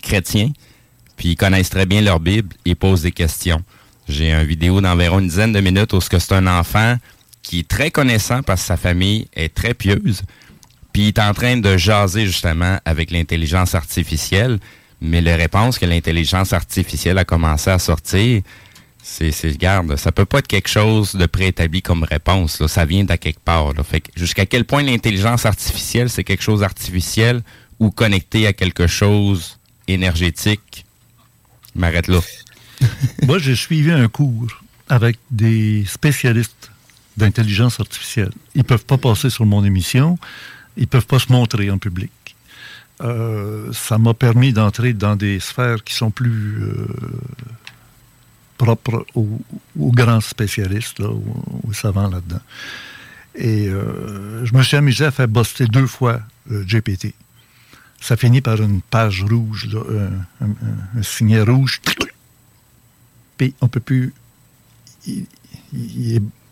[0.00, 0.52] chrétiens.
[1.16, 3.62] Puis ils connaissent très bien leur Bible et posent des questions.
[4.08, 6.96] J'ai une vidéo d'environ une dizaine de minutes où ce que c'est un enfant
[7.44, 10.22] qui est très connaissant parce que sa famille est très pieuse.
[10.92, 14.58] Puis il est en train de jaser justement avec l'intelligence artificielle.
[15.00, 18.42] Mais les réponses que l'intelligence artificielle a commencé à sortir,
[19.02, 22.60] c'est, c'est, garde, ça peut pas être quelque chose de préétabli comme réponse.
[22.60, 22.68] Là.
[22.68, 23.72] Ça vient d'à quelque part.
[23.84, 27.42] Fait que jusqu'à quel point l'intelligence artificielle, c'est quelque chose d'artificiel
[27.78, 30.86] ou connecté à quelque chose énergétique?
[31.74, 32.20] M'arrête là.
[33.26, 36.70] Moi, j'ai suivi un cours avec des spécialistes
[37.16, 38.32] d'intelligence artificielle.
[38.54, 40.18] Ils ne peuvent pas passer sur mon émission,
[40.76, 42.10] ils ne peuvent pas se montrer en public.
[43.00, 46.86] Euh, ça m'a permis d'entrer dans des sphères qui sont plus euh,
[48.56, 49.40] propres aux,
[49.76, 52.40] grands spécialistes, aux, savants là-dedans.
[53.34, 57.14] Et euh, je me suis amusé à faire buster deux fois GPT.
[58.00, 59.68] Ça finit par une page rouge,
[60.40, 61.80] un, un- signet rouge.
[63.36, 64.12] Puis on peut plus.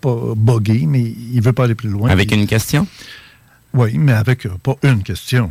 [0.03, 2.11] Pas buggé, mais il veut pas aller plus loin.
[2.11, 2.86] Avec Il- une question?
[3.72, 5.50] Oui, mais avec euh, pas une question.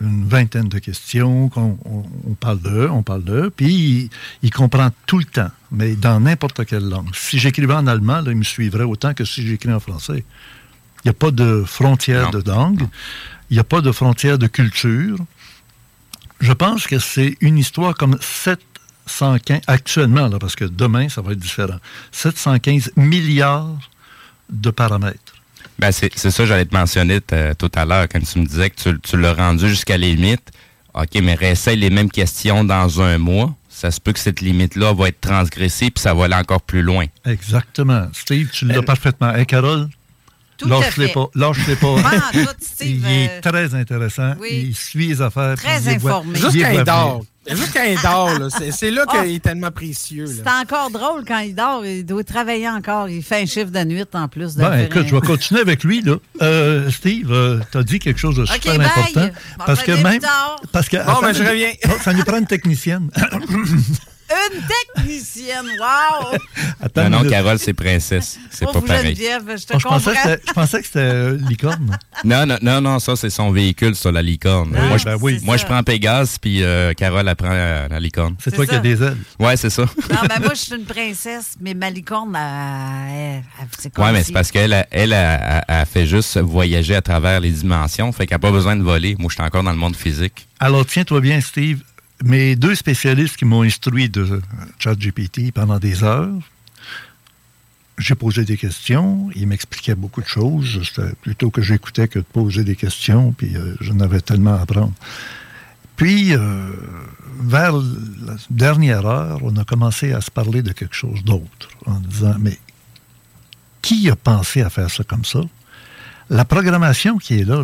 [0.00, 4.10] Une vingtaine de questions, qu'on on, on parle d'eux, on parle d'eux, puis il,
[4.42, 7.08] il comprend tout le temps, mais dans n'importe quelle langue.
[7.14, 10.22] Si j'écrivais en allemand, là, il me suivrait autant que si j'écris en français.
[11.04, 12.86] Il n'y a pas de frontière de langue,
[13.50, 15.16] il n'y a pas de frontière de culture.
[16.40, 18.18] Je pense que c'est une histoire comme
[19.06, 21.78] 715, actuellement, là, parce que demain, ça va être différent,
[22.12, 23.78] 715 milliards
[24.50, 25.34] de paramètres.
[25.78, 28.70] Ben, c'est c'est ça, j'allais te mentionner t- tout à l'heure, quand tu me disais
[28.70, 30.50] que tu, tu l'as rendu jusqu'à la limite.
[30.94, 33.54] OK, mais réessaye les mêmes questions dans un mois.
[33.68, 36.80] Ça se peut que cette limite-là va être transgressée, puis ça va aller encore plus
[36.80, 37.04] loin.
[37.26, 38.08] Exactement.
[38.14, 39.34] Steve, tu l'as parfaitement.
[39.34, 39.88] Hey, Carole,
[40.64, 41.26] lâche-les pas.
[41.34, 41.96] Lâche-les pas.
[42.80, 44.32] Il est euh, très intéressant.
[44.40, 44.68] oui.
[44.68, 45.56] Il suit les affaires.
[45.56, 46.38] Très informé.
[46.38, 47.22] Juste il dort.
[47.48, 48.48] Juste quand il dort, là.
[48.72, 50.24] C'est, là qu'il est tellement précieux.
[50.24, 50.32] là.
[50.44, 51.84] C'est encore drôle quand il dort.
[51.84, 53.08] Il doit travailler encore.
[53.08, 54.54] Il fait un chiffre de nuit en plus.
[54.56, 56.02] de Ben, écoute, un- je vais continuer avec lui.
[56.02, 56.16] Là.
[56.42, 58.86] Euh, Steve, tu as dit quelque chose de super bye.
[58.86, 59.28] important.
[59.64, 60.20] Parce que même.
[60.72, 61.72] Parce que, Bon, ben, je reviens.
[61.86, 63.10] Non, ça nous prend une technicienne.
[64.30, 64.62] une
[64.96, 65.66] technicienne.
[65.78, 66.36] Wow!
[66.80, 67.30] Attends non, non, minute.
[67.30, 68.38] Carole, c'est princesse.
[68.50, 69.14] C'est pas pareil.
[69.14, 70.30] Geneviève, je te Oh, je, pensais que comprends.
[70.30, 71.98] c'était- je pensais que c'était euh, licorne.
[72.24, 74.74] Non, non, non, non, ça, c'est son véhicule, ça, la licorne.
[74.76, 75.38] Ah, moi, je, ben oui.
[75.44, 78.34] moi c'est je prends Pégase, puis euh, Carole, elle prend euh, la licorne.
[78.42, 79.16] C'est toi qui as des ailes.
[79.38, 79.82] Ouais, c'est ça.
[79.82, 84.04] Non, ben moi, je suis une princesse, mais ma licorne, elle- elle- elle- c'est comme
[84.04, 87.50] Ouais, mais c'est parce qu'elle, elle, elle, elle, elle fait juste voyager à travers les
[87.50, 89.14] dimensions, fait qu'elle n'a pas besoin de voler.
[89.18, 90.48] Moi, je suis encore dans le monde physique.
[90.58, 91.80] Alors, tiens-toi bien, Steve.
[92.24, 94.40] Mes deux spécialistes qui m'ont instruit de
[94.78, 96.32] ChatGPT pendant des heures,
[97.98, 100.82] j'ai posé des questions, ils m'expliquaient beaucoup de choses.
[100.84, 104.60] C'était plutôt que j'écoutais que de poser des questions, puis euh, je n'avais tellement à
[104.60, 104.92] apprendre.
[105.96, 106.72] Puis, euh,
[107.40, 111.98] vers la dernière heure, on a commencé à se parler de quelque chose d'autre, en
[112.00, 112.58] disant, mais
[113.80, 115.40] qui a pensé à faire ça comme ça?
[116.28, 117.62] La programmation qui est là,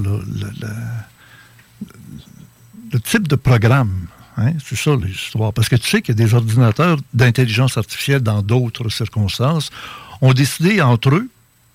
[2.93, 4.07] le type de programme,
[4.37, 5.53] hein, c'est ça l'histoire.
[5.53, 9.71] Parce que tu sais qu'il y a des ordinateurs d'intelligence artificielle dans d'autres circonstances
[10.21, 11.29] ont décidé entre eux,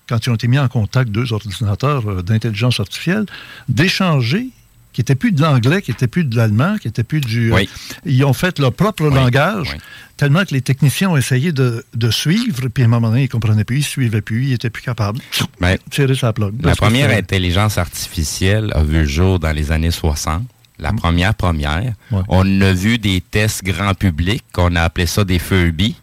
[0.08, 3.26] quand ils ont été mis en contact deux ordinateurs euh, d'intelligence artificielle,
[3.68, 4.48] d'échanger
[4.92, 7.52] qui n'était plus de l'anglais, qui n'était plus de l'allemand, qui n'était plus du...
[7.52, 7.64] euh,
[8.04, 9.76] ils ont fait leur propre langage,
[10.16, 13.24] tellement que les techniciens ont essayé de, de suivre, puis à un moment donné, ils
[13.24, 15.20] ne comprenaient plus, ils ne suivaient plus, ils n'étaient plus capables.
[15.60, 16.54] Ben, Tirer sa plug.
[16.62, 20.42] La première intelligence artificielle a vu le jour dans les années 60.
[20.78, 21.92] La première première.
[22.28, 25.96] On a vu des tests grand public, qu'on a appelé ça des Furby.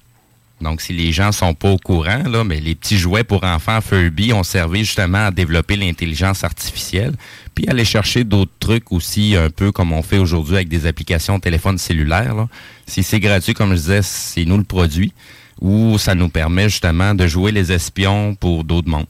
[0.62, 3.82] Donc, si les gens sont pas au courant, là, mais les petits jouets pour enfants
[3.82, 7.14] Furby ont servi justement à développer l'intelligence artificielle,
[7.54, 11.40] puis aller chercher d'autres trucs aussi, un peu comme on fait aujourd'hui avec des applications
[11.40, 12.36] téléphone cellulaire.
[12.36, 12.48] là.
[12.88, 15.14] Si c'est gratuit, comme je disais, c'est nous le produit,
[15.62, 19.08] ou ça nous permet justement de jouer les espions pour d'autres mondes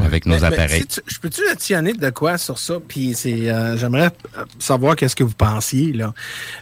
[0.00, 0.80] avec nos Mais- mais appareils.
[0.80, 2.74] si tu- je peux-tu additionner de quoi sur ça?
[2.86, 4.10] Puis c'est, euh, j'aimerais
[4.58, 6.12] savoir qu'est-ce que vous pensiez, là.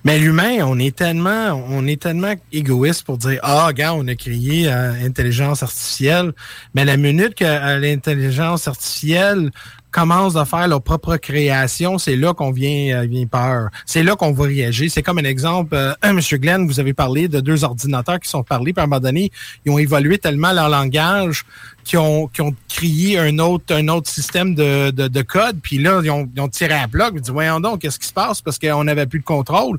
[0.04, 4.14] Mais l'humain, on est tellement, on est tellement égoïste pour dire, ah, gars, on a
[4.14, 6.32] créé euh, intelligence artificielle.
[6.74, 9.50] Mais la minute que euh, l'intelligence artificielle
[9.94, 13.68] commence à faire leur propre création, c'est là qu'on vient, euh, vient peur.
[13.86, 14.90] C'est là qu'on va réagir.
[14.90, 18.42] C'est comme un exemple, euh, Monsieur Glenn, vous avez parlé de deux ordinateurs qui sont
[18.42, 19.30] parlés, puis à un moment donné,
[19.64, 21.44] ils ont évolué tellement leur langage
[21.84, 25.78] qui ont, qui ont créé un autre, un autre système de, de, de code, puis
[25.78, 28.08] là, ils ont, ils ont tiré à bloc, ils ont dit, voyons donc, qu'est-ce qui
[28.08, 29.78] se passe, parce qu'on n'avait plus de contrôle.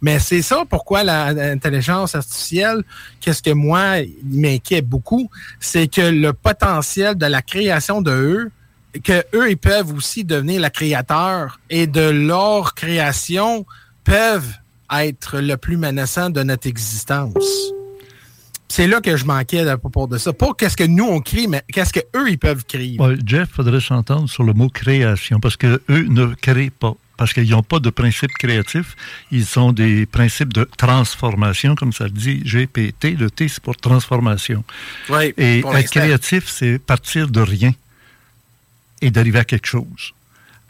[0.00, 2.82] Mais c'est ça pourquoi l'intelligence artificielle,
[3.20, 5.30] qu'est-ce que moi, m'inquiète beaucoup,
[5.60, 8.50] c'est que le potentiel de la création de eux,
[9.00, 13.66] que eux, ils peuvent aussi devenir la créateur et de leur création
[14.04, 14.54] peuvent
[14.94, 17.72] être le plus menaçant de notre existence.
[18.68, 20.32] C'est là que je m'inquiète à propos de ça.
[20.32, 22.96] Pas qu'est-ce que nous on crée, mais qu'est-ce que eux ils peuvent créer.
[22.98, 26.94] Ouais, Jeff, faudrait s'entendre sur le mot création, parce que eux ne créent pas.
[27.18, 28.96] Parce qu'ils n'ont pas de principe créatif.
[29.30, 33.16] Ils ont des principes de transformation, comme ça le dit GPT.
[33.18, 34.64] Le T, c'est pour transformation.
[35.36, 37.72] Et pour être créatif, c'est partir de rien
[39.02, 40.14] et d'arriver à quelque chose.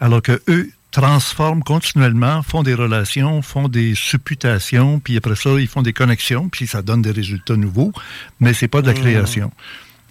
[0.01, 5.67] Alors que eux transforment continuellement, font des relations, font des supputations, puis après ça, ils
[5.67, 7.93] font des connexions, puis ça donne des résultats nouveaux,
[8.41, 9.01] mais c'est pas de la Mmh.
[9.01, 9.53] création.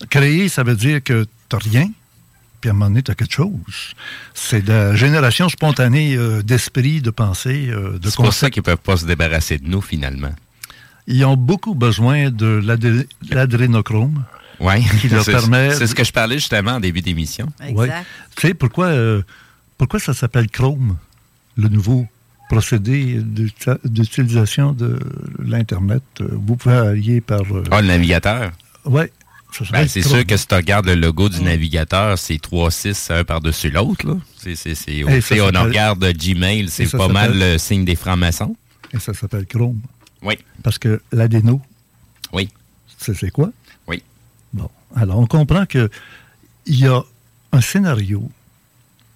[0.09, 1.87] Créer, ça veut dire que tu rien,
[2.59, 3.93] puis à un moment donné, tu as quelque chose.
[4.33, 8.63] C'est de la génération spontanée euh, d'esprit, de pensée, euh, de C'est pour ça qu'ils
[8.63, 10.33] peuvent pas se débarrasser de nous, finalement.
[11.05, 12.61] Ils ont beaucoup besoin de
[13.29, 14.23] l'adrénochrome.
[15.01, 15.73] Qui leur c'est permet...
[15.75, 17.47] c'est ce que je parlais justement en début d'émission.
[17.73, 17.89] Ouais.
[18.37, 19.21] Tu sais, pourquoi, euh,
[19.77, 20.97] pourquoi ça s'appelle Chrome,
[21.57, 22.07] le nouveau
[22.49, 24.99] procédé d'uti- d'utilisation de
[25.39, 26.03] l'Internet?
[26.21, 27.41] Euh, Vous pouvez allier par...
[27.51, 28.51] euh, Ah, le navigateur.
[28.85, 29.03] Oui.
[29.71, 33.69] Ben, c'est sûr que si tu regardes le logo du navigateur, c'est 3-6 un par-dessus
[33.69, 34.07] l'autre.
[34.07, 34.13] là.
[34.37, 37.83] C'est, c'est, c'est, Et tu ça sais, on regarde Gmail, c'est pas mal le signe
[37.83, 38.55] des francs-maçons.
[38.93, 39.81] Et ça s'appelle Chrome.
[40.23, 40.35] Oui.
[40.63, 41.59] Parce que l'adéno,
[42.31, 42.47] Oui.
[42.97, 43.51] c'est c'est quoi?
[44.95, 45.89] Alors, on comprend qu'il
[46.67, 47.01] y a
[47.51, 48.29] un scénario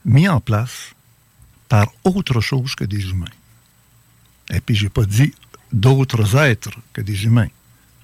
[0.06, 0.92] mis en place
[1.70, 3.26] par autre chose que des humains.
[4.54, 5.34] Et puis, j'ai pas dit
[5.74, 7.48] d'autres êtres que des humains.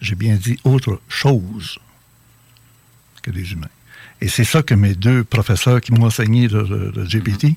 [0.02, 1.78] J'ai bien dit autre chose
[3.22, 3.68] que des humains.
[4.20, 7.56] Et c'est ça que mes deux professeurs qui m'ont enseigné le, le- le GPT,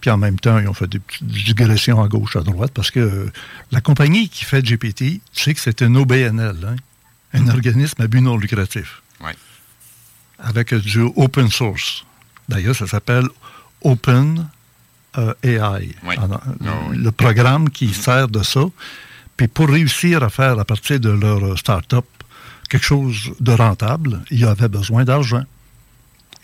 [0.00, 2.90] puis en même temps, ils ont fait des petites digressions à gauche, à droite, parce
[2.90, 3.32] que euh,
[3.70, 6.76] la compagnie qui fait GPT, tu sais que c'est un OBNL, hein,
[7.34, 9.02] un organisme à but non lucratif.
[10.38, 12.04] Avec du open source.
[12.48, 13.26] D'ailleurs, ça s'appelle
[13.82, 14.46] Open
[15.18, 16.14] euh, AI, Oui.
[16.18, 16.40] Alors,
[16.92, 18.64] le programme qui sert de ça.
[19.36, 22.04] Puis pour réussir à faire à partir de leur euh, start-up
[22.68, 25.42] quelque chose de rentable, il y avait besoin d'argent.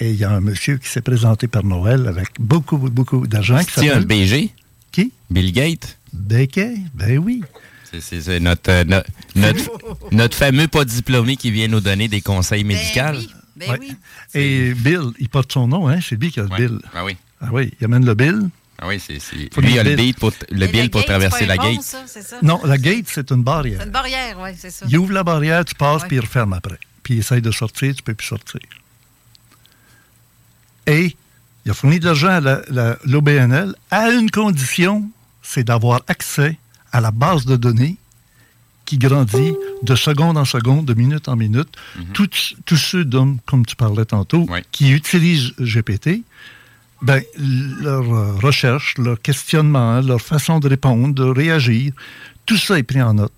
[0.01, 3.59] Et il y a un monsieur qui s'est présenté par Noël avec beaucoup, beaucoup d'argent.
[3.59, 4.51] qui C'est un s'appelle- BG?
[4.90, 5.12] Qui?
[5.31, 5.98] Bill Gates?
[6.12, 6.74] Becquet?
[6.94, 7.43] Ben oui.
[8.01, 9.02] C'est- notre, euh, no-
[9.35, 9.70] notre,
[10.12, 13.01] notre fameux pas diplômé qui vient nous donner des conseils médicaux.
[13.01, 13.16] Ben
[13.70, 13.78] Ouais.
[14.34, 15.98] Et Bill, il porte son nom, hein?
[16.06, 16.78] C'est lui qui a le Bill.
[16.94, 17.16] Ah oui.
[17.40, 18.48] Ah oui, il amène le Bill.
[18.78, 19.18] Ah oui, c'est.
[19.32, 20.14] Lui, le il a le bill.
[20.14, 21.97] pour, le bill pour traverser la gate.
[22.43, 23.78] Non, la gate, c'est une barrière.
[23.80, 24.86] C'est une barrière, oui, c'est ça.
[24.89, 26.78] Il ouvre la barrière, tu passes, puis il referme après.
[27.05, 28.60] Puis il essaye de sortir, tu peux plus sortir.
[30.86, 31.16] Et
[31.64, 35.09] il a fourni de l'argent à la- la- l'OBNL à une condition,
[35.43, 36.59] c'est d'avoir accès
[36.90, 37.97] à la base de données
[38.93, 41.69] qui grandit de seconde en seconde, de minute en minute.
[42.12, 46.23] Tous- Tous ceux d'hommes, comme tu parlais tantôt, qui utilisent GPT,
[47.01, 51.93] ben, leur euh, recherche, leur questionnement, leur façon de répondre, de réagir,
[52.44, 53.32] tout ça est pris en note.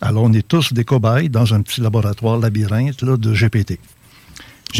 [0.00, 3.78] Alors, on est tous des cobayes dans un petit laboratoire labyrinthe là, de GPT.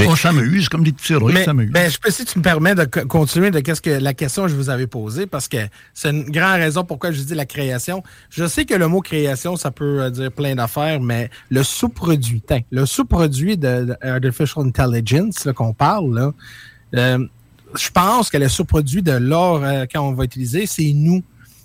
[0.07, 1.71] On s'amuse, comme des petits Mais, s'amusent.
[1.71, 4.45] ben, je peux, si tu me permets de co- continuer de qu'est-ce que la question
[4.45, 5.59] que je vous avais posée, parce que
[5.93, 8.03] c'est une grande raison pourquoi je dis la création.
[8.31, 12.43] Je sais que le mot création, ça peut euh, dire plein d'affaires, mais le sous-produit,
[12.71, 16.33] le sous-produit de, de Artificial Intelligence qu'on parle, là,
[16.97, 17.27] euh,
[17.75, 21.23] je pense que le sous-produit de l'or euh, quand on va utiliser, c'est nous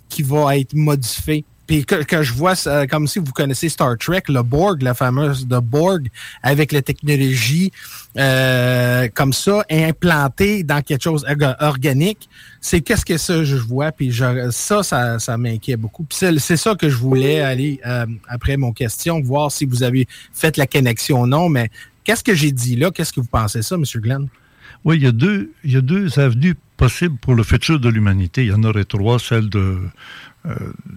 [0.09, 1.43] qui va être modifié.
[1.67, 2.53] Puis que, je vois,
[2.89, 6.07] comme si vous connaissez Star Trek, le Borg, la fameuse de Borg,
[6.41, 7.71] avec la technologie
[8.17, 12.29] euh, comme ça, implantée dans quelque chose orga- organique.
[12.61, 14.13] C'est qu'est-ce que ça je vois, puis
[14.51, 16.03] ça, ça, ça m'inquiète beaucoup.
[16.05, 19.83] Puis c'est c'est ça que je voulais aller, euh, après mon question, voir si vous
[19.83, 21.69] avez fait la connexion ou non, mais
[22.03, 22.91] qu'est-ce que j'ai dit là?
[22.91, 23.83] Qu'est-ce que vous pensez ça, M.
[24.01, 24.27] Glenn?
[24.85, 27.89] Oui, il y, a deux, il y a deux avenues possibles pour le futur de
[27.89, 28.43] l'humanité.
[28.45, 29.79] Il y en aurait trois, celle de,
[30.47, 30.53] euh,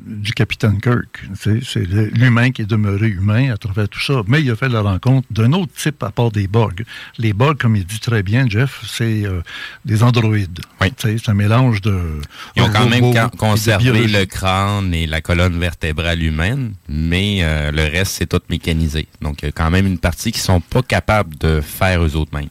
[0.06, 1.24] du capitaine Kirk.
[1.34, 4.22] C'est l'humain qui est demeuré humain à travers tout ça.
[4.26, 6.84] Mais il a fait la rencontre d'un autre type à part des bugs.
[7.18, 9.40] Les bugs, comme il dit très bien, Jeff, c'est euh,
[9.84, 10.60] des androïdes.
[10.98, 12.20] C'est un mélange de.
[12.56, 17.82] Ils ont quand même conservé le crâne et la colonne vertébrale humaine, mais euh, le
[17.82, 19.08] reste, c'est tout mécanisé.
[19.20, 22.16] Donc, il y a quand même une partie qui sont pas capables de faire eux
[22.16, 22.48] autres mêmes.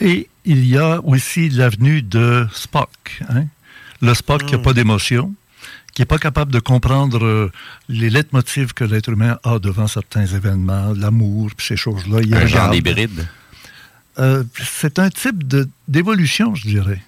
[0.00, 3.22] Et il y a aussi l'avenue de Spock.
[3.28, 3.44] hein.
[4.00, 5.32] Le Spock qui n'a pas d'émotion,
[5.94, 7.52] qui n'est pas capable de comprendre euh,
[7.88, 12.20] les leitmotifs que l'être humain a devant certains événements, l'amour, ces choses-là.
[12.22, 13.26] Il Un genre d'hybride.
[14.18, 14.44] Euh,
[14.80, 17.02] c'est un type de- d'évolution, je dirais.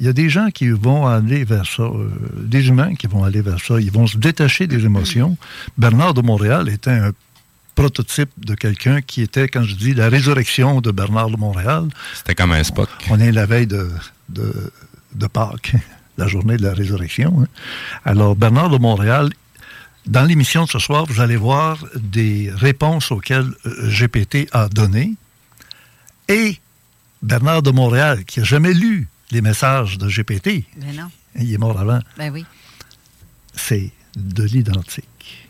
[0.00, 3.24] Il y a des gens qui vont aller vers ça, euh, des humains qui vont
[3.24, 3.80] aller vers ça.
[3.80, 5.36] Ils vont se détacher des émotions.
[5.76, 7.10] Bernard de Montréal était un
[7.74, 11.88] prototype de quelqu'un qui était, quand je dis la résurrection de Bernard de Montréal.
[12.14, 12.88] C'était comme un Spock.
[13.10, 13.88] On est la veille de,
[14.28, 14.72] de,
[15.14, 15.74] de Pâques,
[16.18, 17.42] la journée de la résurrection.
[17.42, 17.46] hein.
[18.04, 19.30] Alors, Bernard de Montréal,
[20.06, 25.14] dans l'émission de ce soir, vous allez voir des réponses auxquelles euh, GPT a donné.
[26.28, 26.58] Et
[27.22, 31.10] Bernard de Montréal, qui n'a jamais lu les messages de GPT, Ben non.
[31.36, 32.44] il est mort avant, Ben oui.
[33.54, 35.48] c'est de l'identique.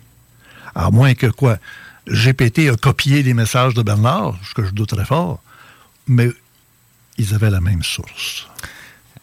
[0.75, 1.59] À moins que quoi?
[2.09, 5.43] GPT a copié les messages de Bernard, ce que je doute très fort,
[6.07, 6.31] mais
[7.19, 8.49] ils avaient la même source.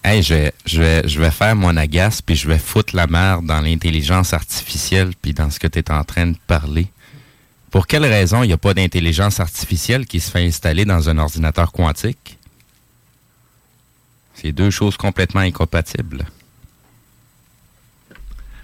[0.08, 3.08] Hey, je vais, je, vais, je vais faire mon agace, puis je vais foutre la
[3.08, 6.90] merde dans l'intelligence artificielle, puis dans ce que tu es en train de parler.
[7.72, 11.18] Pour quelle raison il n'y a pas d'intelligence artificielle qui se fait installer dans un
[11.18, 12.38] ordinateur quantique?
[14.36, 16.24] C'est deux choses complètement incompatibles.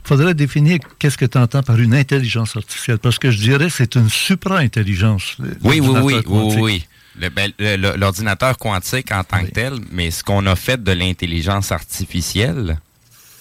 [0.03, 3.73] faudrait définir qu'est-ce que tu entends par une intelligence artificielle, parce que je dirais que
[3.73, 5.37] c'est une supra-intelligence.
[5.63, 6.87] Oui, oui, oui, oui, oui.
[7.19, 7.51] Ben,
[7.97, 12.79] L'ordinateur quantique en tant que tel, mais ce qu'on a fait de l'intelligence artificielle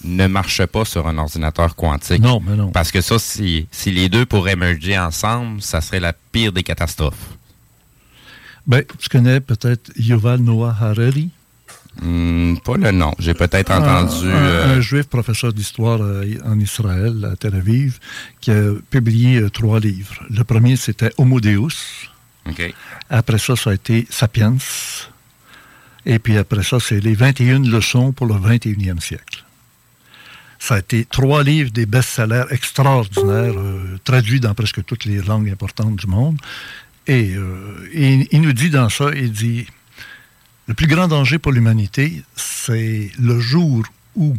[0.02, 2.20] ne marche pas sur un ordinateur quantique.
[2.22, 2.70] Non, mais non.
[2.72, 6.62] Parce que ça, si, si les deux pourraient merger ensemble, ça serait la pire des
[6.62, 7.36] catastrophes.
[8.66, 11.30] Ben, tu connais peut-être Yuval Noah Harari?
[12.00, 13.12] Hmm, pas le nom.
[13.18, 14.26] J'ai peut-être Un- entendu...
[14.26, 17.98] Un, euh, un juif professeur d'histoire euh, en Israël, à Tel Aviv,
[18.40, 20.22] qui a publié euh, trois livres.
[20.30, 22.08] Le premier, c'était Homo Deus.
[23.08, 24.56] Après ça, ça a été Sapiens.
[26.06, 29.44] Et puis après ça, c'est les 21 leçons pour le 21e siècle.
[30.58, 35.48] Ça a été trois livres des best-sellers extraordinaires, euh, traduits dans presque toutes les langues
[35.48, 36.38] importantes du monde.
[37.06, 39.66] Et euh, il, il nous dit dans ça, il dit,
[40.66, 43.84] le plus grand danger pour l'humanité, c'est le jour
[44.16, 44.36] où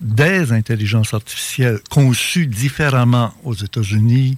[0.00, 4.36] des intelligences artificielles conçues différemment aux États-Unis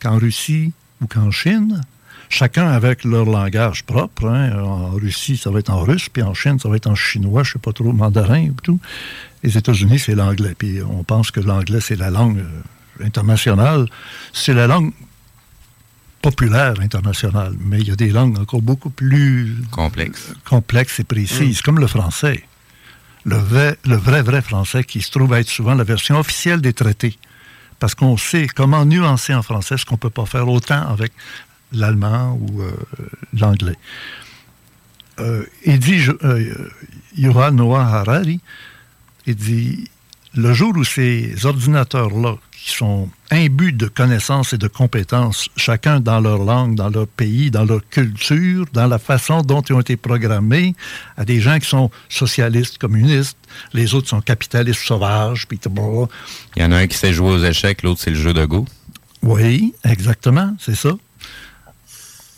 [0.00, 1.80] qu'en Russie ou qu'en Chine,
[2.28, 4.26] chacun avec leur langage propre.
[4.26, 4.58] hein.
[4.62, 7.42] En Russie, ça va être en russe, puis en Chine, ça va être en chinois,
[7.42, 8.78] je sais pas trop, mandarin ou tout.
[9.42, 10.54] Les États-Unis, c'est l'anglais.
[10.58, 13.86] Puis on pense que l'anglais, c'est la langue euh, internationale.
[14.32, 14.92] C'est la langue
[16.22, 17.54] populaire internationale.
[17.60, 21.86] Mais il y a des langues encore beaucoup plus complexes, complexes et précises, comme le
[21.86, 22.42] français.
[23.24, 26.72] Le vrai, le vrai, vrai français qui se trouve être souvent la version officielle des
[26.72, 27.18] traités
[27.78, 31.12] parce qu'on sait comment nuancer en français ce qu'on ne peut pas faire autant avec
[31.72, 32.70] l'allemand ou euh,
[33.38, 33.76] l'anglais.
[35.18, 36.70] Euh, il dit, je- euh,
[37.16, 38.40] Yuval Noah Harari,
[39.26, 39.88] il dit,
[40.34, 46.20] le jour où ces ordinateurs-là, qui sont imbus de connaissances et de compétences, chacun dans
[46.20, 49.96] leur langue, dans leur pays, dans leur culture, dans la façon dont ils ont été
[49.96, 50.74] programmés,
[51.16, 53.38] à des gens qui sont socialistes, communistes,
[53.72, 55.58] les autres sont capitalistes sauvages, puis.
[55.64, 58.44] Il y en a un qui sait jouer aux échecs, l'autre, c'est le jeu de
[58.44, 58.66] go.
[59.22, 60.90] Oui, exactement, c'est ça.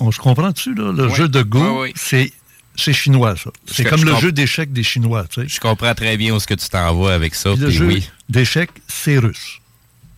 [0.01, 0.93] On se comprend dessus, là?
[0.93, 1.15] Le Oui.
[1.15, 1.93] jeu de Go, Oui, oui.
[1.97, 2.33] c'est
[2.77, 3.51] c'est chinois, ça.
[3.67, 5.49] C'est comme je le comp- jeu d'échecs des Chinois, tu sais.
[5.49, 7.51] Je comprends très bien où ce que tu t'en vas avec ça.
[7.53, 8.09] Puis le jeu oui.
[8.29, 9.59] d'échecs, c'est russe.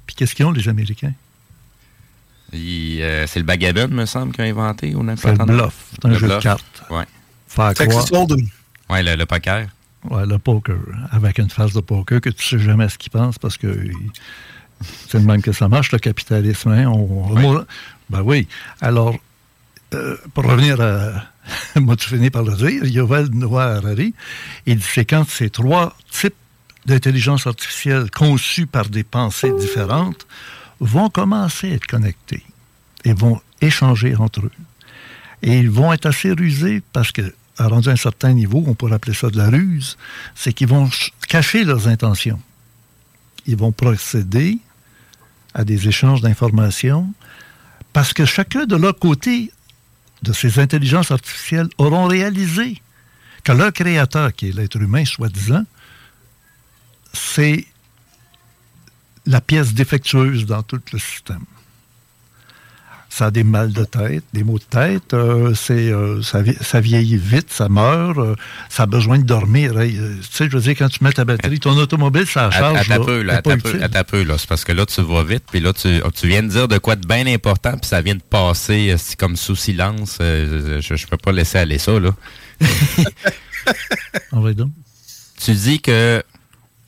[0.07, 1.15] Puis qu'est-ce qu'ils ont, les Américains?
[2.53, 4.95] Euh, c'est le backgammon, me semble, qu'ils ont inventé.
[4.95, 5.75] Ou C'est le bluff.
[5.93, 6.83] C'est un Le jeu de cartes.
[6.91, 7.05] Ouais.
[7.49, 8.27] Faire croire...
[8.91, 9.69] Ouais, le, le poker.
[10.11, 10.77] Ouais, le poker.
[11.13, 13.91] Avec une phase de poker que tu sais jamais ce qu'il pense parce que
[15.09, 16.71] c'est le même que ça marche, le capitalisme.
[16.71, 16.87] hein?
[16.89, 17.67] On- on-
[18.11, 18.49] ben oui.
[18.81, 19.17] Alors,
[19.95, 21.25] euh, pour revenir à.
[21.81, 24.15] Moi, tu finis par le dire, Yovel Noah Harari,
[24.67, 26.35] il quand ces trois types
[26.87, 30.27] d'intelligence artificielle conçus par des pensées différentes
[30.79, 32.43] vont commencer à être connectés
[33.05, 34.53] et vont échanger entre eux.
[35.43, 38.95] Et ils vont être assez rusés parce que, à rendu un certain niveau, on pourrait
[38.95, 39.97] appeler ça de la ruse,
[40.35, 42.41] c'est qu'ils vont ch- cacher leurs intentions.
[43.47, 44.59] Ils vont procéder
[45.55, 47.13] à des échanges d'informations
[47.93, 49.51] parce que chacun de leur côté
[50.23, 52.81] de ces intelligences artificielles auront réalisé
[53.45, 55.65] que leur créateur, qui est l'être humain soi-disant,
[57.13, 57.67] c'est
[59.27, 61.45] la pièce défectueuse dans tout le système.
[63.13, 66.81] Ça a des mal de tête, des maux de tête, euh, c'est, euh, ça, ça
[66.81, 68.37] vieillit vite, ça meurt, euh,
[68.69, 69.79] ça a besoin de dormir.
[69.81, 70.01] Hey, tu
[70.31, 72.79] sais, je veux dire, quand tu mets ta batterie, ton automobile, ça À- charge.
[72.79, 73.59] à ta là, peu, là, à peu,
[73.93, 74.39] à peu, là.
[74.39, 76.79] C'est parce que là, tu vas vite, puis là, tu, tu viens de dire de
[76.79, 80.17] quoi de bien important, puis ça vient de passer c'est comme sous silence.
[80.21, 82.11] je, je peux pas laisser aller ça, là.
[84.33, 84.71] On va donc.
[85.43, 86.23] Tu dis que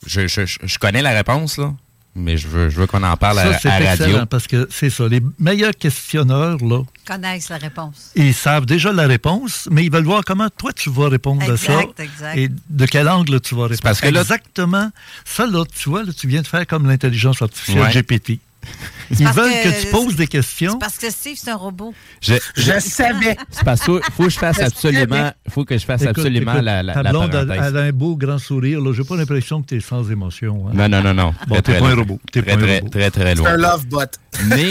[0.05, 1.73] je, je- je connais la réponse, là,
[2.15, 4.05] mais je veux, je veux qu'on en parle à, Ça, c'est à la radio.
[4.05, 5.07] excellent parce que c'est ça.
[5.07, 8.11] Les meilleurs questionneurs, là, Connaissent la réponse.
[8.15, 11.57] ils savent déjà la réponse, mais ils veulent voir comment toi tu vas répondre à
[11.57, 11.73] ça.
[11.81, 12.37] Exact, exact.
[12.37, 13.81] Et de quel angle tu vas répondre.
[13.81, 14.91] parce que là- Exactement.
[15.25, 17.91] Ça, là, tu vois, là, tu viens de faire comme l'intelligence artificielle Ouais.
[17.91, 18.39] GPT.
[19.19, 20.71] Ils veulent que- que, tu poses des questions.
[20.73, 21.93] C'est parce que Steve, c'est un robot.
[22.21, 23.37] Je, Je savais.
[23.51, 26.53] C'est parce que faut que je fasse Je absolument, faut que je fasse Écoute, absolument
[26.53, 27.67] écoute, la, la, ta blonde, elle, parenthèse.
[27.69, 28.81] elle a un beau grand sourire.
[28.81, 28.93] là.
[28.93, 30.67] J'ai pas l'impression que tu es sans émotion.
[30.67, 30.71] hein.
[30.73, 31.33] Non, non, non, non.
[31.47, 31.99] Bon, t'es très pas un loin.
[31.99, 32.19] robot.
[32.31, 32.89] T'es Très, pas un très, robot.
[32.89, 33.49] très, très C'est loin.
[33.51, 33.99] un love bot.
[34.47, 34.69] Mais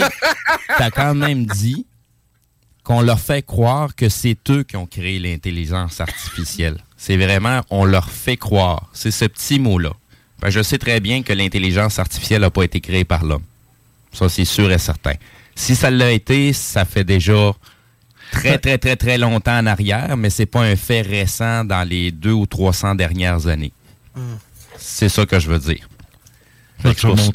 [0.77, 1.85] t'as quand même dit
[2.83, 6.77] qu'on leur fait croire que c'est eux qui ont créé l'intelligence artificielle.
[6.97, 8.89] C'est vraiment, on leur fait croire.
[8.93, 9.91] C'est ce petit mot-là.
[10.41, 13.43] Ben, je sais très bien que l'intelligence artificielle n'a pas été créée par l'homme.
[14.13, 15.13] Ça, c'est sûr et certain.
[15.55, 17.51] Si ça l'a été, ça fait déjà
[18.31, 22.11] très, très, très, très longtemps en arrière, mais c'est pas un fait récent dans les
[22.11, 23.73] deux ou 300 dernières années.
[24.77, 25.87] C'est ça que je veux dire.
[26.83, 26.89] Ça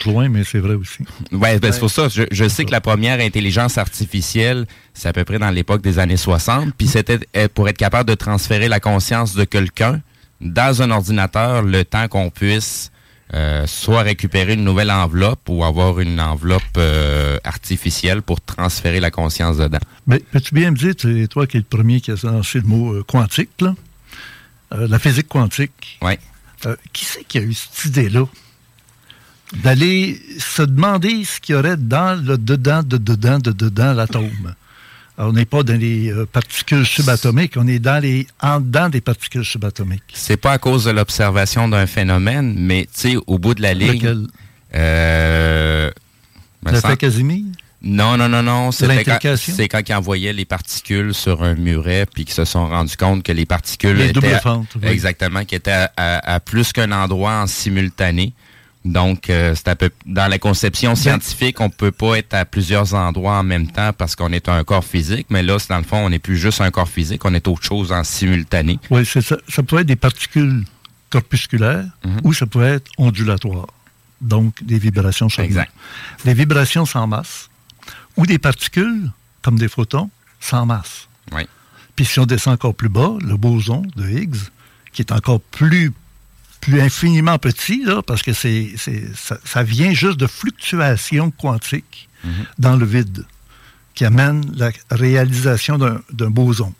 [0.04, 0.98] loin, mais c'est vrai aussi.
[1.32, 2.08] Ouais, ben, c'est pour ça.
[2.08, 5.98] Je, je sais que la première intelligence artificielle, c'est à peu près dans l'époque des
[5.98, 10.02] années 60, puis c'était euh, pour être capable de transférer la conscience de quelqu'un
[10.40, 12.90] dans un ordinateur le temps qu'on puisse
[13.34, 19.10] euh, soit récupérer une nouvelle enveloppe ou avoir une enveloppe euh, artificielle pour transférer la
[19.10, 19.78] conscience dedans.
[20.06, 22.66] Mais peux-tu bien me dire, c'est toi qui es le premier qui a lancé le
[22.66, 23.74] mot euh, quantique, là?
[24.70, 25.98] La physique quantique.
[26.02, 26.18] Oui.
[26.92, 28.26] Qui c'est qui a eu cette idée-là?
[29.62, 34.54] D'aller se demander ce qu'il y aurait dans le dedans de dedans de dedans l'atome.
[35.20, 39.00] On n'est pas dans les euh, particules subatomiques, on est dans les en dedans des
[39.00, 40.02] particules subatomiques.
[40.14, 43.74] C'est pas à cause de l'observation d'un phénomène, mais tu sais, au bout de la
[43.74, 43.94] ligne.
[43.94, 44.26] Lequel?
[44.76, 45.90] Euh,
[46.70, 47.44] L'effet Casimir?
[47.80, 48.72] Non, non, non, non.
[48.72, 49.36] C'était quand-?
[49.36, 53.22] C'est quand ils envoyaient les particules sur un muret, puis qu'ils se sont rendus compte
[53.22, 54.88] que les particules Les étaient fentes, oui.
[54.88, 58.32] exactement, qui étaient à, à- à plus qu'un endroit en simultané.
[58.84, 62.94] Donc, euh, c'est un peu dans la conception scientifique, on peut pas être à plusieurs
[62.94, 65.84] endroits en même temps parce qu'on est un corps physique, mais là, c'est dans le
[65.84, 68.78] fond, on n'est plus juste un corps physique, on est autre chose en simultané.
[68.90, 69.36] Oui, c'est ça.
[69.48, 70.64] Ça peut être des particules
[71.10, 72.20] corpusculaires Mhm.
[72.24, 73.66] ou ça peut être ondulatoire.
[74.20, 75.72] Donc, des vibrations sans Exact.
[76.24, 77.48] Des vibrations sans masse
[78.16, 79.10] ou des particules,
[79.42, 80.10] comme des photons,
[80.40, 81.08] sans masse.
[81.32, 81.42] Oui.
[81.96, 84.36] Puis si on descend encore plus bas, le boson de Higgs,
[84.92, 85.92] qui est encore plus,
[86.68, 88.74] plus infiniment petit, là, parce que c'est,
[89.14, 92.08] ça, ça vient juste de fluctuations quantiques
[92.58, 93.24] dans le vide,
[93.94, 96.74] qui amène la réalisation d'un, boson.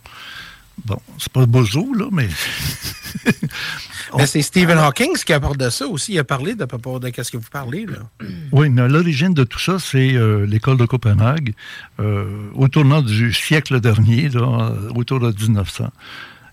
[0.85, 2.28] Bon, c'est pas le boson, là, mais
[4.16, 6.15] Mais c'est Stephen Hawking qui apporte de ça aussi.
[6.15, 7.86] Il a parlé de, de, de ce que vous parlez.
[7.86, 7.98] Là.
[8.52, 11.52] Oui, mais l'origine de tout ça, c'est euh, l'école de Copenhague,
[12.01, 15.90] euh, au tournant du siècle dernier, là, autour de 1900.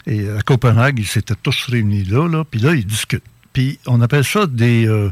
[0.07, 3.23] Et à Copenhague, ils s'étaient tous réunis là, là, puis là, ils discutent.
[3.53, 5.11] Puis on appelle ça des, euh,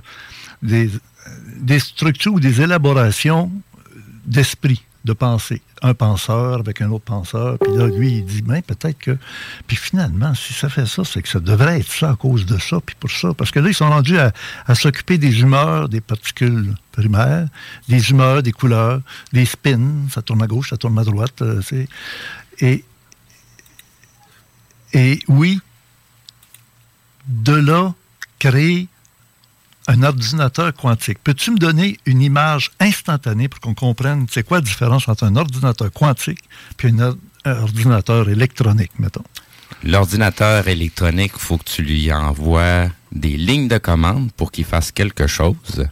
[0.61, 0.89] des,
[1.57, 3.51] des structures ou des élaborations
[4.25, 5.61] d'esprit, de pensée.
[5.81, 9.17] Un penseur avec un autre penseur, puis là, lui, il dit, ben, peut-être que...
[9.67, 12.57] Puis finalement, si ça fait ça, c'est que ça devrait être ça à cause de
[12.57, 13.33] ça, puis pour ça.
[13.33, 14.31] Parce que là, ils sont rendus à,
[14.65, 17.47] à s'occuper des humeurs, des particules primaires,
[17.89, 19.01] des humeurs, des couleurs,
[19.33, 21.87] des spins, ça tourne à gauche, ça tourne à droite, euh, c'est...
[22.59, 22.85] Et,
[24.93, 25.59] et oui,
[27.27, 27.93] de là,
[28.39, 28.87] créer
[29.87, 31.17] un ordinateur quantique.
[31.23, 35.35] Peux-tu me donner une image instantanée pour qu'on comprenne c'est quoi la différence entre un
[35.35, 36.39] ordinateur quantique
[36.83, 37.15] et un,
[37.45, 39.23] ordinateur électronique, mettons?
[39.83, 44.91] L'ordinateur électronique, il faut que tu lui envoies des lignes de commande pour qu'il fasse
[44.91, 45.85] quelque chose.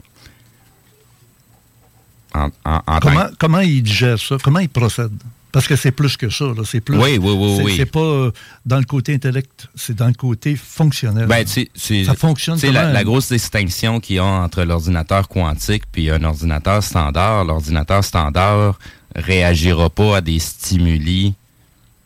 [2.32, 4.38] comment, comment il digère ça?
[4.42, 5.12] Comment il procède?
[5.52, 6.46] Parce que c'est plus que ça.
[6.66, 6.98] C'est plus.
[6.98, 7.62] Oui, oui, oui.
[7.64, 7.74] oui.
[7.78, 8.32] C'est pas euh,
[8.66, 11.28] dans le côté intellect, c'est dans le côté fonctionnel.
[11.28, 16.10] Ben, ça fonctionne C'est la, la, grosse distinction qu'il y a entre l'ordinateur quantique puis
[16.10, 17.46] un ordinateur standard.
[17.46, 18.80] L'ordinateur standard
[19.16, 21.36] réagira pas à des stimuli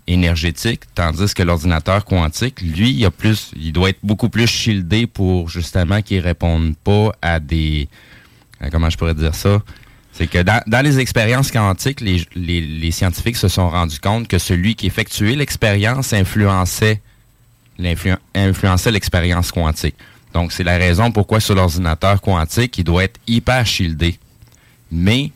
[0.08, 5.08] énergétiques, tandis que l'ordinateur quantique, lui, il, a plus, il doit être beaucoup plus shieldé
[5.08, 7.90] pour justement qu'il réponde pas à des...
[8.72, 9.62] Comment je pourrais dire ça?
[10.16, 14.88] C'est que dans, les expériences quantiques, les, scientifiques se sont rendus compte que celui qui
[14.88, 17.02] effectuait l'expérience influençait
[18.34, 19.96] influençait l'expérience quantique.
[20.34, 24.18] Donc, c'est la raison pourquoi sur l'ordinateur quantique, il doit être hyper shieldé.
[24.90, 25.34] Mais,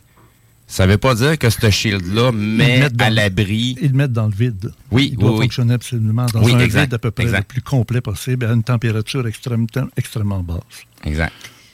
[0.66, 3.76] ça ne veut pas dire que ce shield-là met à l'abri...
[3.82, 4.72] Ils le mettent dans le vide.
[4.92, 8.00] Oui, il doit oui, fonctionner absolument dans un vide à peu près le plus complet
[8.00, 10.86] possible, à une température extrêmement basse.
[11.04, 11.34] Exact.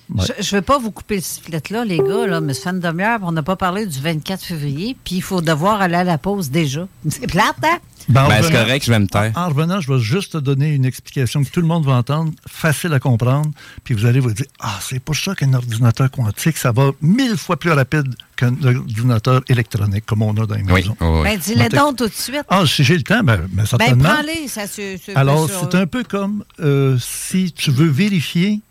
[0.09, 2.69] Je ne veux pas vous couper le sifflet là, les gars, là, mais ça fait
[2.75, 6.03] une demi-heure, on n'a pas parlé du 24 février, puis il faut devoir aller à
[6.03, 6.87] la pause déjà.
[7.09, 7.79] C'est plate, hein?
[8.07, 9.31] Ben, ben c'est correct, je vais me taire.
[9.35, 12.31] En, revenant, je vais juste te donner une explication que tout le monde va entendre,
[12.47, 13.49] facile à comprendre,
[13.83, 17.35] puis vous allez vous dire Ah, c'est pour ça qu'un ordinateur quantique, ça va mille
[17.35, 20.95] fois plus rapide qu'un ordinateur électronique, comme on a dans les maisons.
[21.01, 22.43] Oui, Ben, dis-le donc tout de suite.
[22.49, 24.03] Ah, si j'ai le temps, ben, ben, ben certainement.
[24.03, 24.97] Ben, prends-les, ça se.
[25.17, 28.61] Alors, c'est un peu comme euh, si tu veux vérifier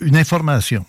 [0.00, 0.84] une information.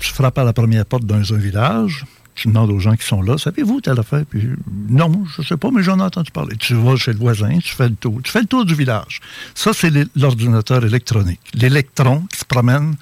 [0.00, 2.04] Tu frappes à la première porte dans un village,
[2.34, 4.24] tu demandes aux gens qui sont là, savez-vous telle affaire?
[4.28, 4.48] Puis,
[4.88, 6.56] non, je ne sais pas, mais j'en ai entendu parler.
[6.56, 8.20] Tu vas chez le voisin, tu fais le tour.
[8.24, 9.20] Tu fais le tour du village.
[9.54, 11.40] Ça, c'est l'ordinateur électronique.
[11.54, 12.96] L'électron qui se promène,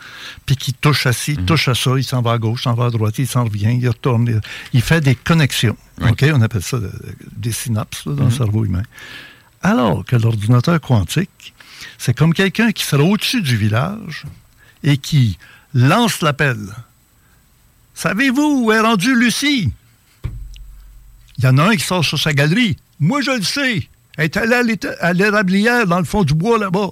[0.45, 1.47] puis qui touche à ci, mhm.
[1.47, 3.45] touche à ça, il s'en va à gauche, il s'en va à droite, il s'en
[3.45, 4.41] revient, il retourne.
[4.75, 5.77] Il, fait des connexions.
[6.03, 6.25] OK?
[6.35, 6.79] On appelle ça
[7.37, 8.31] des synapses dans le mhm.
[8.31, 8.83] cerveau humain.
[9.63, 11.55] Alors que l'ordinateur quantique,
[11.97, 14.25] c'est comme quelqu'un qui sera au-dessus du village,
[14.83, 15.39] et qui
[15.75, 16.59] lance l'appel.
[17.95, 19.73] Savez-vous où est rendue Lucie?
[21.39, 22.77] Il y en a un qui sort sur sa galerie.
[23.01, 23.89] Moi, je le sais.
[24.17, 26.91] Elle est allée à l'érablière dans le fond du bois là-bas.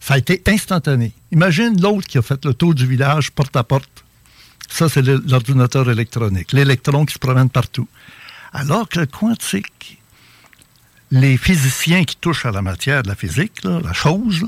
[0.00, 1.12] Ça a été instantané.
[1.32, 4.04] Imagine l'autre qui a fait le tour du village porte à porte.
[4.70, 7.88] Ça, c'est l'ordinateur électronique, l'électron qui se promène partout.
[8.52, 9.98] Alors que le quantique,
[11.10, 14.46] les physiciens qui touchent à la matière de la physique, la chose,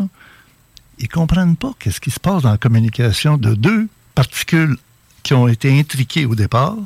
[0.99, 4.77] ils comprennent pas qu'est-ce qui se passe dans la communication de deux particules
[5.23, 6.77] qui ont été intriquées au départ,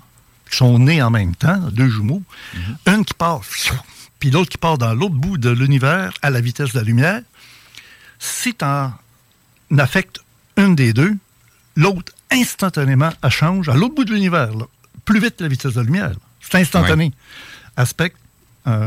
[0.51, 2.23] qui sont nées en même temps, deux jumeaux.
[2.55, 2.95] Mm-hmm.
[2.95, 3.41] Une qui part,
[4.19, 7.23] puis l'autre qui part dans l'autre bout de l'univers à la vitesse de la lumière.
[8.19, 8.93] Si tu en
[9.79, 10.21] affectes
[10.57, 11.17] une des deux,
[11.77, 14.51] l'autre instantanément elle change à l'autre bout de l'univers,
[15.05, 16.13] plus vite que la vitesse de la lumière.
[16.41, 17.13] C'est instantané.
[17.77, 18.13] Aspect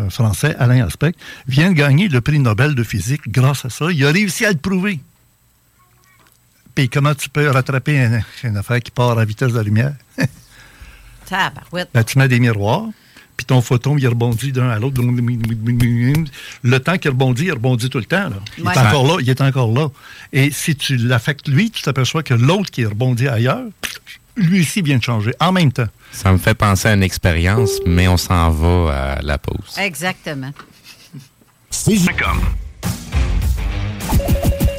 [0.10, 1.14] français, Alain Aspect,
[1.48, 3.92] vient de gagner le prix Nobel de physique grâce à ça.
[3.92, 5.00] Il a réussi à le prouver.
[6.80, 9.92] Puis comment tu peux rattraper une, affaire qui part à vitesse de la lumière?
[11.30, 12.86] ben, tu mets des miroirs,
[13.36, 15.02] puis ton photon, il rebondit d'un à l'autre.
[16.64, 18.30] Le temps qu'il rebondit, il rebondit tout le temps.
[18.58, 19.90] Il est encore là, il est encore là.
[20.32, 23.66] Et si tu l'affectes lui, tu t'aperçois que l'autre qui est rebondi ailleurs,
[24.38, 25.90] lui aussi vient de changer en même temps.
[26.14, 29.76] Ça me fait penser à une expérience, mais on s'en va à la pause.
[29.78, 30.54] Exactement.
[31.72, 31.98] C'est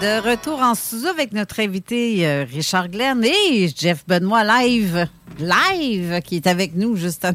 [0.00, 5.08] De retour en studio avec notre invité euh, Richard Glenn et Jeff Benoît live.
[5.40, 7.34] Live, qui est avec nous, justement.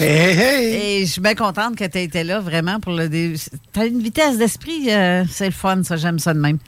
[0.00, 0.74] Hey, hey!
[0.74, 3.08] Et je suis bien contente que tu été là, vraiment, pour le.
[3.08, 3.34] dé-
[3.72, 6.58] T'as une vitesse d'esprit, euh, c'est le fun, ça, j'aime ça de même.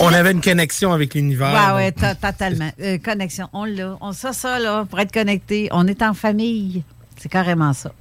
[0.00, 1.52] On avait une connexion avec l'univers.
[1.68, 1.76] Donc.
[1.76, 2.70] ouais, to- totalement.
[2.80, 3.96] Euh, connexion, on l'a.
[4.00, 6.82] On, ça, ça, là, pour être connecté, on est en famille.
[7.16, 7.92] C'est carrément ça.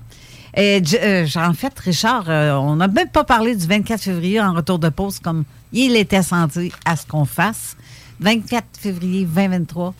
[0.56, 4.80] Et, euh, en fait, Richard, on n'a même pas parlé du 24 février en retour
[4.80, 7.76] de pause comme il était senti à ce qu'on fasse.
[8.20, 9.94] 24 février 2023.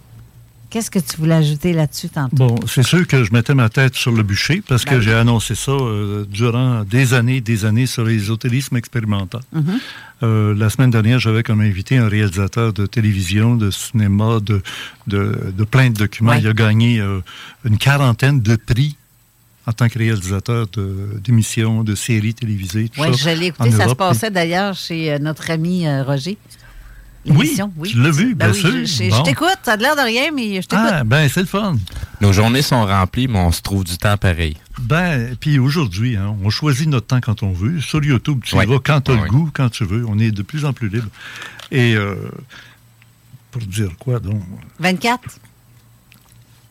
[0.70, 2.36] Qu'est-ce que tu voulais ajouter là-dessus tantôt?
[2.36, 5.04] Bon, c'est sûr que je mettais ma tête sur le bûcher parce que Ben oui.
[5.06, 9.42] j'ai annoncé ça euh, durant des années, des années sur l'ésotérisme expérimental.
[9.54, 9.80] Mhm.
[10.24, 14.62] Euh, la semaine dernière, j'avais comme invité un réalisateur de télévision, de cinéma, de,
[15.06, 16.34] de, de plein de documents.
[16.34, 17.22] Il a gagné euh,
[17.64, 18.98] une quarantaine de prix
[19.68, 22.90] en tant que réalisateur de- d'émissions, de, séries télévisées.
[22.90, 23.70] tout Oui, ça, je l'ai écouté.
[23.72, 23.98] Ça se Europe.
[23.98, 26.38] passait d'ailleurs chez euh, notre ami euh, Roger.
[27.26, 28.72] Oui, L'émission, tu l'as vu, Ben bien oui, sûr.
[28.72, 29.18] Je, je- Bon.
[29.18, 30.86] je t'écoute, ça a l'air de rien, mais je t'écoute.
[30.90, 31.76] Ah, ben c'est le fun.
[32.22, 34.56] Nos journées sont remplies, mais on se trouve du temps pareil.
[34.80, 37.82] Ben, puis aujourd'hui, hein, on choisit notre temps quand on veut.
[37.82, 39.22] Sur YouTube, tu y vas quand tu as Ouais.
[39.24, 40.06] le goût, quand tu veux.
[40.08, 41.10] On est de plus en plus libre.
[41.70, 42.16] Et euh,
[43.52, 44.42] pour dire quoi, donc?
[44.80, 45.20] 24.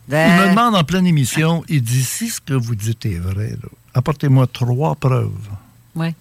[0.08, 3.50] Il me demande en pleine émission, il dit, si ce que vous dites est vrai,
[3.50, 5.48] là, apportez-moi trois preuves.
[5.96, 6.14] Oui.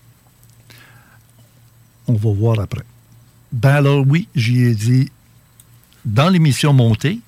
[2.08, 2.84] On va voir après.
[3.52, 5.12] Ben alors oui, j'y ai dit,
[6.04, 7.20] dans l'émission montée,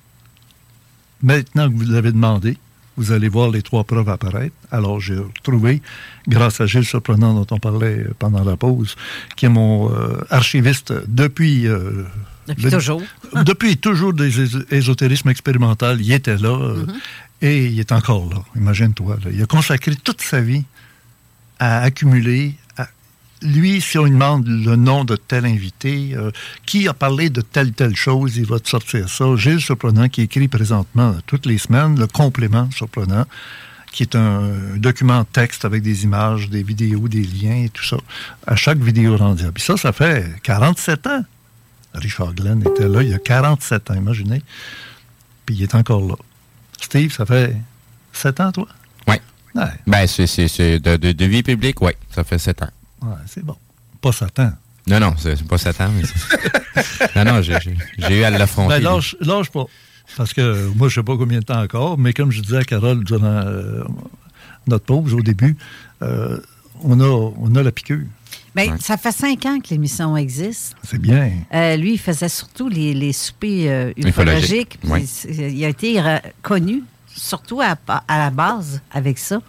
[1.22, 2.58] maintenant que vous l'avez demandé,
[2.96, 4.56] vous allez voir les trois preuves apparaître.
[4.72, 5.80] Alors j'ai retrouvé,
[6.26, 8.96] grâce à Gilles Surprenant dont on parlait pendant la pause,
[9.36, 11.68] qui est mon euh, archiviste depuis...
[11.68, 12.04] euh,
[12.48, 13.02] Depuis toujours.
[13.44, 16.94] depuis toujours des és- ésotérismes expérimental, il était là euh, Mm-hmm.
[17.42, 18.42] et il est encore là.
[18.56, 19.18] Imagine-toi.
[19.32, 20.64] Il a consacré toute sa vie
[21.58, 22.54] à accumuler.
[22.76, 22.88] à-
[23.42, 26.30] Lui, si on lui demande le nom de tel invité, euh,
[26.66, 29.24] qui a parlé de telle, telle chose, il va te sortir ça.
[29.36, 33.24] Gilles Surprenant, qui écrit présentement toutes les semaines le complément Surprenant,
[33.92, 34.42] qui est un
[34.76, 37.96] document texte avec des images, des vidéos, des liens et tout ça,
[38.46, 39.50] à chaque vidéo rendue.
[39.54, 41.24] Puis ça, ça fait 47 ans.
[41.94, 44.42] Richard Glenn était là il y a 47 ans, imaginez.
[45.46, 46.14] Puis il est encore là.
[46.80, 47.56] Steve, ça fait
[48.12, 48.68] 7 ans, toi?
[49.06, 49.14] Oui.
[49.54, 51.92] Ouais, Ben, c'est, de, de- de vie publique, oui.
[52.14, 52.70] Ça fait sept ans.
[53.02, 53.56] ouais, c'est bon.
[54.00, 54.52] Pas 7 ans.
[54.86, 56.02] Non, non, c'est, pas sept ans, mais
[57.24, 57.56] non, non, j'ai
[58.18, 58.76] eu à l'affronter.
[58.76, 59.64] Ben, lâche, lâche pas.
[60.16, 62.64] Parce que moi, je sais pas combien de temps encore, mais comme je disais à
[62.64, 63.84] Carole durant euh,
[64.66, 65.56] notre pause au début,
[66.02, 66.38] euh,
[66.82, 68.06] on, a, on a la piqûre.
[68.66, 70.74] Ben, Ça fait cinq ans que l'émission existe.
[70.84, 71.30] C'est bien.
[71.54, 75.08] Euh, lui, il faisait surtout les, les soupers euh, Ufologiques, oui.
[75.28, 76.02] Il a été
[76.42, 76.82] connu,
[77.14, 77.76] surtout à,
[78.08, 79.40] à la base, avec ça.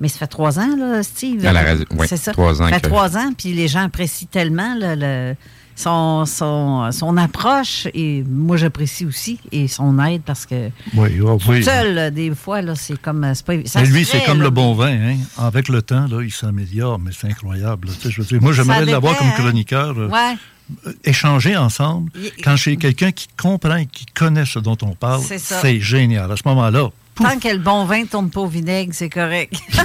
[0.00, 1.46] Mais ça fait trois ans, là, Steve.
[1.46, 2.32] À la radio, oui, C'est ça.
[2.32, 5.34] trois ans Ça fait que- trois ans, puis les gens apprécient tellement là, le-
[5.76, 7.86] son, son, son approche.
[7.94, 9.38] Et moi, j'apprécie aussi.
[9.52, 11.62] Et son aide, parce que Oui, oh, oui.
[11.64, 13.26] seul, là, des fois, là, c'est comme...
[13.34, 14.88] C'est pas, ça Mais lui, c'est comme là, le bon vin.
[14.92, 15.16] Hein?
[15.38, 17.88] Avec le temps, là, il s'améliore, mais c'est incroyable.
[17.88, 17.94] là.
[18.08, 19.94] Je veux dire, moi, j'aimerais l'avoir comme chroniqueur.
[19.98, 20.36] euh, Ouais.
[20.86, 22.10] euh, échanger ensemble.
[22.42, 26.30] Quand j'ai quelqu'un qui comprend et qui connaît ce dont on parle, c'est génial.
[26.32, 29.54] À ce moment-là, Tant que le bon vin tourne pas au vinaigre, c'est correct.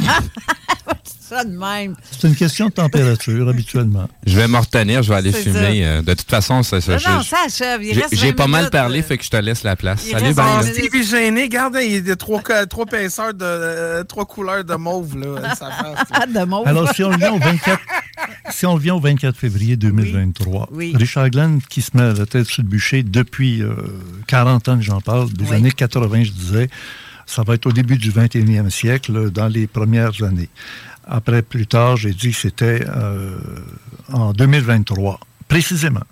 [1.03, 1.95] ça de même.
[2.19, 4.09] c'est une question de température, habituellement.
[4.25, 5.85] Je vais me retenir, je vais aller fumer.
[5.85, 7.83] euh, de toute façon, ça, ça, Non, je- non, ça achève.
[7.83, 9.03] Il j'ai, reste j'ai 20 pas mal parlé, euh.
[9.03, 10.05] fait que je te laisse la place.
[10.07, 10.73] Il Salut, minutes.
[10.73, 11.43] Steve est gêné.
[11.43, 15.55] Regarde, il y a trois, trois pinceurs de euh, trois couleurs de mauve là.
[16.11, 16.67] Ah, de mauve.
[16.67, 17.79] Alors, si on vient au 24,
[18.49, 20.93] si on revient au 24 février 2023, Oui.
[20.97, 23.75] Richard Glenn, qui se met la tête sur le bûcher depuis euh,
[24.25, 25.55] 40 ans que j'en parle, des Oui.
[25.57, 26.69] années 80, je disais,
[27.29, 30.49] ça va être au début du 21e siècle, dans les premières années.
[31.07, 33.37] Après, plus tard, j'ai dit que c'était euh,
[34.11, 36.03] en 2023, précisément.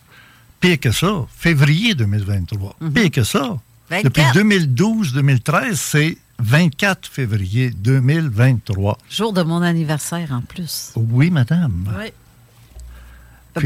[0.60, 2.77] Pire que ça, février 2023.
[2.94, 3.57] Pire que ça.
[3.89, 4.03] 24.
[4.03, 4.23] Depuis
[4.68, 8.98] 2012-2013, c'est 24 février 2023.
[9.10, 10.91] Jour de mon anniversaire en plus.
[10.95, 11.89] Oui, madame.
[11.99, 12.11] Oui.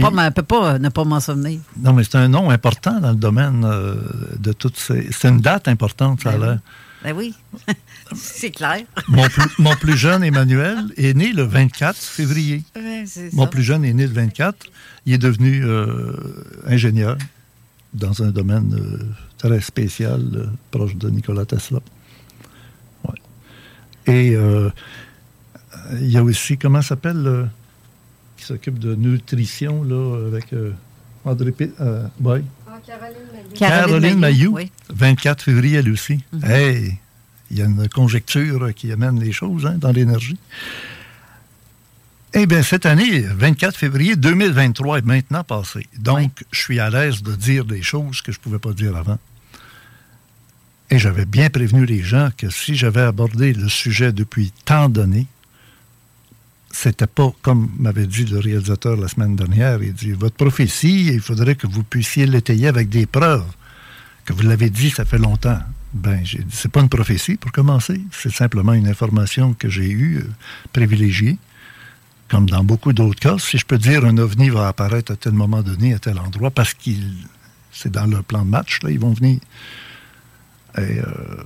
[0.02, 1.60] Pas, m'en- peut pas euh, ne pas m'en souvenir.
[1.78, 3.96] Non, mais c'est un nom important dans le domaine euh,
[4.40, 5.10] de toutes ces.
[5.12, 6.60] C'est une date importante, ça a l'air.
[7.04, 7.34] Ben oui,
[8.16, 8.84] c'est clair.
[9.08, 12.64] Mon, plus, mon plus jeune, Emmanuel, est né le 24 février.
[12.76, 13.50] Ouais, Mon ça.
[13.50, 14.68] plus jeune est né le 24.
[15.08, 16.14] Il est devenu euh,
[16.68, 17.18] ingénieur
[17.94, 19.00] dans un domaine euh,
[19.40, 21.80] très spécial, euh, proche de Nikola Tesla.
[23.08, 23.16] Ouais.
[24.14, 24.38] Et
[26.00, 27.50] il y a aussi, comment s'appelle,
[28.38, 30.54] qui s'occupe de nutrition, là, avec
[31.26, 31.72] André P-
[32.22, 32.44] ouais.
[33.56, 34.72] Caroline, Mayou, oui.
[34.90, 36.24] 24 février, elle aussi.
[36.44, 36.98] Hey,
[37.50, 40.38] il y a une conjecture qui amène les choses hein, dans l'énergie.
[42.34, 45.86] Eh bien, cette année, 24 février 2023 est maintenant passé.
[45.98, 48.96] Donc, je suis à l'aise de dire des choses que je ne pouvais pas dire
[48.96, 49.20] avant.
[50.90, 55.28] Et j'avais bien prévenu les gens que si j'avais abordé le sujet depuis tant d'années,
[56.72, 59.82] c'était pas comme m'avait dit le réalisateur la semaine dernière.
[59.84, 63.46] Il dit Votre prophétie, il faudrait que vous puissiez l'étayer avec des preuves.
[64.26, 65.60] Que vous l'avez dit, ça fait longtemps.
[65.94, 68.02] Ben, j'ai dit C'est pas une prophétie pour commencer.
[68.12, 70.30] C'est simplement une information que j'ai eue, euh,
[70.74, 71.38] privilégiée.
[72.30, 75.34] Comme dans beaucoup d'autres cas, si je peux dire un ovni va apparaître à tel
[75.34, 77.04] moment donné, à tel endroit, parce qu'il
[77.72, 79.40] c'est dans leur plan de match, là, ils vont venir.
[80.78, 81.44] Et euh,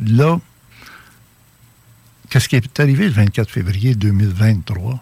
[0.00, 0.38] là,
[2.30, 5.00] qu'est-ce qui est arrivé le 24 février 2023?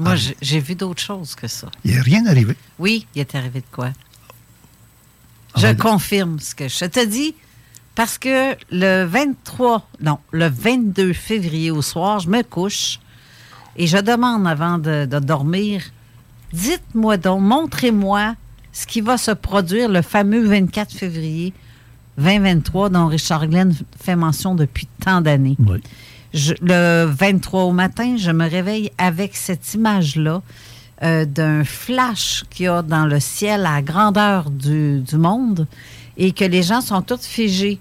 [0.00, 0.32] Moi, Ah.
[0.40, 1.68] j'ai- vu d'autres choses que ça.
[1.84, 2.54] Il n'est rien arrivé.
[2.78, 3.90] Oui, il est arrivé de quoi?
[5.54, 7.34] Ah, Je ben- confirme ce que je te dis
[7.94, 13.00] parce que le 23, non, le 22 février au soir, je me couche
[13.76, 15.82] et je demande avant de, de dormir,
[16.52, 18.36] dites-moi donc, montrez-moi
[18.72, 21.52] ce qui va se produire le fameux 24 février
[22.18, 25.56] 2023 dont Richard Glenn fait mention depuis tant d'années.
[26.34, 30.42] Je- le 23 au matin, je me réveille avec cette image-là
[31.02, 35.66] euh, d'un flash qu'il y a dans le ciel à la grandeur du, du monde
[36.16, 37.78] et que les gens sont tous figés.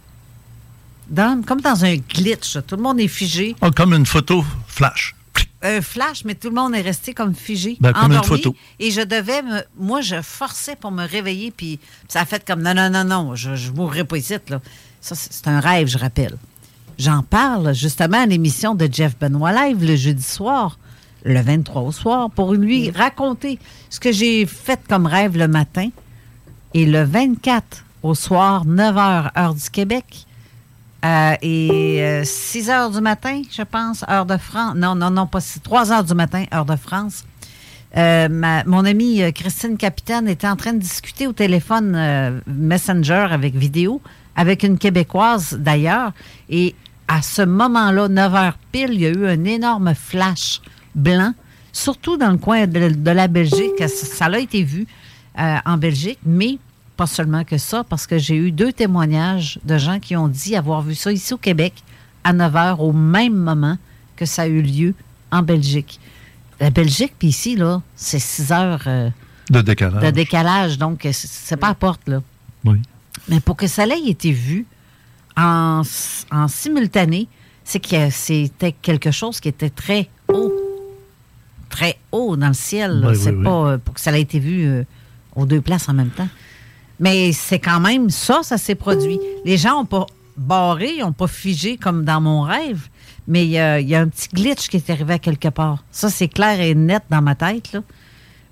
[1.09, 2.57] Dans- comme dans un glitch.
[2.67, 3.55] Tout le monde est figé.
[3.61, 5.15] Ah, comme une photo flash.
[5.63, 7.77] Un flash, mais tout le monde est resté comme figé.
[7.79, 8.27] Ben, comme une endormi.
[8.43, 8.55] photo.
[8.79, 9.61] Et je devais me.
[9.79, 13.35] Moi, je forçais pour me réveiller, puis ça a fait comme non, non, non, non,
[13.35, 14.35] je ne mourrai pas ici.
[14.49, 14.61] Là.
[15.01, 16.37] Ça, c'est un rêve, je rappelle.
[16.97, 20.79] J'en parle justement à l'émission de Jeff Benoît Live le jeudi soir,
[21.23, 23.59] le 23 au soir, pour lui raconter
[23.89, 25.89] ce que j'ai fait comme rêve le matin.
[26.73, 30.25] Et le 24 au soir, 9 h, heure du Québec,
[31.05, 34.73] euh, et 6 heures du matin, je pense, heure de France.
[34.75, 37.25] Non, non, non, pas 3 heures du matin, heure de France.
[37.95, 42.39] Euh, ma- mon amie euh, Christine Capitaine était en train de discuter au téléphone euh,
[42.47, 44.01] Messenger avec vidéo
[44.35, 46.11] avec une Québécoise d'ailleurs.
[46.49, 46.75] Et
[47.07, 50.61] à ce moment-là, 9 heures pile, il y a eu un énorme flash
[50.95, 51.34] blanc,
[51.71, 53.88] surtout dans le coin de, de la Belgique.
[53.88, 54.85] Ça, a été vu
[55.39, 56.57] euh, en Belgique, mais
[56.97, 60.55] pas seulement que ça, parce que j'ai eu deux témoignages de gens qui ont dit
[60.55, 61.73] avoir vu ça ici au Québec
[62.23, 63.77] à 9 heures au même moment
[64.15, 64.93] que ça a eu lieu
[65.31, 65.99] en Belgique.
[66.59, 69.09] La Belgique, puis ici, là, c'est 6 heures euh,
[69.51, 70.03] De décalage.
[70.03, 72.21] de décalage, donc c'est- c'est pas à porte, là.
[72.65, 72.79] Oui.
[73.29, 74.65] Mais pour que ça ait été vu
[75.38, 75.81] en,
[76.31, 77.27] en simultané,
[77.64, 80.53] c'est que c'était quelque chose qui était très haut.
[81.69, 83.03] Très haut dans le ciel.
[83.05, 84.84] Oui, c'est oui, pas euh, pour que ça ait été vu euh,
[85.35, 86.30] aux deux places en même temps.
[86.99, 89.19] Mais c'est quand même ça, ça s'est produit.
[89.45, 90.07] Les gens n'ont pas
[90.38, 92.88] barré, ils n'ont pas figé comme dans mon rêve,
[93.27, 95.49] mais il y, a- il y a un petit glitch qui est arrivé à quelque
[95.49, 95.84] part.
[95.91, 97.73] Ça, c'est clair et net dans ma tête.
[97.73, 97.81] Là.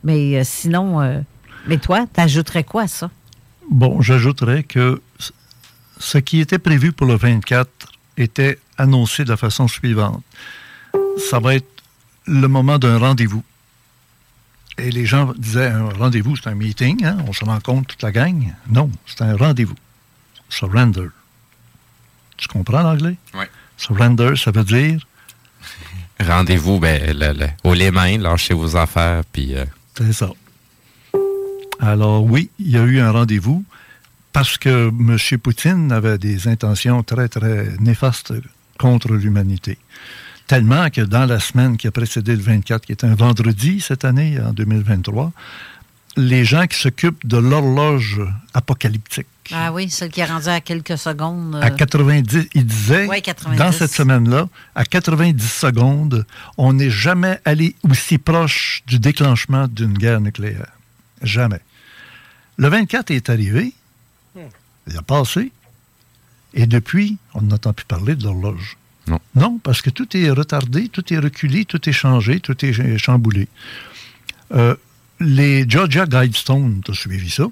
[0.03, 1.23] Mais euh, sinon,
[1.67, 3.09] mais toi, t'ajouterais quoi à ça?
[3.71, 5.01] Bon, j'ajouterais que
[5.99, 7.69] ce qui était prévu pour le 24
[8.17, 10.23] était annoncé de la façon suivante.
[11.29, 11.67] Ça va être
[12.25, 13.43] le moment d'un rendez-vous.
[14.77, 18.11] Et les gens disaient, un rendez-vous, c'est un meeting, hein, on se rencontre toute la
[18.11, 18.53] gang.
[18.69, 19.75] Non, c'est un rendez-vous.
[20.49, 21.07] Surrender.
[22.37, 23.15] Tu comprends l'anglais?
[23.33, 23.45] Oui.
[23.77, 24.99] Surrender, ça veut dire?
[26.19, 29.55] Rendez-vous, ben, le, les mains, lâchez vos affaires, puis.
[29.55, 29.65] euh,
[29.97, 30.29] C'est ça.
[31.79, 33.63] Alors oui, il y a eu un rendez-vous
[34.35, 35.17] parce que M.
[35.39, 38.33] Poutine avait des intentions très, très néfastes
[38.77, 39.77] contre l'humanité.
[40.45, 44.03] Tellement que dans la semaine qui a précédé le 24, qui est un vendredi cette
[44.03, 45.31] année, en 2023,
[46.17, 48.21] les gens qui s'occupent de l'horloge
[48.53, 51.55] apocalyptique, Ah oui, celle qui est rendue à quelques secondes.
[51.61, 53.57] à euh, 90, il disait, Ouais, 90.
[53.57, 56.25] dans cette semaine-là, à 90 secondes,
[56.57, 60.73] on n'est jamais allé aussi proche du déclenchement d'une guerre nucléaire.
[61.21, 61.61] Jamais.
[62.57, 63.73] Le 24 est arrivé,
[64.87, 65.51] il a passé,
[66.53, 68.77] et depuis, on n'entend plus parler de l'horloge.
[69.07, 69.19] Non.
[69.35, 73.47] Non, parce que tout est retardé, tout est reculé, tout est changé, tout est chamboulé.
[74.53, 74.75] Euh,
[75.19, 77.45] les Georgia Guidestones, tu as suivi ça?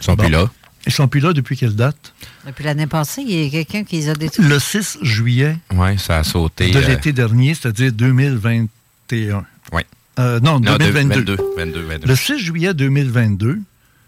[0.00, 0.50] Ils sont plus là.
[0.86, 2.14] Ils sont plus là depuis quelle date?
[2.46, 4.46] Depuis l'année passée, il y a quelqu'un qui les a détruits.
[4.46, 6.70] Le 6 juillet Oui, ça a sauté.
[6.70, 9.44] de euh, l'été dernier, c'est-à-dire 2021.
[9.72, 9.82] Oui.
[10.18, 11.36] Euh, non, Non, 2022.
[11.36, 12.06] 22, 22, 22.
[12.08, 13.58] Le 6 juillet 2022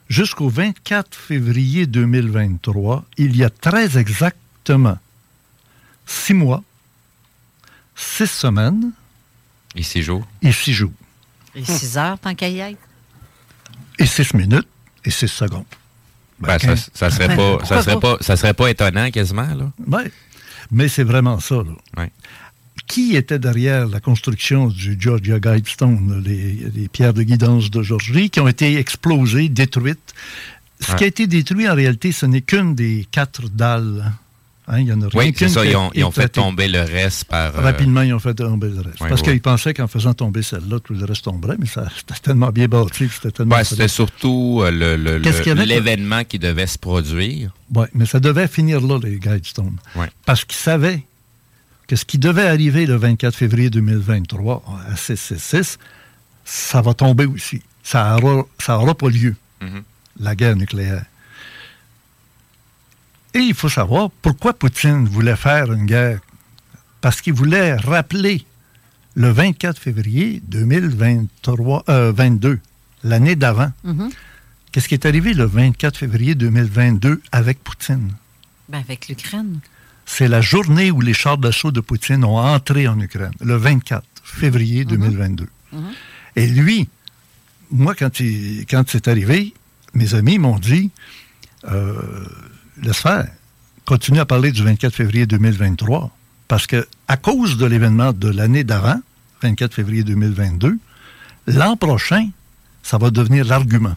[0.08, 4.98] jusqu'au 24 février 2023, il y a très exactement
[6.06, 6.62] six mois,
[7.94, 8.92] six semaines
[9.74, 10.26] Et six jours.
[10.42, 10.92] et six jours.
[11.54, 12.78] Et 6 heures, tant qu'à y être.
[13.98, 14.66] Et six minutes
[15.04, 15.66] et six secondes.
[16.40, 19.70] Ben, ça, ça serait pas, ça serait pas, ça serait pas étonnant quasiment là.
[19.86, 20.10] Ouais.
[20.70, 21.56] Mais c'est vraiment ça.
[21.56, 21.72] là.
[21.98, 22.10] Ouais.
[22.86, 28.30] Qui était derrière la construction du Georgia Guidestone, les, les pierres de guidance de Georgie,
[28.30, 30.14] qui ont été explosées, détruites?
[30.80, 30.98] Ce Ouais.
[30.98, 34.12] qui a été détruit, en réalité, ce n'est qu'une des quatre dalles.
[34.68, 35.64] Hein, il y en a rien Oui, c'est ça.
[35.64, 37.56] Ils ont, ils ont fait tomber le reste par.
[37.56, 38.98] euh, Rapidement, ils ont fait tomber le reste.
[38.98, 42.50] Parce qu'ils pensaient qu'en faisant tomber celle-là, tout le reste tomberait, mais ça, c'était tellement
[42.50, 43.56] bien bâti, c'était tellement...
[43.56, 44.70] Ouais, c'était surtout euh,
[45.66, 47.50] l'événement qui devait se produire.
[47.74, 49.76] Oui, mais ça devait finir là, les Guidestone.
[49.96, 50.06] Ouais.
[50.26, 51.02] Parce qu'ils savaient
[51.92, 55.78] que ce qui devait arriver le 24 février 2023 à 666,
[56.42, 57.60] ça va tomber aussi.
[57.82, 59.82] Ça n'aura ça aura pas lieu, Mhm.
[60.18, 61.04] la guerre nucléaire.
[63.34, 66.20] Et il faut savoir pourquoi Poutine voulait faire une guerre.
[67.02, 68.46] Parce qu'il voulait rappeler
[69.14, 72.58] le 24 février 2023, euh, 22,
[73.04, 73.70] l'année d'avant.
[73.84, 74.08] Mhm.
[74.70, 78.12] Qu'est-ce qui est arrivé le 24 février 2022 avec Poutine?
[78.70, 79.60] Ben, avec l'Ukraine.
[80.06, 84.04] C'est la journée où les chars d'assaut de Poutine ont entré en Ukraine, le 24
[84.22, 85.48] février 2022.
[86.36, 86.88] Et lui,
[87.70, 89.54] moi, quand, il- quand c'est arrivé,
[89.94, 90.90] mes amis m'ont dit
[91.70, 91.94] euh,
[92.82, 93.26] laisse faire,
[93.84, 96.10] continue à parler du 24 février 2023,
[96.48, 99.00] parce que à cause de l'événement de l'année d'avant,
[99.42, 100.78] 24 février 2022,
[101.46, 102.28] l'an prochain,
[102.82, 103.96] ça va devenir l'argument.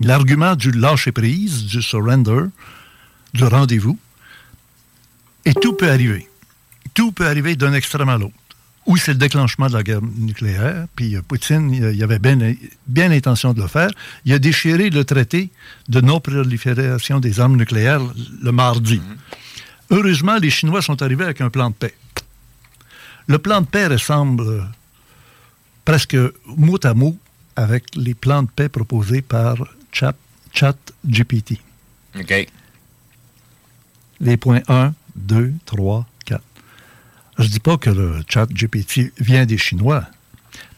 [0.00, 2.44] L'argument du lâcher-prise, du surrender,
[3.34, 3.98] du rendez-vous.
[5.44, 6.28] Et tout peut arriver.
[6.94, 8.34] Tout peut arriver d'un extrême à l'autre.
[8.86, 12.38] Ou c'est le déclenchement de la guerre nucléaire, puis euh, Poutine, il il avait bien,
[12.86, 13.90] bien l'intention de le faire.
[14.26, 15.50] Il a déchiré le traité
[15.88, 18.02] de non-prolifération des armes nucléaires
[18.42, 19.00] le mardi.
[19.90, 21.94] Heureusement, les Chinois sont arrivés avec un plan de paix.
[23.26, 24.62] Le plan de paix ressemble euh,
[25.84, 26.16] presque
[26.46, 27.16] mot à mot
[27.56, 29.56] avec les plans de paix proposés par
[29.92, 30.14] Chat,
[30.52, 30.76] Chat
[31.06, 31.58] GPT.
[32.18, 32.46] OK.
[34.20, 34.92] Les points 1,
[35.24, 36.42] 2, 3, 4.
[37.38, 40.04] Je dis pas que le chat GPT vient des Chinois,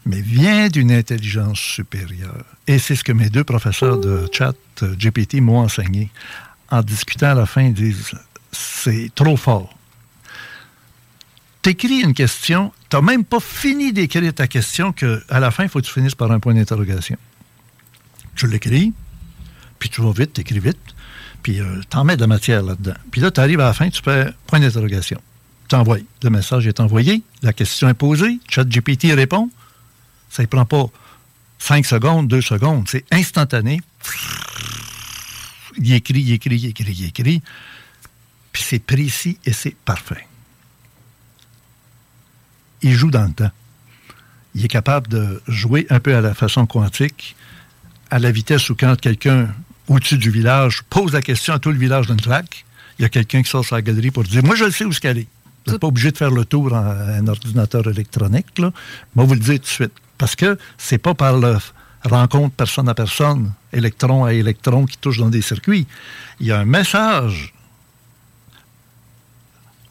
[0.05, 2.45] mais vient d'une intelligence supérieure.
[2.65, 6.09] Et c'est ce que mes deux professeurs de chat GPT m'ont enseigné.
[6.69, 8.11] En discutant à la fin, ils disent
[8.51, 9.77] c'est trop fort.
[11.61, 15.69] T'écris une question, t'as même pas fini d'écrire ta question que à la fin, il
[15.69, 17.17] faut que tu finisses par un point d'interrogation.
[18.35, 18.93] Tu l'écris,
[19.77, 20.77] puis tu vas vite, t'écris vite,
[21.47, 22.95] puis euh, t'en mets de la matière là-dedans.
[23.09, 25.21] Puis là, tu arrives à la fin, tu fais point d'interrogation.
[25.69, 25.99] Tu envoies.
[26.21, 29.49] Le message est envoyé, la question est posée, ChatGPT répond.
[30.29, 30.87] Ça ne prend pas
[31.59, 33.79] 5 secondes, 2 secondes, c'est instantané.
[35.77, 37.41] Il écrit, il écrit, il écrit, il écrit.
[38.51, 40.27] Puis c'est précis et c'est parfait.
[42.81, 43.51] Il joue dans le temps.
[44.53, 47.37] Il est capable de jouer un peu à la façon quantique,
[48.11, 49.47] à la vitesse où quand quelqu'un
[49.87, 52.65] au-dessus du village pose la question à tout le village d'une claque,
[52.99, 54.91] il y a quelqu'un qui sort sa galerie pour dire Moi, je le sais où
[54.91, 55.27] ce qu'elle est.
[55.65, 58.57] Vous n'êtes pas obligé de faire le tour en un ordinateur électronique.
[58.57, 58.71] Là.
[59.15, 59.91] Moi, vous le dire tout de suite.
[60.17, 61.59] Parce que c'est pas par la
[62.03, 65.85] rencontre personne à personne, électron à électron qui touche dans des circuits.
[66.39, 67.53] Il y a un message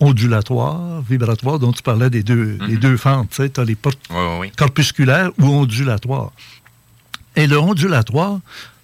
[0.01, 3.31] ondulatoire, vibratoire, dont tu parlais des deux, les deux fentes.
[3.31, 4.53] Tu as les portes Oui, oui, oui.
[4.57, 6.33] corpusculaires ou ondulatoires.
[7.35, 8.41] Et le ondulatoire,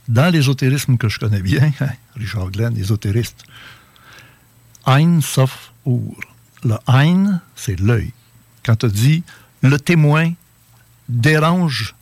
[0.08, 1.72] dans l'ésotérisme que je connais bien,
[2.16, 3.44] Richard Glenn, ésotériste,
[4.86, 6.16] Ein Sof Ur.
[6.64, 8.12] Le Ein, c'est l'œil.
[8.64, 9.22] Quand tu dis
[9.62, 10.32] le témoin
[11.08, 11.94] dérange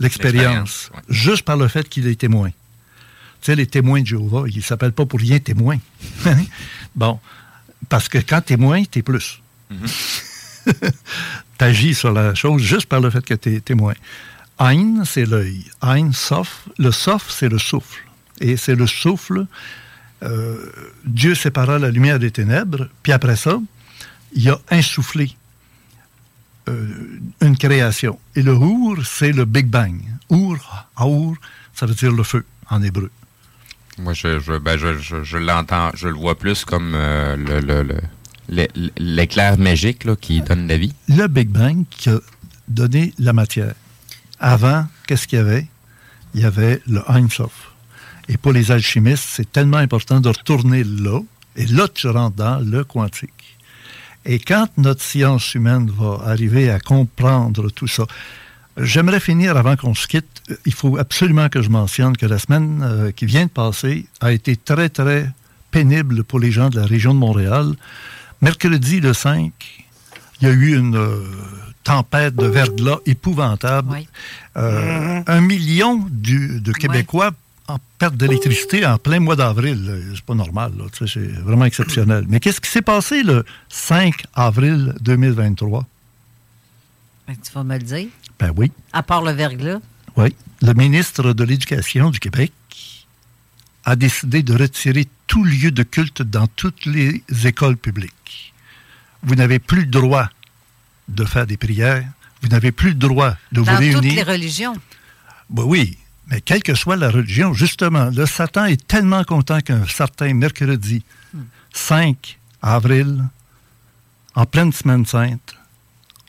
[0.00, 2.50] l'expérience, juste par le fait qu'il est témoin.
[3.40, 5.78] Tu sais, les témoins de Jéhovah, ils ne s'appellent pas pour rien témoins.
[6.96, 7.20] bon,
[7.88, 9.40] parce que quand témoin, tu es plus.
[10.64, 10.74] tu
[11.58, 13.94] agis sur la chose juste par le fait que tu es témoin.
[14.58, 15.64] Ein, c'est l'œil.
[15.82, 16.68] Ein, sof.
[16.78, 18.02] Le sof, c'est le souffle.
[18.40, 19.46] Et c'est le souffle.
[20.22, 20.56] euh,
[21.04, 23.60] Dieu sépara la lumière des ténèbres, puis après ça,
[24.32, 25.30] il a insufflé
[26.68, 26.88] euh,
[27.40, 28.18] une création.
[28.34, 30.00] Et le Our, c'est le Big Bang.
[30.28, 30.58] Our,
[30.98, 31.34] Our,
[31.74, 33.10] ça veut dire le feu en hébreu.
[33.98, 37.60] Moi, je, je, ben, je, je, je l'entends, je le vois plus comme euh, le,
[37.60, 38.00] le, le-
[38.48, 40.94] l'é- l'éclair magique là, qui donne la vie.
[41.08, 42.18] Le Big Bang qui a
[42.68, 43.74] donné la matière.
[44.40, 45.66] Avant, qu'est-ce qu'il y avait?
[46.34, 47.72] Il y avait le Ein Sof.
[48.28, 51.20] Et pour les alchimistes, c'est tellement important de retourner là,
[51.56, 53.58] et là, tu rentres dans le quantique.
[54.24, 58.04] Et quand notre science humaine va arriver à comprendre tout ça,
[58.76, 60.42] j'aimerais finir avant qu'on se quitte.
[60.66, 64.32] Il faut absolument que je mentionne que la semaine euh, qui vient de passer a
[64.32, 65.30] été très, très
[65.70, 67.74] pénible pour les gens de la région de Montréal.
[68.40, 69.52] Mercredi, le 5,
[70.40, 71.24] il y a eu une euh,
[71.88, 74.02] tempête de verglas épouvantable.
[74.56, 77.30] Euh, Un million du- de Québécois
[77.66, 80.02] en perte d'électricité en plein mois d'avril.
[80.14, 80.72] C'est pas normal.
[81.06, 82.24] C'est vraiment exceptionnel.
[82.28, 85.86] Mais qu'est-ce qui s'est passé le 5 avril 2023?
[87.26, 88.08] Ben, tu vas me le dire.
[88.38, 88.72] Ben oui.
[88.92, 89.80] À part le verglas.
[90.16, 90.34] Oui.
[90.62, 92.52] Le ministre de l'Éducation du Québec
[93.84, 98.52] a décidé de retirer tout lieu de culte dans toutes les écoles publiques.
[99.22, 100.28] Vous n'avez plus le droit
[101.08, 102.04] de faire des prières.
[102.42, 104.00] Vous n'avez plus le droit de Dans vous réunir.
[104.00, 104.74] toutes les religions.
[105.50, 105.98] Ben oui,
[106.28, 111.02] mais quelle que soit la religion, justement, le Satan est tellement content qu'un certain mercredi
[111.72, 113.24] 5 avril,
[114.34, 115.54] en pleine semaine sainte,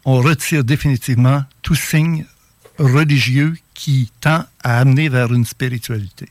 [0.05, 2.25] on retire définitivement tout signe
[2.79, 6.29] religieux qui tend à amener vers une spiritualité.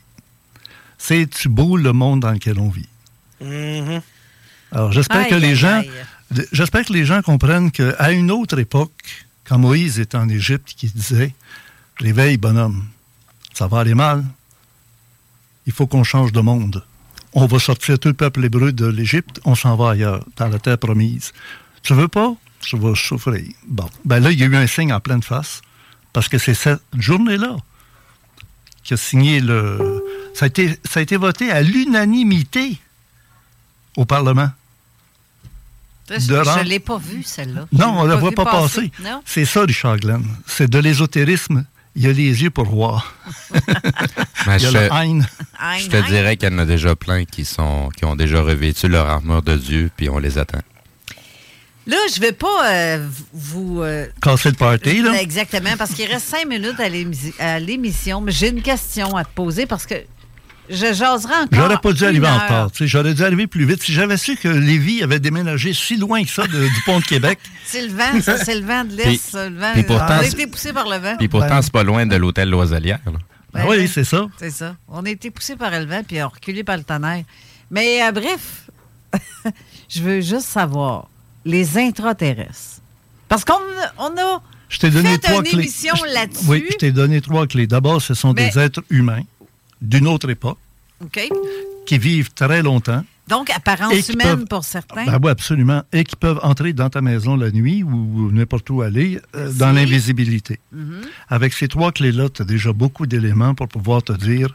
[0.96, 2.88] C'est-tu beau le monde dans lequel on vit?
[3.40, 4.00] Mhm.
[4.72, 5.90] Alors, j'espère que les aïe, gens, aïe.
[6.52, 10.88] J'espère que les gens comprennent qu'à une autre époque, quand Moïse était en Égypte, qui
[10.88, 11.34] disait
[11.96, 12.86] Réveille, bonhomme,
[13.54, 14.24] ça va aller mal.
[15.66, 16.84] Il faut qu'on change de monde.
[17.32, 20.58] On va sortir tout le peuple hébreu de l'Égypte, on s'en va ailleurs, dans la
[20.58, 21.32] terre promise.
[21.82, 22.34] Tu veux pas?
[22.60, 23.44] Tu vas souffrir.
[23.66, 23.88] Bon.
[24.04, 25.60] Ben là, il y a eu un signe en pleine face,
[26.12, 27.56] parce que c'est cette journée-là
[28.82, 30.02] qui a signé le.
[30.34, 32.78] Ça a été, ça a été voté à l'unanimité
[33.96, 34.50] au Parlement.
[36.10, 37.66] Je ne l'ai pas vue, celle-là.
[37.72, 38.90] Non, on ne la voit pas passer.
[39.24, 40.24] C'est ça, Richard Glenn.
[40.46, 41.64] C'est de l'ésotérisme.
[41.96, 43.14] Il y a les yeux pour voir.
[44.46, 45.26] Ben, Il y a je, le haine.
[45.80, 48.88] je te dirais qu'il y en a déjà plein qui, sont, qui ont déjà revêtu
[48.88, 50.60] leur armure de Dieu, puis on les attend.
[51.86, 53.82] Là, je vais pas euh, vous...
[53.82, 55.20] euh, Casser le party, là.
[55.20, 56.78] Exactement, parce qu'il reste cinq minutes
[57.40, 58.20] à l'émission.
[58.20, 59.94] Mais j'ai une question à te poser parce que
[60.70, 61.48] je jaserai encore.
[61.52, 62.70] J'aurais pas dû arriver en retard.
[62.70, 62.86] tu sais.
[62.86, 63.82] J'aurais dû arriver plus vite.
[63.82, 67.04] Si j'avais su que Lévis avait déménagé si loin que ça de- du pont de
[67.04, 67.38] Québec.
[67.64, 69.04] C'est le vent, ça, c'est le vent de l'Est.
[69.04, 71.16] Puis- ça, le vent, pourtant, on a c'est- été poussé par le vent.
[71.18, 71.62] Puis pourtant, Ben.
[71.62, 72.98] c'est pas loin de l'hôtel Loiselière.
[73.52, 73.88] Ben oui, oui.
[73.92, 74.26] c'est ça.
[74.38, 74.74] C'est ça.
[74.88, 77.24] On a été poussé par le vent puis reculé par le tonnerre.
[77.70, 78.68] Mais euh, bref,
[79.88, 81.08] je veux juste savoir,
[81.44, 82.80] les intraterrestres.
[83.28, 85.58] Parce qu'on a- on a Je t'ai donné fait trois une clés.
[85.62, 86.44] émission Je- là-dessus.
[86.46, 87.66] Oui, je t'ai donné trois clés.
[87.66, 89.22] D'abord, ce sont Mais- des êtres humains
[89.80, 90.58] d'une autre époque
[91.02, 91.28] OK?
[91.86, 93.04] qui vivent très longtemps.
[93.28, 95.04] Donc, apparence humaine peuvent- pour certains.
[95.04, 95.82] Ben oui, absolument.
[95.92, 99.70] Et qui peuvent entrer dans ta maison la nuit ou, n'importe où aller euh, dans
[99.70, 100.60] l'invisibilité.
[100.72, 101.02] Mhm.
[101.28, 104.54] Avec ces trois clés-là, tu as déjà beaucoup d'éléments pour pouvoir te dire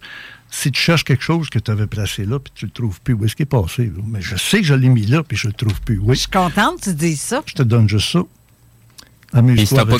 [0.50, 3.14] si tu cherches quelque chose que tu avais placé là puis tu le trouves plus,
[3.14, 3.86] où est-ce qu'il est passé?
[3.96, 4.02] là?
[4.08, 6.00] Mais je sais que je l'ai mis là puis je le trouve plus.
[6.00, 6.16] Oui.
[6.16, 7.44] Je suis contente que tu dises ça.
[7.46, 8.24] Je te donne juste ça.
[9.34, 9.98] Puis si Amuse-toi t'as pas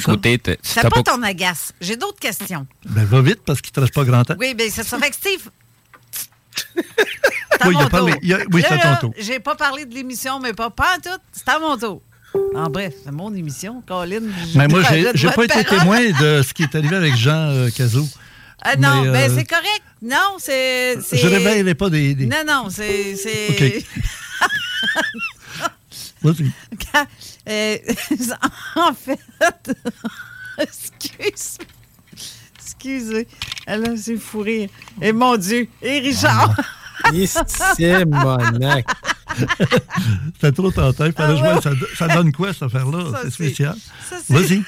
[0.62, 1.74] si t'as pas pas- ton agace.
[1.82, 2.68] J'ai d'autres questions.
[2.86, 4.36] Ben, va vite parce qu'il te reste pas grand temps.
[4.40, 5.00] Oui, bien, c'est ça.
[5.00, 5.50] Fait que Steve.
[7.66, 8.14] Oui, il a parlé.
[8.22, 9.14] il a- oui, Là, c'est à ton tour.
[9.18, 11.22] J'ai pas parlé de l'émission, mais pas, pas en tout.
[11.32, 12.02] C'est à mon tour.
[12.56, 14.22] En bref, c'est mon émission, Colin.
[14.56, 14.82] Mais moi,
[15.16, 18.08] j'ai pas de été témoin de ce qui est arrivé avec Jean euh, Cazot.
[18.62, 19.82] Ah, non, Mais, mais euh, c'est correct.
[20.02, 20.98] Non, c'est.
[21.02, 22.16] c'est- Je réveillerai pas des.
[22.16, 23.16] des- Non, non, c'est.
[23.16, 23.86] c'est- OK.
[26.24, 26.52] Vas-y.
[27.50, 27.78] Euh,
[28.76, 29.20] en fait,
[30.60, 31.58] excuse.
[32.58, 33.28] Excusez.
[33.68, 34.70] Alors, c'est fou rire.
[35.02, 35.68] Et mon Dieu.
[35.82, 36.56] Et Richard.
[37.76, 38.86] C'est monac.
[40.36, 40.72] C'était trop
[41.14, 41.62] fallait Ah, ouais.
[41.62, 43.06] Ça, ça donne quoi, cette affaire-là?
[43.12, 43.76] Ça, C'est spécial.
[44.10, 44.64] ça, c'est- Vas-y.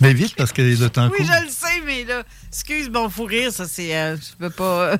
[0.00, 3.24] Mais vite, parce que le temps Oui, je le sais, mais là, excuse mon fou
[3.24, 3.96] rire, ça, c'est.
[3.96, 4.96] euh, je peux pas.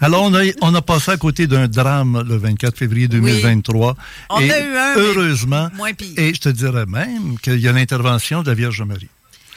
[0.00, 3.96] Alors, on a, on a passé à côté d'un drame le 24 février 2023.
[4.30, 5.68] On et a eu un, Heureusement.
[5.74, 6.14] moins pire.
[6.16, 9.08] Et je te dirais même qu'il y a l'intervention de la Vierge Marie.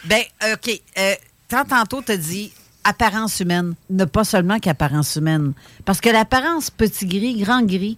[0.05, 0.81] Ben, OK.
[0.97, 1.13] Euh,
[1.47, 2.51] tant tantôt, tu dit
[2.83, 5.53] apparence humaine, ne pas seulement qu'apparence humaine.
[5.85, 7.97] Parce que l'apparence petit gris, grand gris,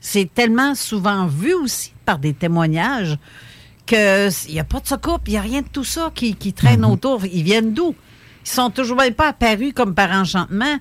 [0.00, 3.16] c'est tellement souvent vu aussi par des témoignages
[3.86, 6.52] qu'il n'y a pas de secours, il n'y a rien de tout ça qui, qui
[6.52, 6.90] traîne Mhm.
[6.90, 7.24] autour.
[7.26, 7.94] Ils viennent d'où?
[8.46, 10.78] Ils sont toujours même pas apparus comme par enchantement,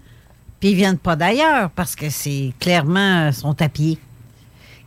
[0.60, 3.98] puis ils viennent pas d'ailleurs parce que c'est clairement, euh, sont à pied.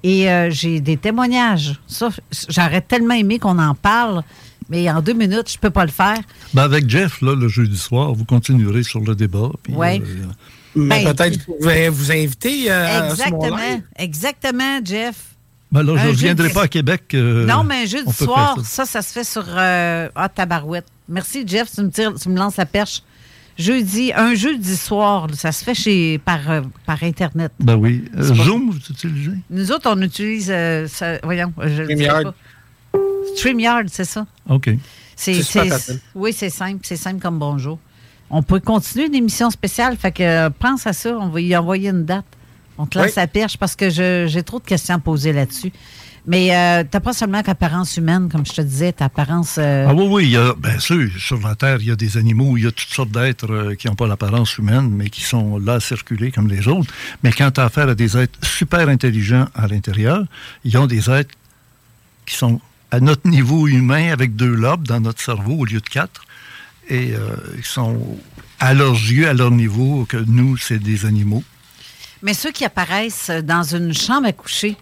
[0.03, 1.81] Et euh, j'ai des témoignages.
[1.87, 2.11] Ça,
[2.49, 4.23] j'aurais tellement aimé qu'on en parle,
[4.69, 6.19] mais en deux minutes, je peux pas le faire.
[6.55, 9.51] Ben, avec Jeff, là, le jeudi soir, vous continuerez sur le débat.
[9.71, 10.01] Ouais.
[10.05, 10.27] euh,
[10.75, 13.15] Mais Ben, peut-être vous pouvez vous inviter euh, à ce.
[13.23, 13.81] Exactement.
[13.99, 15.17] Exactement, Jeff.
[15.73, 17.03] Ben là, je ne reviendrai jeudi- pas à Québec.
[17.15, 18.85] euh, non, mais jeudi soir, ça.
[18.85, 18.87] ça.
[18.87, 20.87] ça, se fait sur euh, Ah, tabarouette.
[21.09, 23.03] Merci, Jeff, tu me, tires, tu me lances la perche.
[23.59, 27.53] Jeudi, un jeudi soir, ça se fait chez par, euh, par Internet.
[27.59, 28.05] Ben oui.
[28.17, 29.31] Euh, Zoom, vous utilisez?
[29.49, 30.49] Nous autres, on utilise.
[30.51, 32.23] euh, ça- voyons, je StreamYard.
[32.93, 32.99] pas.
[33.37, 34.27] StreamYard, c'est ça.
[34.49, 34.71] OK.
[35.15, 35.41] C'est,
[36.15, 36.81] oui, c'est simple.
[36.83, 37.79] C'est simple comme bonjour.
[38.29, 39.97] On peut continuer une émission spéciale.
[39.97, 41.17] Fait que euh, pense à ça.
[41.19, 42.27] On va y envoyer une date.
[42.78, 43.12] On te lance Oui.
[43.16, 45.73] la perche parce que j'ai trop de questions à poser là-dessus.
[46.28, 49.57] Mais euh, t'as pas seulement qu'apparence humaine, comme je te disais, ta apparence.
[49.59, 51.94] euh, Ah oui, oui, il y a, bien sûr, sur la Terre, il y a
[51.94, 55.09] des animaux, il y a toutes sortes d'êtres euh, qui n'ont pas l'apparence humaine, mais
[55.09, 56.93] qui sont là à circuler comme les autres.
[57.23, 60.24] Mais quand tu as affaire à des êtres super intelligents à l'intérieur,
[60.65, 61.35] ils ont des êtres
[62.27, 65.89] qui sont à notre niveau humain avec deux lobes dans notre cerveau au lieu de
[65.89, 66.24] quatre.
[66.89, 68.01] Et euh, ils sont
[68.59, 71.44] à leurs yeux, à leur niveau, que nous, c'est des animaux.
[72.23, 74.77] Mais ceux qui apparaissent dans une chambre à coucher,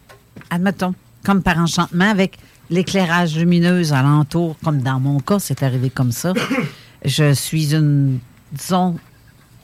[0.51, 0.95] admettons,
[1.25, 2.39] comme par enchantement, avec
[2.71, 6.33] l'éclairage lumineux alentour, comme dans mon cas, c'est arrivé comme ça.
[7.05, 8.19] Je suis une,
[8.53, 8.99] disons,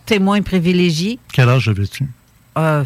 [0.04, 1.18] témoin privilégié.
[1.32, 2.06] Quel âge avais-tu?
[2.58, 2.84] Euh,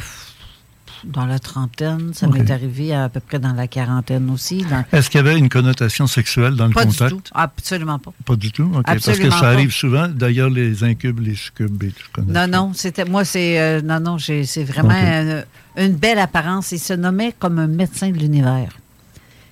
[1.06, 4.64] dans la trentaine, ça m'est arrivé à, peu près dans la quarantaine aussi.
[4.64, 7.20] dans- Est-ce qu'il y avait une connotation sexuelle dans le Pas du tout.
[7.32, 8.12] Absolument pas.
[8.24, 8.70] Pas du tout?
[8.84, 9.50] Parce que ça pas.
[9.52, 10.08] arrive souvent.
[10.08, 12.32] D'ailleurs, les incubes, les succubes, et connais.
[12.32, 15.42] Non, non, c'était moi, c'est euh, non, non, j'ai- c'est vraiment
[15.76, 16.72] une belle apparence.
[16.72, 18.70] Il se nommait comme un médecin de l'univers.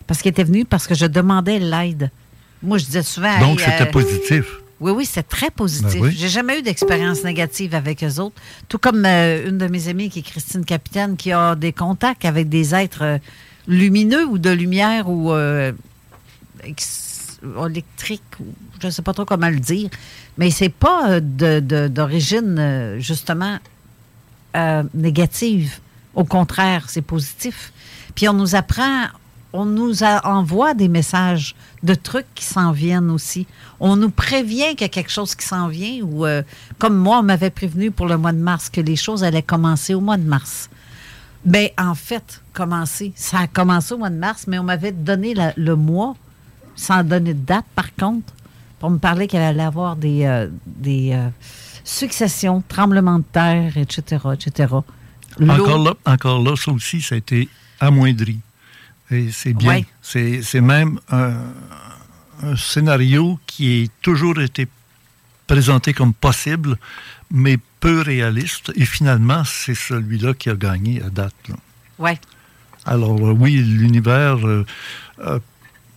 [0.07, 2.11] Parce qu'il était venu parce que je demandais l'aide.
[2.62, 3.39] Moi, je disais souvent.
[3.41, 4.45] Donc, hey, c'était euh, positif.
[4.83, 6.01] Oui, oui, c'est très positif.
[6.01, 6.15] Ben oui.
[6.19, 8.35] J'ai jamais eu d'expérience négative avec eux autres.
[8.69, 12.25] Tout comme euh, une de mes amies qui est Christine Capitaine, qui a des contacts
[12.25, 13.19] avec des êtres euh,
[13.69, 15.73] lumineux ou de lumière ou euh,
[17.65, 18.45] électrique, ou
[18.81, 19.91] je ne sais pas trop comment le dire.
[20.39, 23.59] Mais c'est pas euh, de- de- d'origine, justement,
[24.95, 25.79] négative.
[26.15, 27.73] Au contraire, c'est positif.
[28.15, 29.07] Puis on nous apprend,
[29.53, 33.47] on nous a- envoie des messages de trucs qui s'en viennent aussi.
[33.81, 36.43] On nous prévient qu'il y a quelque chose qui s'en vient ou euh,
[36.79, 39.95] comme moi, on m'avait prévenu pour le mois de mars que les choses allaient commencer
[39.95, 40.70] au mois de mars.
[41.45, 43.12] Ben, en fait, commencer.
[43.16, 46.15] Ça a commencé au mois de mars, mais on m'avait donné la- le mois,
[46.77, 48.33] sans donner de date, par contre,
[48.79, 51.29] pour me parler qu'il allait avoir des, euh, des euh,
[51.85, 54.74] successions, tremblements de terre, etc., etc.
[55.49, 57.49] Encore là, encore là, ça aussi, ça a été
[57.81, 58.39] amoindri.
[59.12, 59.68] Et c'est bien.
[59.68, 59.86] Ouais.
[60.01, 61.34] C'est c'est même un,
[62.43, 64.66] un scénario qui a toujours été
[65.47, 66.78] présenté comme possible,
[67.30, 68.72] mais peu réaliste.
[68.76, 71.34] Et finalement, c'est celui-là qui a gagné à date.
[71.48, 71.56] là.
[71.98, 72.18] Ouais.
[72.84, 74.64] Alors euh, oui, l'univers, euh,
[75.20, 75.39] euh,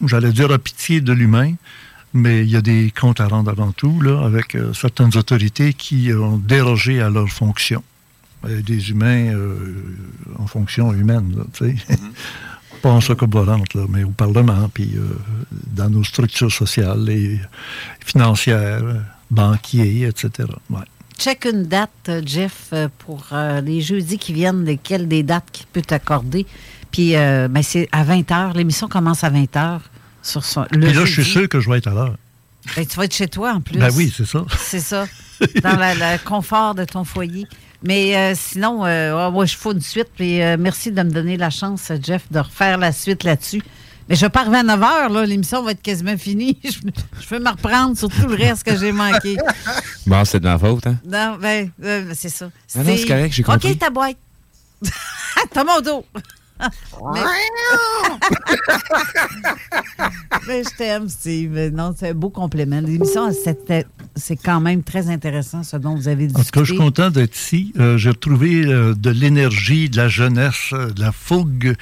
[0.05, 1.53] j'allais dire, a pitié de l'humain,
[2.13, 5.73] mais il y a des comptes à rendre avant tout, là, avec euh, certaines autorités
[5.73, 7.83] qui ont dérogé à leurs fonctions.
[8.43, 9.57] Des humains euh,
[10.37, 11.97] en fonction humaine, là, tu sais.
[12.85, 15.01] Pas en socoborante, là, mais au Parlement, puis euh,
[15.73, 17.39] dans nos structures sociales et
[18.05, 18.83] financières,
[19.31, 20.47] banquiers, etc.
[20.69, 20.81] Ouais.
[21.17, 25.49] Check une date, euh, Jeff, euh, pour euh, les jeudis qui viennent, lesquelles des dates
[25.51, 26.45] qu'il peut t'accorder.
[26.91, 28.55] Puis, euh, ben, c'est à 20 h.
[28.55, 29.79] L'émission commence à 20 h.
[30.21, 32.15] Sur son, le Puis là, je suis sûr que je vais être à l'heure.
[32.75, 33.79] Ben, tu vas être chez toi en plus.
[33.79, 34.45] Ben oui, c'est ça.
[34.59, 35.07] C'est ça.
[35.63, 37.47] Dans le confort de ton foyer.
[37.85, 40.09] Mais euh, sinon, euh, ouais, je fais une suite.
[40.15, 43.61] Puis euh, merci de me donner la chance, Jeff, de refaire la suite là-dessus.
[44.09, 45.25] Mais je pars à 9 h, là.
[45.25, 46.59] L'émission va être quasiment finie.
[46.63, 46.79] Je,
[47.21, 49.37] je peux me reprendre sur tout le reste que j'ai manqué.
[50.05, 50.97] Bon, c'est de ma faute, hein?
[51.03, 52.51] Non, ben, euh, c'est ça.
[52.75, 53.71] Ah non, c'est correct, j'ai compris.
[53.71, 54.17] OK, ta boîte.
[55.51, 56.05] T'as mon dos.
[56.59, 57.21] Mais...
[60.47, 61.71] Mais je t'aime, Steve.
[61.73, 62.79] Non, c'est un beau complément.
[62.81, 66.59] L'émission, c'était- c'est quand même très intéressant, ce dont vous avez En tout discuté.
[66.59, 67.73] cas, je suis content d'être ici.
[67.79, 71.75] Euh, J'ai retrouvé euh, de l'énergie, de la jeunesse, euh, de la fougue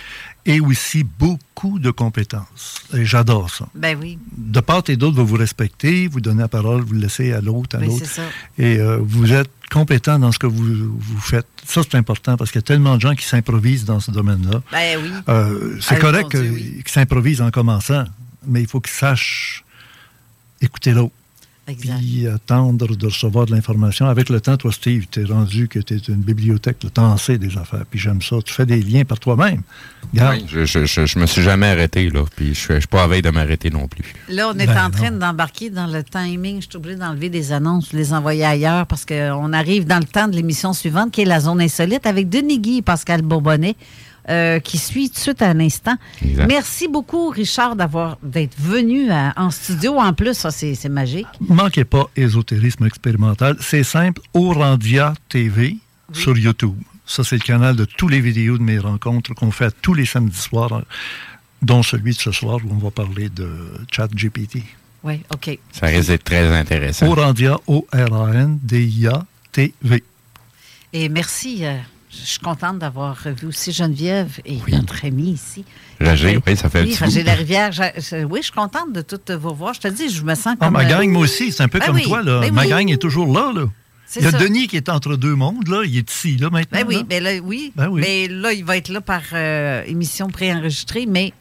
[0.46, 2.84] et aussi beaucoup de compétences.
[2.94, 3.68] Et j'adore ça.
[3.76, 4.18] Ben oui.
[4.36, 7.40] De part et d'autre, vous vous respectez, vous donnez la parole, vous le laissez à
[7.40, 8.00] l'autre, à Oui, l'autre.
[8.06, 8.24] c'est ça.
[8.58, 11.48] Et euh, vous êtes compétent dans ce que vous, vous faites.
[11.66, 14.62] Ça, c'est important parce qu'il y a tellement de gens qui s'improvisent dans ce domaine-là.
[14.72, 15.12] Ben oui.
[15.30, 16.82] Euh, c'est Ah, correct oui.
[16.84, 18.04] qu'ils s'improvisent en commençant,
[18.46, 19.64] mais il faut qu'ils sachent
[20.62, 21.14] écouter l'autre.
[21.66, 24.08] Puis attendre de recevoir de l'information.
[24.08, 26.80] Avec le temps, toi, Steve, tu es rendu que tu es une bibliothèque.
[26.80, 27.86] Tu en sais des affaires.
[27.90, 28.36] Puis j'aime ça.
[28.44, 29.62] Tu fais des liens par toi-même.
[30.14, 32.24] Oui, je, je, je, je me suis jamais arrêté, là.
[32.36, 34.04] Puis je je suis pas à veille de m'arrêter non plus.
[34.30, 36.62] Là, on est Ben en train d'embarquer dans le timing.
[36.62, 40.06] Je suis obligée d'enlever des annonces, de les envoyer ailleurs parce qu'on arrive dans le
[40.06, 43.76] temps de l'émission suivante qui est la zone insolite avec Denis Guy et Pascal Bourbonnet.
[44.30, 45.96] Euh, qui suit tout de suite à l'instant.
[46.48, 50.00] Merci beaucoup, Richard, d'avoir d'être venu à- en studio.
[50.00, 51.28] En plus, ça, c'est c'est magique.
[51.42, 53.58] Manquez pas ésotérisme expérimental.
[53.60, 54.22] C'est simple.
[54.34, 55.78] Orandia TV
[56.14, 56.76] sur YouTube.
[57.06, 60.06] Ça, c'est le canal de tous les vidéos de mes rencontres qu'on fait tous les
[60.06, 60.84] samedis soirs,
[61.62, 63.50] dont celui de ce soir où on va parler de
[63.92, 64.64] ChatGPT.
[65.04, 65.60] Oui, OK.
[65.74, 67.08] Ça risque d'être très intéressant.
[67.08, 70.04] Orandia, O-R-A-N-D-I-A TV.
[70.94, 71.66] Et merci.
[71.66, 71.78] euh,
[72.22, 75.66] je suis contente d'avoir revu aussi Geneviève et notre ami ici.
[76.00, 77.24] Roger, Euh, oui, ça fait un oui, petit Roger.
[77.24, 77.72] Larivière.
[77.72, 79.74] je- oui, je suis contente de toutes vous voir.
[79.74, 80.74] Je te dis, je me sens Ah, comme...
[80.74, 82.22] ma euh, gang, moi aussi, c'est un peu Ben comme oui, toi.
[82.22, 82.40] Là.
[82.42, 83.52] ben ma gang est toujours là.
[83.54, 83.66] là.
[84.06, 84.38] C'est Il y a ça.
[84.38, 85.68] Denis qui est entre deux mondes.
[85.68, 85.82] Là.
[85.86, 86.80] Il est ici, là, maintenant.
[86.80, 87.04] Ben oui, là.
[87.10, 87.72] ben là, oui.
[87.76, 88.02] Ben oui.
[88.02, 91.34] Mais là, il va être là par euh, émission préenregistrée, mais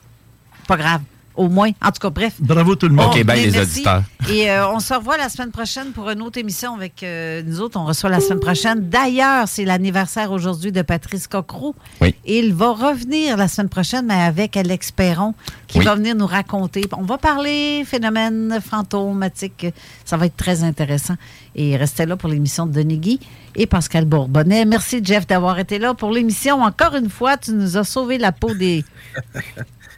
[0.67, 1.03] pas grave.
[1.35, 1.71] Au moins.
[1.83, 2.35] En tout cas, bref.
[2.41, 3.07] Bravo tout le monde.
[3.07, 3.73] OK, bye Mais les merci.
[3.81, 4.03] auditeurs.
[4.31, 7.61] Et euh, on se revoit la semaine prochaine pour une autre émission avec euh, nous
[7.61, 7.79] autres.
[7.81, 8.89] On reçoit la semaine prochaine.
[8.91, 11.75] D'ailleurs, c'est l'anniversaire aujourd'hui de Patrice Cocroux.
[12.03, 12.15] Oui.
[12.27, 15.35] Il va revenir la semaine prochaine, mais avec Alex Perron,
[15.69, 15.85] qui Oui.
[15.87, 16.83] va venir nous raconter.
[16.97, 19.67] On va parler phénomènes fantomatiques.
[20.05, 21.15] Ça va être très intéressant.
[21.57, 23.21] Et restez là pour l'émission de Denis Guy
[23.57, 24.65] et Pascal Bourbonnais.
[24.65, 26.63] Merci, Jeff, d'avoir été là pour l'émission.
[26.63, 28.85] Encore une fois, tu nous as sauvé la peau des...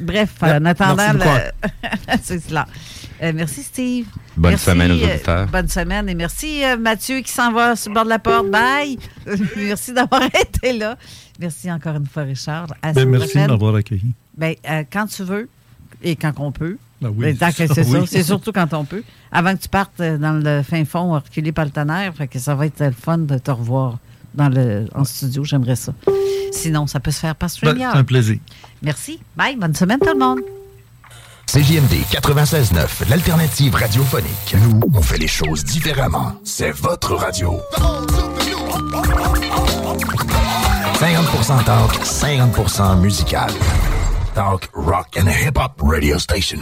[0.00, 1.12] Bref, en attendant...
[2.22, 2.66] c'est cela.
[3.22, 4.06] Euh, merci, Steve.
[4.36, 6.08] Bonne Merci, semaine aux euh, bonne semaine.
[6.08, 8.50] Et merci, euh, Mathieu, qui s'en va sur le bord de la porte.
[8.50, 8.98] Bye.
[9.56, 10.96] merci d'avoir été là.
[11.38, 12.66] Merci encore une fois, Richard.
[12.82, 14.12] À Ben, merci de m'avoir accueilli.
[14.36, 15.48] Ben, euh, quand tu veux
[16.02, 16.76] et quand on peut.
[17.00, 18.00] Ben oui, Ben, tant que c'est oui.
[18.00, 18.06] ça.
[18.06, 19.04] C'est surtout quand on peut.
[19.30, 22.54] Avant que tu partes dans le fin fond, reculé par le tonnerre, fait que ça
[22.54, 23.98] va être le fun de te revoir
[24.35, 25.44] dans le, en studio.
[25.44, 25.93] J'aimerais ça.
[26.52, 27.93] Sinon, ça peut se faire par Ben, StreamYard.
[27.93, 28.39] c'est un plaisir.
[28.82, 29.20] Merci.
[29.36, 29.56] Bye.
[29.56, 30.40] Bonne semaine, tout le monde.
[31.47, 34.56] CJMD 96.9, l'alternative radiophonique.
[34.62, 36.32] Nous, on fait les choses différemment.
[36.43, 37.61] C'est votre radio.
[40.98, 43.51] 50% talk, 50% musical.
[44.35, 46.61] Talk, rock and hip-hop radio station.